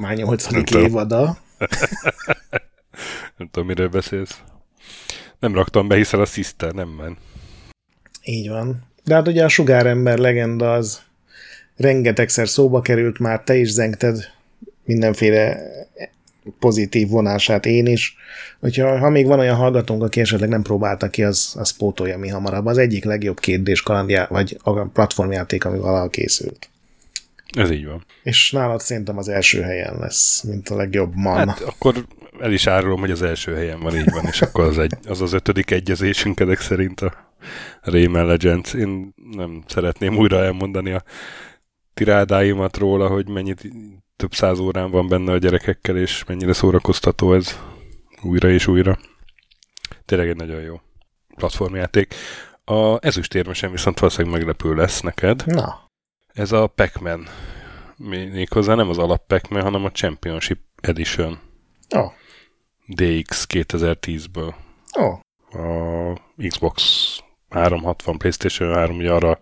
Már 0.00 0.16
nyolcadik 0.16 0.70
évada. 0.70 1.38
nem 3.36 3.48
tudom, 3.50 3.66
miről 3.66 3.88
beszélsz. 3.88 4.40
Nem 5.38 5.54
raktam 5.54 5.88
be, 5.88 5.96
hiszen 5.96 6.20
a 6.20 6.24
Sister 6.24 6.72
nem 6.72 6.88
men. 6.88 7.16
Így 8.24 8.48
van. 8.48 8.86
De 9.04 9.14
hát 9.14 9.28
ugye 9.28 9.44
a 9.44 9.48
sugárember 9.48 10.18
legenda 10.18 10.72
az 10.72 11.00
rengetegszer 11.76 12.48
szóba 12.48 12.80
került, 12.80 13.18
már 13.18 13.42
te 13.42 13.56
is 13.56 13.70
zengted 13.70 14.30
mindenféle 14.84 15.60
pozitív 16.58 17.08
vonását 17.08 17.66
én 17.66 17.86
is. 17.86 18.16
Hogyha 18.60 18.98
ha 18.98 19.08
még 19.10 19.26
van 19.26 19.38
olyan 19.38 19.56
hallgatónk, 19.56 20.02
aki 20.02 20.20
esetleg 20.20 20.48
nem 20.48 20.62
próbálta 20.62 21.08
ki, 21.08 21.22
az, 21.22 21.54
az 21.58 21.76
pótolja 21.76 22.18
mi 22.18 22.28
hamarabb. 22.28 22.66
Az 22.66 22.78
egyik 22.78 23.04
legjobb 23.04 23.40
kérdés 23.40 23.82
kalandjá, 23.82 24.26
vagy 24.30 24.58
a 24.62 24.80
platformjáték, 24.80 25.64
ami 25.64 25.78
valaha 25.78 26.08
készült. 26.08 26.68
Ez 27.56 27.70
így 27.70 27.86
van. 27.86 28.04
És 28.22 28.52
nálad 28.52 28.80
szerintem 28.80 29.18
az 29.18 29.28
első 29.28 29.60
helyen 29.60 29.96
lesz, 29.98 30.42
mint 30.42 30.68
a 30.68 30.76
legjobb 30.76 31.14
man. 31.14 31.48
Hát 31.48 31.60
akkor 31.60 32.06
el 32.40 32.52
is 32.52 32.66
árulom, 32.66 33.00
hogy 33.00 33.10
az 33.10 33.22
első 33.22 33.54
helyen 33.54 33.80
van, 33.80 33.96
így 33.96 34.10
van, 34.10 34.24
és 34.24 34.42
akkor 34.42 34.64
az 34.64 34.78
egy, 34.78 34.94
az, 35.06 35.20
az 35.20 35.32
ötödik 35.32 35.70
egyezésünk 35.70 36.40
ezek 36.40 36.60
szerint 36.60 37.00
a 37.00 37.34
Rayman 37.82 38.26
Legends. 38.26 38.72
Én 38.72 39.14
nem 39.32 39.62
szeretném 39.66 40.16
újra 40.16 40.44
elmondani 40.44 40.92
a 40.92 41.02
tirádáimat 41.94 42.76
róla, 42.76 43.08
hogy 43.08 43.28
mennyit 43.28 43.68
több 44.16 44.34
száz 44.34 44.58
órán 44.58 44.90
van 44.90 45.08
benne 45.08 45.32
a 45.32 45.38
gyerekekkel, 45.38 45.96
és 45.96 46.24
mennyire 46.24 46.52
szórakoztató 46.52 47.34
ez 47.34 47.58
újra 48.22 48.50
és 48.50 48.66
újra. 48.66 48.98
Tényleg 50.04 50.28
egy 50.28 50.36
nagyon 50.36 50.60
jó 50.60 50.80
platformjáték. 51.34 52.14
A 52.64 53.06
ezüstérmesen 53.06 53.70
viszont 53.70 53.98
valószínűleg 53.98 54.38
meglepő 54.38 54.74
lesz 54.74 55.00
neked. 55.00 55.42
Na. 55.46 55.90
Ez 56.32 56.52
a 56.52 56.66
Pac-Man. 56.66 57.26
Méghozzá 57.96 58.74
nem 58.74 58.88
az 58.88 58.98
alap 58.98 59.26
Pac-Man, 59.26 59.62
hanem 59.62 59.84
a 59.84 59.90
Championship 59.90 60.60
Edition. 60.80 61.38
Oh. 61.88 62.12
DX 62.88 63.46
2010-ből. 63.48 64.54
Oh. 64.92 65.18
A 65.62 66.18
Xbox 66.48 66.82
360, 67.48 68.18
PlayStation 68.18 68.74
3 68.74 68.96
ugye 68.96 69.12
arra 69.12 69.38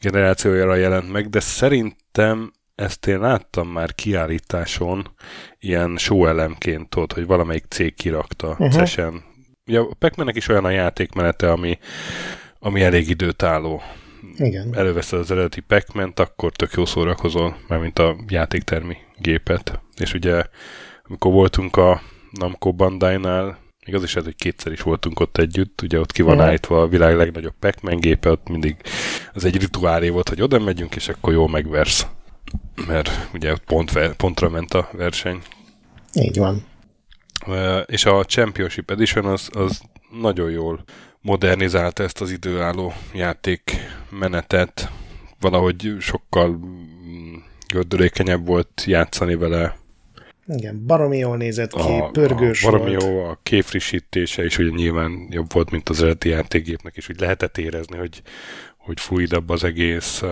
generációjára 0.00 0.74
jelent 0.74 1.12
meg, 1.12 1.28
de 1.28 1.40
szerintem 1.40 2.52
ezt 2.74 3.06
én 3.06 3.20
láttam 3.20 3.68
már 3.68 3.94
kiállításon, 3.94 5.10
ilyen 5.58 5.96
show 5.96 6.26
elemként, 6.26 6.88
tudod, 6.88 7.12
hogy 7.12 7.26
valamelyik 7.26 7.64
cég 7.68 7.94
kirakta 7.94 8.48
uh-huh. 8.48 8.70
cesen 8.70 9.22
ugye 9.68 9.78
a 9.78 9.88
pac 9.98 10.36
is 10.36 10.48
olyan 10.48 10.64
a 10.64 10.70
játékmenete, 10.70 11.50
ami, 11.50 11.78
ami 12.58 12.82
elég 12.82 13.08
időtálló. 13.08 13.82
Igen. 14.36 14.74
Előveszed 14.74 15.18
az 15.18 15.30
eredeti 15.30 15.60
pac 15.60 15.84
akkor 16.20 16.52
tök 16.52 16.72
jó 16.72 16.84
szórakozol, 16.84 17.56
mármint 17.68 17.98
a 17.98 18.16
játéktermi 18.28 18.96
gépet. 19.18 19.80
És 19.96 20.14
ugye, 20.14 20.42
amikor 21.02 21.32
voltunk 21.32 21.76
a 21.76 22.02
Namco 22.30 22.72
Bandai-nál, 22.72 23.58
még 23.86 23.94
az 23.94 24.02
is 24.02 24.16
ez, 24.16 24.24
hogy 24.24 24.36
kétszer 24.36 24.72
is 24.72 24.80
voltunk 24.80 25.20
ott 25.20 25.38
együtt, 25.38 25.82
ugye 25.82 25.98
ott 25.98 26.12
ki 26.12 26.22
van 26.22 26.40
állítva 26.40 26.80
a 26.80 26.88
világ 26.88 27.16
legnagyobb 27.16 27.54
pac 27.58 27.98
gépe, 28.00 28.30
ott 28.30 28.48
mindig 28.48 28.76
az 29.34 29.44
egy 29.44 29.56
rituálé 29.56 30.08
volt, 30.08 30.28
hogy 30.28 30.42
oda 30.42 30.58
megyünk, 30.58 30.96
és 30.96 31.08
akkor 31.08 31.32
jól 31.32 31.48
megversz. 31.48 32.06
Mert 32.86 33.28
ugye 33.34 33.56
pont, 33.66 34.16
pontra 34.16 34.48
ment 34.48 34.74
a 34.74 34.88
verseny. 34.92 35.42
Így 36.14 36.38
van. 36.38 36.64
És 37.86 38.04
a 38.04 38.24
Championship 38.24 38.90
Edition 38.90 39.24
az, 39.24 39.48
az 39.52 39.80
nagyon 40.20 40.50
jól 40.50 40.84
modernizálta 41.20 42.02
ezt 42.02 42.20
az 42.20 42.30
időálló 42.30 42.92
játék 43.12 43.72
menetet. 44.10 44.90
Valahogy 45.40 45.96
sokkal 46.00 46.48
mm, 46.48 47.34
gördülékenyebb 47.68 48.46
volt 48.46 48.82
játszani 48.86 49.34
vele, 49.34 49.77
igen, 50.48 50.86
baromi 50.86 51.18
jól 51.18 51.36
nézett 51.36 51.72
ki, 51.72 51.98
a, 51.98 52.10
pörgős 52.10 52.64
a, 52.64 52.70
baromi 52.70 52.90
volt. 52.90 53.02
jó, 53.02 53.24
a 53.24 53.38
képfrissítése 53.42 54.44
is 54.44 54.58
ugye 54.58 54.70
nyilván 54.70 55.26
jobb 55.30 55.52
volt, 55.52 55.70
mint 55.70 55.88
az 55.88 56.00
eredeti 56.00 56.28
játékgépnek, 56.28 56.96
és 56.96 57.08
úgy 57.08 57.20
lehetett 57.20 57.58
érezni, 57.58 57.96
hogy, 57.96 58.22
hogy 58.76 59.00
fluidabb 59.00 59.48
az 59.48 59.64
egész. 59.64 60.22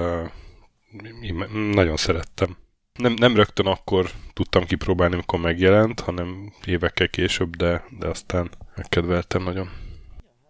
Nagyon 1.73 1.97
szerettem. 1.97 2.57
Nem, 2.95 3.13
nem 3.13 3.37
rögtön 3.37 3.67
akkor 3.67 4.11
tudtam 4.33 4.65
kipróbálni, 4.65 5.15
amikor 5.15 5.39
megjelent, 5.39 6.01
hanem 6.01 6.53
évekkel 6.65 7.09
később, 7.09 7.57
de, 7.57 7.85
de 7.99 8.09
aztán 8.09 8.51
megkedveltem 8.77 9.43
nagyon. 9.43 9.71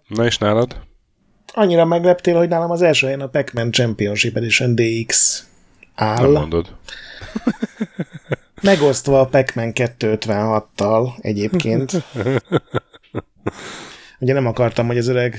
Na 0.09 0.25
és 0.25 0.39
nálad? 0.39 0.81
Annyira 1.53 1.85
megleptél, 1.85 2.37
hogy 2.37 2.49
nálam 2.49 2.71
az 2.71 2.83
első 2.83 3.07
helyen 3.07 3.21
a 3.21 3.29
Pac-Man 3.29 3.71
Championship 3.71 4.37
Edition 4.37 4.75
DX 4.75 5.43
áll. 5.95 6.23
Nem 6.23 6.41
mondod. 6.41 6.77
Megosztva 8.63 9.21
a 9.21 9.27
Pac-Man 9.27 9.73
256-tal 9.75 11.09
egyébként. 11.21 11.93
Ugye 14.21 14.33
nem 14.33 14.47
akartam, 14.47 14.87
hogy 14.87 14.99
az 14.99 15.09
öreg 15.09 15.39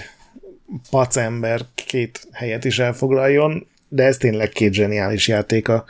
pacember 0.90 1.62
két 1.76 2.28
helyet 2.32 2.66
is 2.66 2.80
elfoglaljon, 2.80 3.68
de 3.88 4.04
ez 4.04 4.18
tényleg 4.18 4.50
két 4.50 4.74
zseniális 4.74 5.28
játék. 5.28 5.68
A, 5.68 5.86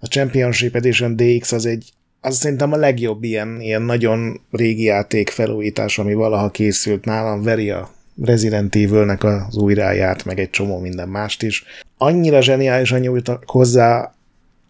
a 0.00 0.06
Championship 0.06 0.74
Edition 0.74 1.16
DX 1.16 1.52
az 1.52 1.66
egy 1.66 1.92
az 2.20 2.36
szerintem 2.36 2.72
a 2.72 2.76
legjobb 2.76 3.22
ilyen, 3.22 3.60
ilyen 3.60 3.82
nagyon 3.82 4.40
régi 4.50 4.82
játék 4.82 5.30
felújítás, 5.30 5.98
ami 5.98 6.14
valaha 6.14 6.50
készült 6.50 7.04
nálam, 7.04 7.42
veri 7.42 7.70
a 7.70 7.90
Resident 8.22 8.74
Evil-nek 8.74 9.24
az 9.24 9.56
újráját, 9.56 10.24
meg 10.24 10.38
egy 10.38 10.50
csomó 10.50 10.78
minden 10.78 11.08
mást 11.08 11.42
is. 11.42 11.64
Annyira 11.98 12.42
zseniálisan 12.42 13.00
nyújtak 13.00 13.42
hozzá 13.46 14.14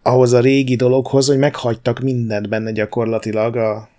ahhoz 0.01 0.33
a 0.33 0.39
régi 0.39 0.75
dologhoz, 0.75 1.27
hogy 1.27 1.37
meghagytak 1.37 1.99
mindent 1.99 2.49
benne 2.49 2.71
gyakorlatilag, 2.71 3.55
a, 3.55 3.89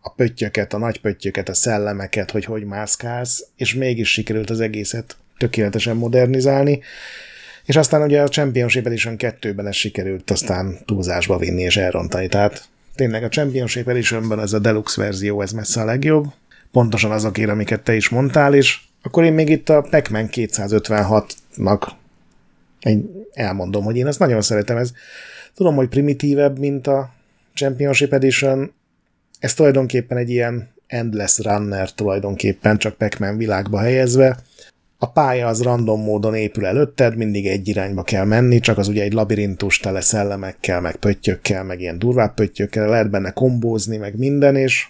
a 0.00 0.10
pöttyöket, 0.10 0.72
a 0.72 0.78
nagy 0.78 1.00
pöttyöket, 1.00 1.48
a 1.48 1.54
szellemeket, 1.54 2.30
hogy 2.30 2.44
hogy 2.44 2.64
mászkálsz, 2.64 3.46
és 3.56 3.74
mégis 3.74 4.12
sikerült 4.12 4.50
az 4.50 4.60
egészet 4.60 5.16
tökéletesen 5.38 5.96
modernizálni. 5.96 6.80
És 7.64 7.76
aztán 7.76 8.02
ugye 8.02 8.22
a 8.22 8.28
Championship 8.28 8.86
Edition 8.86 9.14
2-ben 9.18 9.66
ez 9.66 9.74
sikerült 9.74 10.30
aztán 10.30 10.78
túlzásba 10.84 11.38
vinni 11.38 11.62
és 11.62 11.76
elrontani. 11.76 12.28
Tehát 12.28 12.68
tényleg 12.94 13.24
a 13.24 13.28
Championship 13.28 13.88
Editionben 13.88 14.40
ez 14.40 14.52
a 14.52 14.58
deluxe 14.58 15.02
verzió, 15.02 15.40
ez 15.40 15.52
messze 15.52 15.80
a 15.80 15.84
legjobb. 15.84 16.26
Pontosan 16.72 17.10
azokért, 17.10 17.50
amiket 17.50 17.82
te 17.82 17.94
is 17.94 18.08
mondtál, 18.08 18.54
és 18.54 18.78
akkor 19.02 19.24
én 19.24 19.32
még 19.32 19.48
itt 19.48 19.68
a 19.68 19.86
Pac-Man 19.90 20.28
256-nak 20.32 21.90
elmondom, 23.32 23.84
hogy 23.84 23.96
én 23.96 24.06
ezt 24.06 24.18
nagyon 24.18 24.40
szeretem. 24.40 24.76
Ez 24.76 24.92
Tudom, 25.58 25.74
hogy 25.74 25.88
primitívebb, 25.88 26.58
mint 26.58 26.86
a 26.86 27.10
Championship 27.54 28.12
Edition. 28.12 28.72
Ez 29.38 29.54
tulajdonképpen 29.54 30.18
egy 30.18 30.30
ilyen 30.30 30.68
endless 30.86 31.38
runner 31.38 31.92
tulajdonképpen, 31.92 32.78
csak 32.78 32.94
pac 32.94 33.36
világba 33.36 33.78
helyezve. 33.78 34.38
A 34.98 35.10
pálya 35.10 35.46
az 35.46 35.62
random 35.62 36.00
módon 36.00 36.34
épül 36.34 36.66
előtted, 36.66 37.16
mindig 37.16 37.46
egy 37.46 37.68
irányba 37.68 38.02
kell 38.02 38.24
menni, 38.24 38.60
csak 38.60 38.78
az 38.78 38.88
ugye 38.88 39.02
egy 39.02 39.12
labirintus 39.12 39.78
tele 39.78 40.00
szellemekkel, 40.00 40.80
meg 40.80 40.96
pöttyökkel, 40.96 41.64
meg 41.64 41.80
ilyen 41.80 41.98
durvább 41.98 42.34
pöttyökkel, 42.34 42.88
lehet 42.88 43.10
benne 43.10 43.30
kombózni, 43.30 43.96
meg 43.96 44.18
minden, 44.18 44.56
és 44.56 44.86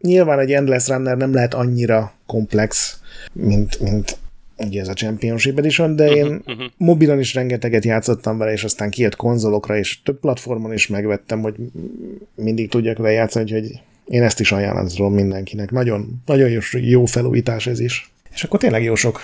nyilván 0.00 0.38
egy 0.38 0.52
Endless 0.52 0.88
Runner 0.88 1.16
nem 1.16 1.34
lehet 1.34 1.54
annyira 1.54 2.12
komplex, 2.26 3.00
mint, 3.32 3.80
mint 3.80 4.18
ugye 4.66 4.80
ez 4.80 4.88
a 4.88 4.92
Championship 4.92 5.58
Edition, 5.58 5.96
de 5.96 6.10
én 6.10 6.26
uh-huh, 6.26 6.42
uh-huh. 6.46 6.70
mobilon 6.76 7.18
is 7.18 7.34
rengeteget 7.34 7.84
játszottam 7.84 8.38
vele, 8.38 8.52
és 8.52 8.64
aztán 8.64 8.90
kijött 8.90 9.16
konzolokra, 9.16 9.76
és 9.76 10.02
több 10.02 10.20
platformon 10.20 10.72
is 10.72 10.86
megvettem, 10.86 11.40
hogy 11.40 11.54
mindig 12.34 12.68
tudjak 12.68 12.96
vele 12.96 13.10
játszani, 13.12 13.52
hogy 13.52 13.80
én 14.04 14.22
ezt 14.22 14.40
is 14.40 14.52
ajánlom 14.52 15.14
mindenkinek. 15.14 15.70
Nagyon, 15.70 16.22
nagyon 16.26 16.48
jó, 16.48 16.60
jó 16.72 17.04
felújítás 17.04 17.66
ez 17.66 17.80
is. 17.80 18.10
És 18.34 18.44
akkor 18.44 18.58
tényleg 18.58 18.82
jó 18.82 18.94
sok 18.94 19.20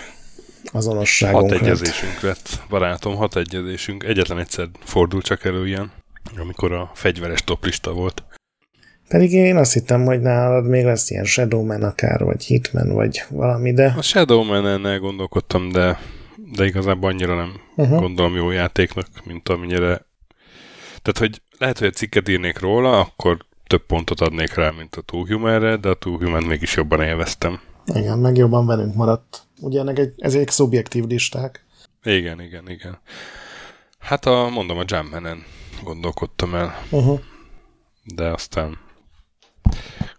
azonosságunk 0.72 1.50
Hat 1.50 1.60
egyezésünk 1.60 2.12
lett. 2.12 2.22
lett, 2.22 2.62
barátom, 2.68 3.14
hat 3.14 3.36
egyezésünk. 3.36 4.04
Egyetlen 4.04 4.38
egyszer 4.38 4.68
fordul 4.84 5.22
csak 5.22 5.44
elő 5.44 5.66
ilyen, 5.66 5.92
amikor 6.36 6.72
a 6.72 6.90
fegyveres 6.94 7.44
toplista 7.44 7.92
volt. 7.92 8.22
Pedig 9.08 9.32
én 9.32 9.56
azt 9.56 9.72
hittem, 9.72 10.04
hogy 10.04 10.20
nálad 10.20 10.68
még 10.68 10.84
lesz 10.84 11.10
ilyen 11.10 11.24
Shadowman 11.24 11.82
akár, 11.82 12.24
vagy 12.24 12.44
Hitman, 12.44 12.92
vagy 12.92 13.22
valami, 13.30 13.72
de... 13.72 13.94
A 13.96 14.02
Shadowman-en 14.02 15.00
gondolkodtam, 15.00 15.72
de, 15.72 15.98
de 16.56 16.64
igazából 16.64 17.10
annyira 17.10 17.34
nem 17.34 17.60
uh-huh. 17.76 17.98
gondolom 17.98 18.36
jó 18.36 18.50
játéknak, 18.50 19.06
mint 19.24 19.48
amennyire... 19.48 20.06
Tehát, 21.02 21.18
hogy 21.18 21.42
lehet, 21.58 21.78
hogy 21.78 21.86
egy 21.86 21.94
cikket 21.94 22.28
írnék 22.28 22.58
róla, 22.58 23.00
akkor 23.00 23.36
több 23.66 23.86
pontot 23.86 24.20
adnék 24.20 24.54
rá, 24.54 24.70
mint 24.70 24.94
a 24.94 25.00
Two 25.00 25.26
Human-re, 25.26 25.76
de 25.76 25.88
a 25.88 25.94
Two 25.94 26.40
mégis 26.40 26.76
jobban 26.76 27.02
élveztem. 27.02 27.60
Igen, 27.94 28.18
meg 28.18 28.36
jobban 28.36 28.66
velünk 28.66 28.94
maradt. 28.94 29.42
Ugye 29.60 29.80
ennek 29.80 29.98
egy, 29.98 30.14
ezek 30.18 30.50
szubjektív 30.50 31.04
listák. 31.04 31.64
Igen, 32.02 32.40
igen, 32.40 32.70
igen. 32.70 32.98
Hát 33.98 34.26
a, 34.26 34.48
mondom, 34.48 34.78
a 34.78 34.84
Jumpmanen 34.86 35.44
gondolkodtam 35.82 36.54
el. 36.54 36.74
Uh-huh. 36.90 37.20
De 38.14 38.30
aztán 38.30 38.78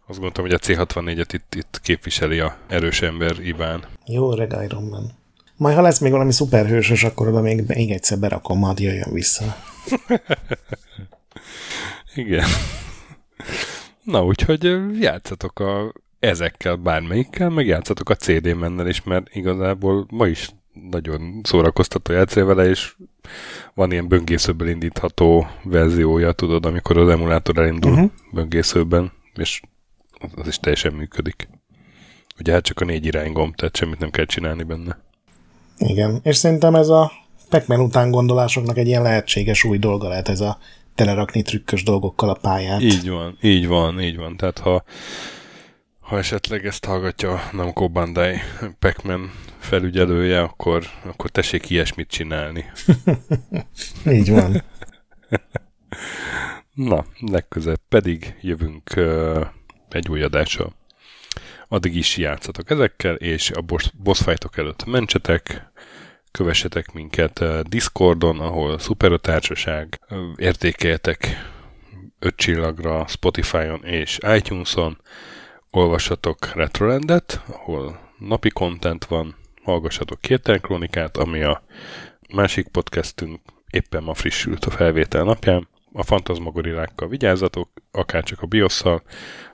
azt 0.08 0.20
gondoltam, 0.20 0.44
hogy 0.44 0.54
a 0.54 0.58
C64-et 0.58 1.30
itt, 1.32 1.56
itt 1.56 1.80
képviseli 1.84 2.40
a 2.40 2.58
erős 2.68 3.02
ember 3.02 3.40
Iván. 3.40 3.84
Jó 4.06 4.32
öreg 4.32 4.56
Iron 4.64 4.84
Man. 4.84 5.12
Majd 5.58 5.76
ha 5.76 5.82
lesz 5.82 6.00
még 6.00 6.12
valami 6.12 6.32
szuperhősös, 6.32 7.04
akkor 7.04 7.28
oda 7.28 7.42
még, 7.42 7.64
még 7.68 7.92
egyszer 7.92 8.20
berakom, 8.20 8.60
majd 8.60 8.80
jöjjön 8.80 9.14
vissza. 9.14 9.56
Igen. 12.16 12.48
Na, 14.04 14.26
úgyhogy 14.26 14.78
játszatok 15.00 15.60
a, 15.60 15.94
ezekkel 16.20 16.76
bármelyikkel, 16.76 17.50
meg 17.50 17.68
játszatok 17.68 18.10
a 18.10 18.16
CD 18.16 18.56
mennel 18.56 18.88
is, 18.88 19.04
mert 19.04 19.36
igazából 19.36 20.06
ma 20.10 20.28
is 20.28 20.50
nagyon 20.90 21.42
szórakoztató 21.44 22.14
játszani 22.14 22.46
vele, 22.46 22.70
és 22.70 22.96
van 23.74 23.92
ilyen 23.92 24.08
böngészőből 24.08 24.68
indítható 24.68 25.48
verziója, 25.64 26.32
tudod, 26.32 26.66
amikor 26.66 26.98
az 26.98 27.10
emulátor 27.10 27.58
elindul 27.58 27.92
uh-huh. 27.92 28.12
böngészőben, 28.32 29.12
és 29.38 29.62
az 30.36 30.48
is 30.48 30.58
teljesen 30.58 30.94
működik. 30.94 31.48
Ugye 32.40 32.52
hát 32.52 32.64
csak 32.64 32.80
a 32.80 32.86
négy 32.86 33.06
iránygomb, 33.06 33.56
tehát 33.56 33.76
semmit 33.76 34.00
nem 34.00 34.10
kell 34.10 34.26
csinálni 34.26 34.64
benne. 34.64 34.98
Igen, 35.78 36.20
és 36.24 36.36
szerintem 36.36 36.76
ez 36.76 36.88
a 36.88 37.12
pac 37.50 37.70
után 37.70 38.12
gondolásoknak 38.12 38.78
egy 38.78 38.88
ilyen 38.88 39.02
lehetséges 39.02 39.64
új 39.64 39.78
dolga 39.78 40.08
lehet 40.08 40.30
ez 40.30 40.40
a 40.40 40.58
telerakni 40.96 41.42
trükkös 41.42 41.84
dolgokkal 41.84 42.30
a 42.30 42.38
pályát. 42.42 42.82
Így 42.82 43.10
van, 43.10 43.38
így 43.42 43.68
van, 43.68 44.02
így 44.02 44.18
van. 44.18 44.38
Tehát 44.38 44.60
ha, 44.60 44.84
ha 46.00 46.18
esetleg 46.18 46.66
ezt 46.66 46.86
hallgatja 46.86 47.50
Namco 47.52 47.90
Bandai 47.90 48.38
pac 48.80 48.96
felügyelője, 49.60 50.42
akkor, 50.42 50.84
akkor 51.04 51.30
tessék 51.30 51.70
ilyesmit 51.70 52.10
csinálni. 52.10 52.66
így 54.18 54.32
van. 54.32 54.64
Na, 56.76 57.06
legközelebb 57.20 57.82
pedig 57.90 58.36
jövünk 58.42 58.90
uh, 58.98 59.48
egy 59.90 60.10
új 60.10 60.24
adással. 60.24 60.74
Addig 61.68 61.96
is 61.96 62.18
játszatok 62.18 62.70
ezekkel, 62.70 63.16
és 63.16 63.52
a 63.52 63.64
boss 63.94 64.22
fightok 64.24 64.58
előtt 64.58 64.86
mentsetek, 64.86 65.72
kövessetek 66.32 66.94
minket 66.94 67.44
Discordon, 67.70 68.40
ahol 68.40 68.80
szuper 68.80 69.12
a 69.12 69.18
társaság, 69.18 70.00
uh, 70.10 70.18
értékeljetek 70.36 71.28
5 72.20 72.36
csillagra 72.36 73.08
Spotify-on 73.08 73.84
és 73.84 74.18
iTunes-on, 74.36 74.98
olvassatok 75.70 76.54
Retrolandet, 76.54 77.42
ahol 77.48 78.00
napi 78.18 78.50
content 78.50 79.06
van, 79.06 79.36
hallgassatok 79.64 80.22
Kételen 80.22 80.62
Kronikát, 80.62 81.18
ami 81.18 81.44
a 81.44 81.64
másik 82.34 82.68
podcastünk 82.68 83.40
éppen 83.70 84.04
ma 84.04 84.14
frissült 84.14 84.66
a 84.66 84.72
felvétel 84.72 85.24
napján, 85.24 85.68
a 85.98 86.04
fantasmagorilákkal 86.04 87.08
vigyázzatok, 87.08 87.70
akár 87.92 88.24
csak 88.24 88.42
a 88.42 88.46
biosszal, 88.46 89.04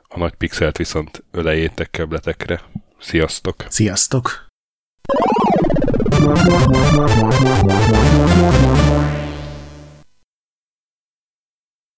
a 0.01 0.17
nagy 0.19 0.33
pixelt 0.33 0.77
viszont 0.77 1.23
ölejétek 1.31 1.89
kebletekre. 1.89 2.61
Sziasztok! 2.99 3.55
Sziasztok! 3.67 4.47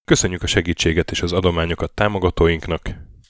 Köszönjük 0.05 0.43
a 0.43 0.47
segítséget 0.47 1.11
és 1.11 1.21
az 1.21 1.33
adományokat 1.33 1.91
támogatóinknak, 1.91 2.81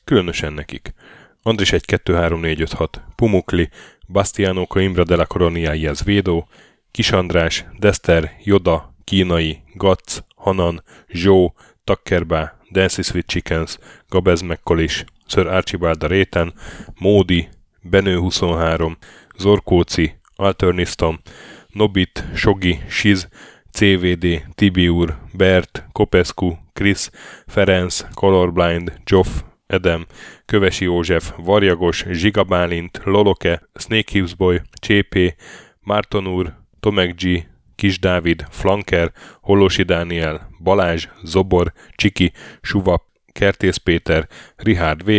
különösen 0.03 0.53
nekik. 0.53 0.93
Andris 1.41 1.71
1 1.71 1.85
2 1.85 2.13
3 2.15 2.39
4 2.39 2.61
5 2.61 2.73
6, 2.73 3.01
Pumukli, 3.15 3.69
Bastiano 4.07 4.65
Coimbra 4.65 5.03
de 5.03 5.15
la 5.15 5.25
Coroniaiaz 5.25 6.03
Védó, 6.03 6.47
Kis 6.91 7.11
András, 7.11 7.65
Dester, 7.79 8.35
Joda, 8.43 8.95
Kínai, 9.03 9.63
Gac, 9.73 10.19
Hanan, 10.43 10.83
Zsó, 11.07 11.53
Takkerbá, 11.83 12.57
Dancy 12.71 13.01
Sweet 13.01 13.27
Chickens, 13.27 13.79
Gabez 14.09 14.41
McCollis, 14.41 15.05
Sir 15.27 15.47
Archibald 15.47 16.03
a 16.03 16.07
Réten, 16.07 16.53
Módi, 16.99 17.49
Benő 17.81 18.17
23, 18.17 18.97
Zorkóci, 19.37 20.15
Alternisztom, 20.35 21.19
Nobit, 21.67 22.23
Sogi, 22.35 22.79
Siz, 22.89 23.27
CVD, 23.71 24.45
Tibiur, 24.55 25.17
Bert, 25.33 25.85
Kopescu, 25.91 26.55
Chris, 26.73 27.09
Ferenc, 27.47 28.05
Colorblind, 28.13 28.99
Joff, 29.05 29.27
Edem, 29.67 30.05
Kövesi 30.45 30.83
József, 30.83 31.31
Varjagos, 31.37 32.05
Zsigabálint, 32.11 33.01
Loloke, 33.03 33.61
Snake 33.73 34.11
Hughes 34.11 34.35
Boy, 34.35 34.61
Csépé, 34.79 35.35
Márton 35.81 36.27
úr, 36.27 36.53
Tomek 36.79 37.15
G, 37.15 37.47
Kis 37.75 37.99
Dávid, 37.99 38.45
Flanker, 38.49 39.11
Holosi 39.41 39.83
Dániel, 39.83 40.49
Balázs, 40.59 41.07
Zobor, 41.23 41.73
Csiki, 41.95 42.31
Suva, 42.61 43.11
Kertész 43.31 43.77
Péter, 43.77 44.27
Rihárd 44.55 45.03
V, 45.05 45.11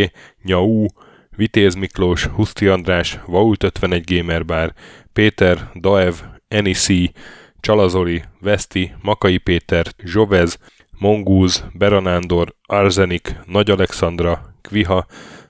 Nyau, 0.43 0.85
Vitéz 1.35 1.75
Miklós, 1.75 2.25
Huszti 2.25 2.67
András, 2.67 3.19
Vault 3.25 3.63
51 3.63 4.03
Gamer 4.15 4.45
Bar, 4.45 4.73
Péter, 5.13 5.71
Daev, 5.75 6.13
Enisi, 6.47 7.11
Csalazoli, 7.59 8.23
Veszti, 8.39 8.93
Makai 9.01 9.37
Péter, 9.37 9.85
Zsovez, 10.03 10.59
Mongúz, 10.99 11.63
Beranándor, 11.73 12.55
Arzenik, 12.65 13.35
Nagy 13.45 13.69
Alexandra, 13.69 14.55
Kviha, 14.61 15.05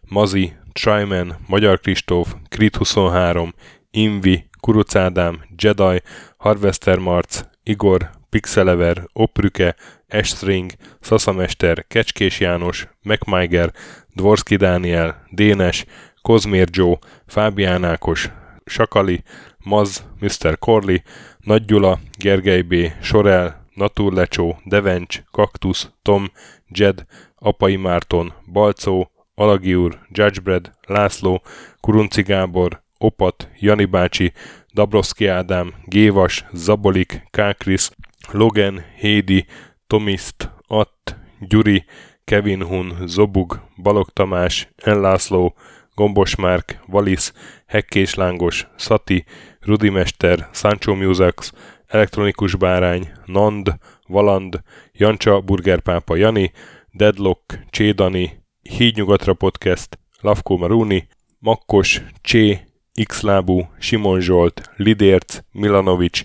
Mazi, 0.09 0.53
Tryman, 0.73 1.37
Magyar 1.47 1.79
Kristóf, 1.79 2.35
Krit 2.49 2.75
23, 2.75 3.53
Invi, 3.91 4.45
Kuruc 4.65 4.95
Ádám, 4.95 5.43
Jedi, 5.57 6.01
Harvester 6.37 6.97
Marc, 6.97 7.41
Igor, 7.63 8.09
Pixelever, 8.29 9.07
Oprüke, 9.13 9.75
Estring, 10.07 10.71
Szaszamester, 10.99 11.85
Kecskés 11.87 12.39
János, 12.39 12.87
MacMiger, 13.03 13.73
Dvorski 14.15 14.55
Dániel, 14.55 15.25
Dénes, 15.29 15.85
Kozmér 16.21 16.67
Joe, 16.71 16.97
Fábián 17.27 17.83
Ákos, 17.83 18.29
Sakali, 18.65 19.23
Maz, 19.63 20.03
Mr. 20.19 20.57
Corley, 20.59 21.01
Nagy 21.39 21.65
Gyula, 21.65 21.99
Gergely 22.17 22.61
B., 22.61 22.73
Sorel, 23.01 23.65
Naturlecsó, 23.73 24.59
Devencs, 24.63 25.21
Kaktusz, 25.31 25.89
Tom, 26.01 26.31
Jed, 26.67 27.05
Apai 27.35 27.75
Márton, 27.75 28.33
Balcó, 28.51 29.11
Alagi 29.35 29.75
úr, 29.75 29.99
Judgebred, 30.09 30.71
László, 30.87 31.41
Kurunci 31.79 32.21
Gábor, 32.21 32.83
Opat, 32.97 33.49
Jani 33.59 33.85
bácsi, 33.85 34.33
Dabrowski 34.73 35.27
Ádám, 35.27 35.73
Gévas, 35.85 36.45
Zabolik, 36.53 37.21
Kákris, 37.31 37.89
Logan, 38.31 38.83
Hédi, 38.99 39.45
Tomiszt, 39.87 40.51
Att, 40.67 41.17
Gyuri, 41.39 41.85
Kevin 42.23 42.61
Hun, 42.61 43.07
Zobug, 43.07 43.61
Balog 43.81 44.09
Tamás, 44.13 44.69
Enlászló, 44.75 45.55
Gombos 45.95 46.35
Márk, 46.35 46.79
Valisz, 46.87 47.33
Hekkés 47.65 48.13
Lángos, 48.13 48.67
Szati, 48.77 49.25
Rudimester, 49.59 50.49
Sancho 50.51 50.95
Musax, 50.95 51.51
Elektronikus 51.87 52.55
Bárány, 52.55 53.11
Nand, 53.25 53.75
Valand, 54.07 54.61
Jancsa, 54.91 55.41
Burgerpápa 55.41 56.15
Jani, 56.15 56.51
Deadlock, 56.91 57.59
Csédani, 57.69 58.43
Hídnyugatra 58.61 59.33
Podcast, 59.33 59.99
Lavko 60.21 60.57
Maruni, 60.57 61.07
Makkos, 61.39 62.01
Csé, 62.21 62.64
Xlábú, 63.03 63.67
Simon 63.79 64.21
Zsolt, 64.21 64.71
Lidérc, 64.75 65.39
Milanovic, 65.51 66.23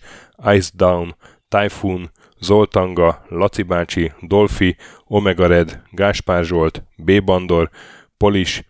Ice 0.55 0.71
Down, 0.75 1.17
Typhoon, 1.49 2.11
Zoltanga, 2.41 3.25
Laci 3.29 3.63
bácsi, 3.63 4.13
Dolfi, 4.21 4.77
Omega 5.05 5.47
Red, 5.47 5.83
Gáspár 5.91 6.45
Zsolt, 6.45 6.83
B. 6.97 7.25
Bandor, 7.25 7.71
Polis, 8.17 8.65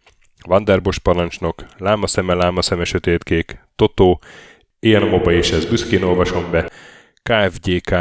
Vanderbos 0.47 0.99
parancsnok, 0.99 1.65
Lámaszeme, 1.79 2.35
Lámaszeme 2.35 2.85
sötétkék, 2.85 3.59
Totó, 3.77 4.21
Ilyen 4.83 5.09
moba 5.09 5.33
és 5.33 5.51
ez 5.51 5.65
büszkén 5.65 6.03
olvasom 6.03 6.51
be, 6.51 6.71
KFGK, 7.23 7.95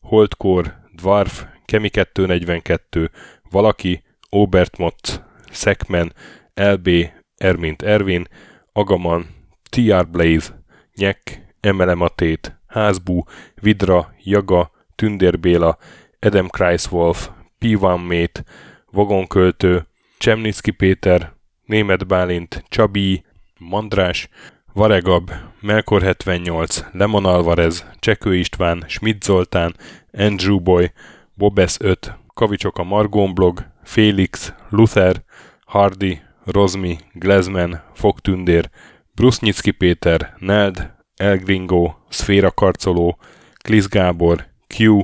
Holdkor, 0.00 0.74
Dwarf, 0.96 1.44
Kemi 1.64 1.88
242, 1.88 3.10
Valaki, 3.50 4.02
Obert 4.28 4.78
Motz, 4.78 5.20
Szekmen, 5.50 6.12
LB, 6.54 6.88
Ermint 7.36 7.82
Ervin, 7.82 8.28
Agaman, 8.72 9.26
TR 9.70 10.06
Blaze, 10.10 10.62
Nyek, 10.94 11.54
Emelematét, 11.60 12.58
Házbú, 12.66 13.22
Vidra, 13.54 14.14
Jaga, 14.24 14.70
Tündér 14.94 15.38
Béla, 15.38 15.78
Edem 16.18 16.48
Kreiswolf, 16.48 17.30
P1 17.60 18.06
Mate, 18.06 18.44
Vagonköltő, 18.90 19.86
Csemnicki 20.18 20.70
Péter, 20.70 21.32
Német 21.64 22.06
Bálint, 22.06 22.64
Csabi, 22.68 23.24
Mandrás, 23.58 24.28
Varegab, 24.72 25.30
Melkor 25.60 26.02
78, 26.02 26.84
Lemon 26.92 27.24
Alvarez, 27.24 27.86
Csekő 27.98 28.34
István, 28.36 28.84
Schmidt 28.86 29.22
Zoltán, 29.22 29.76
Andrew 30.12 30.60
Boy, 30.60 30.92
Bobesz 31.34 31.76
5, 31.80 32.18
Kavicsok 32.34 32.78
a 32.78 32.82
Margón 32.82 33.34
blog, 33.34 33.66
Félix, 33.82 34.54
Luther, 34.68 35.22
Hardy, 35.66 36.20
Rozmi, 36.50 36.98
Glezman, 37.12 37.82
Fogtündér, 37.94 38.70
Brusznyicki 39.14 39.70
Péter, 39.70 40.34
Neld, 40.38 40.92
Elgringo, 41.16 41.94
Szféra 42.08 42.50
Karcoló, 42.50 43.18
Klisz 43.62 43.88
Gábor, 43.88 44.46
Q 44.78 45.00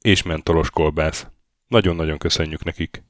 és 0.00 0.22
Mentolos 0.22 0.70
Kolbász. 0.70 1.26
Nagyon-nagyon 1.68 2.18
köszönjük 2.18 2.64
nekik! 2.64 3.04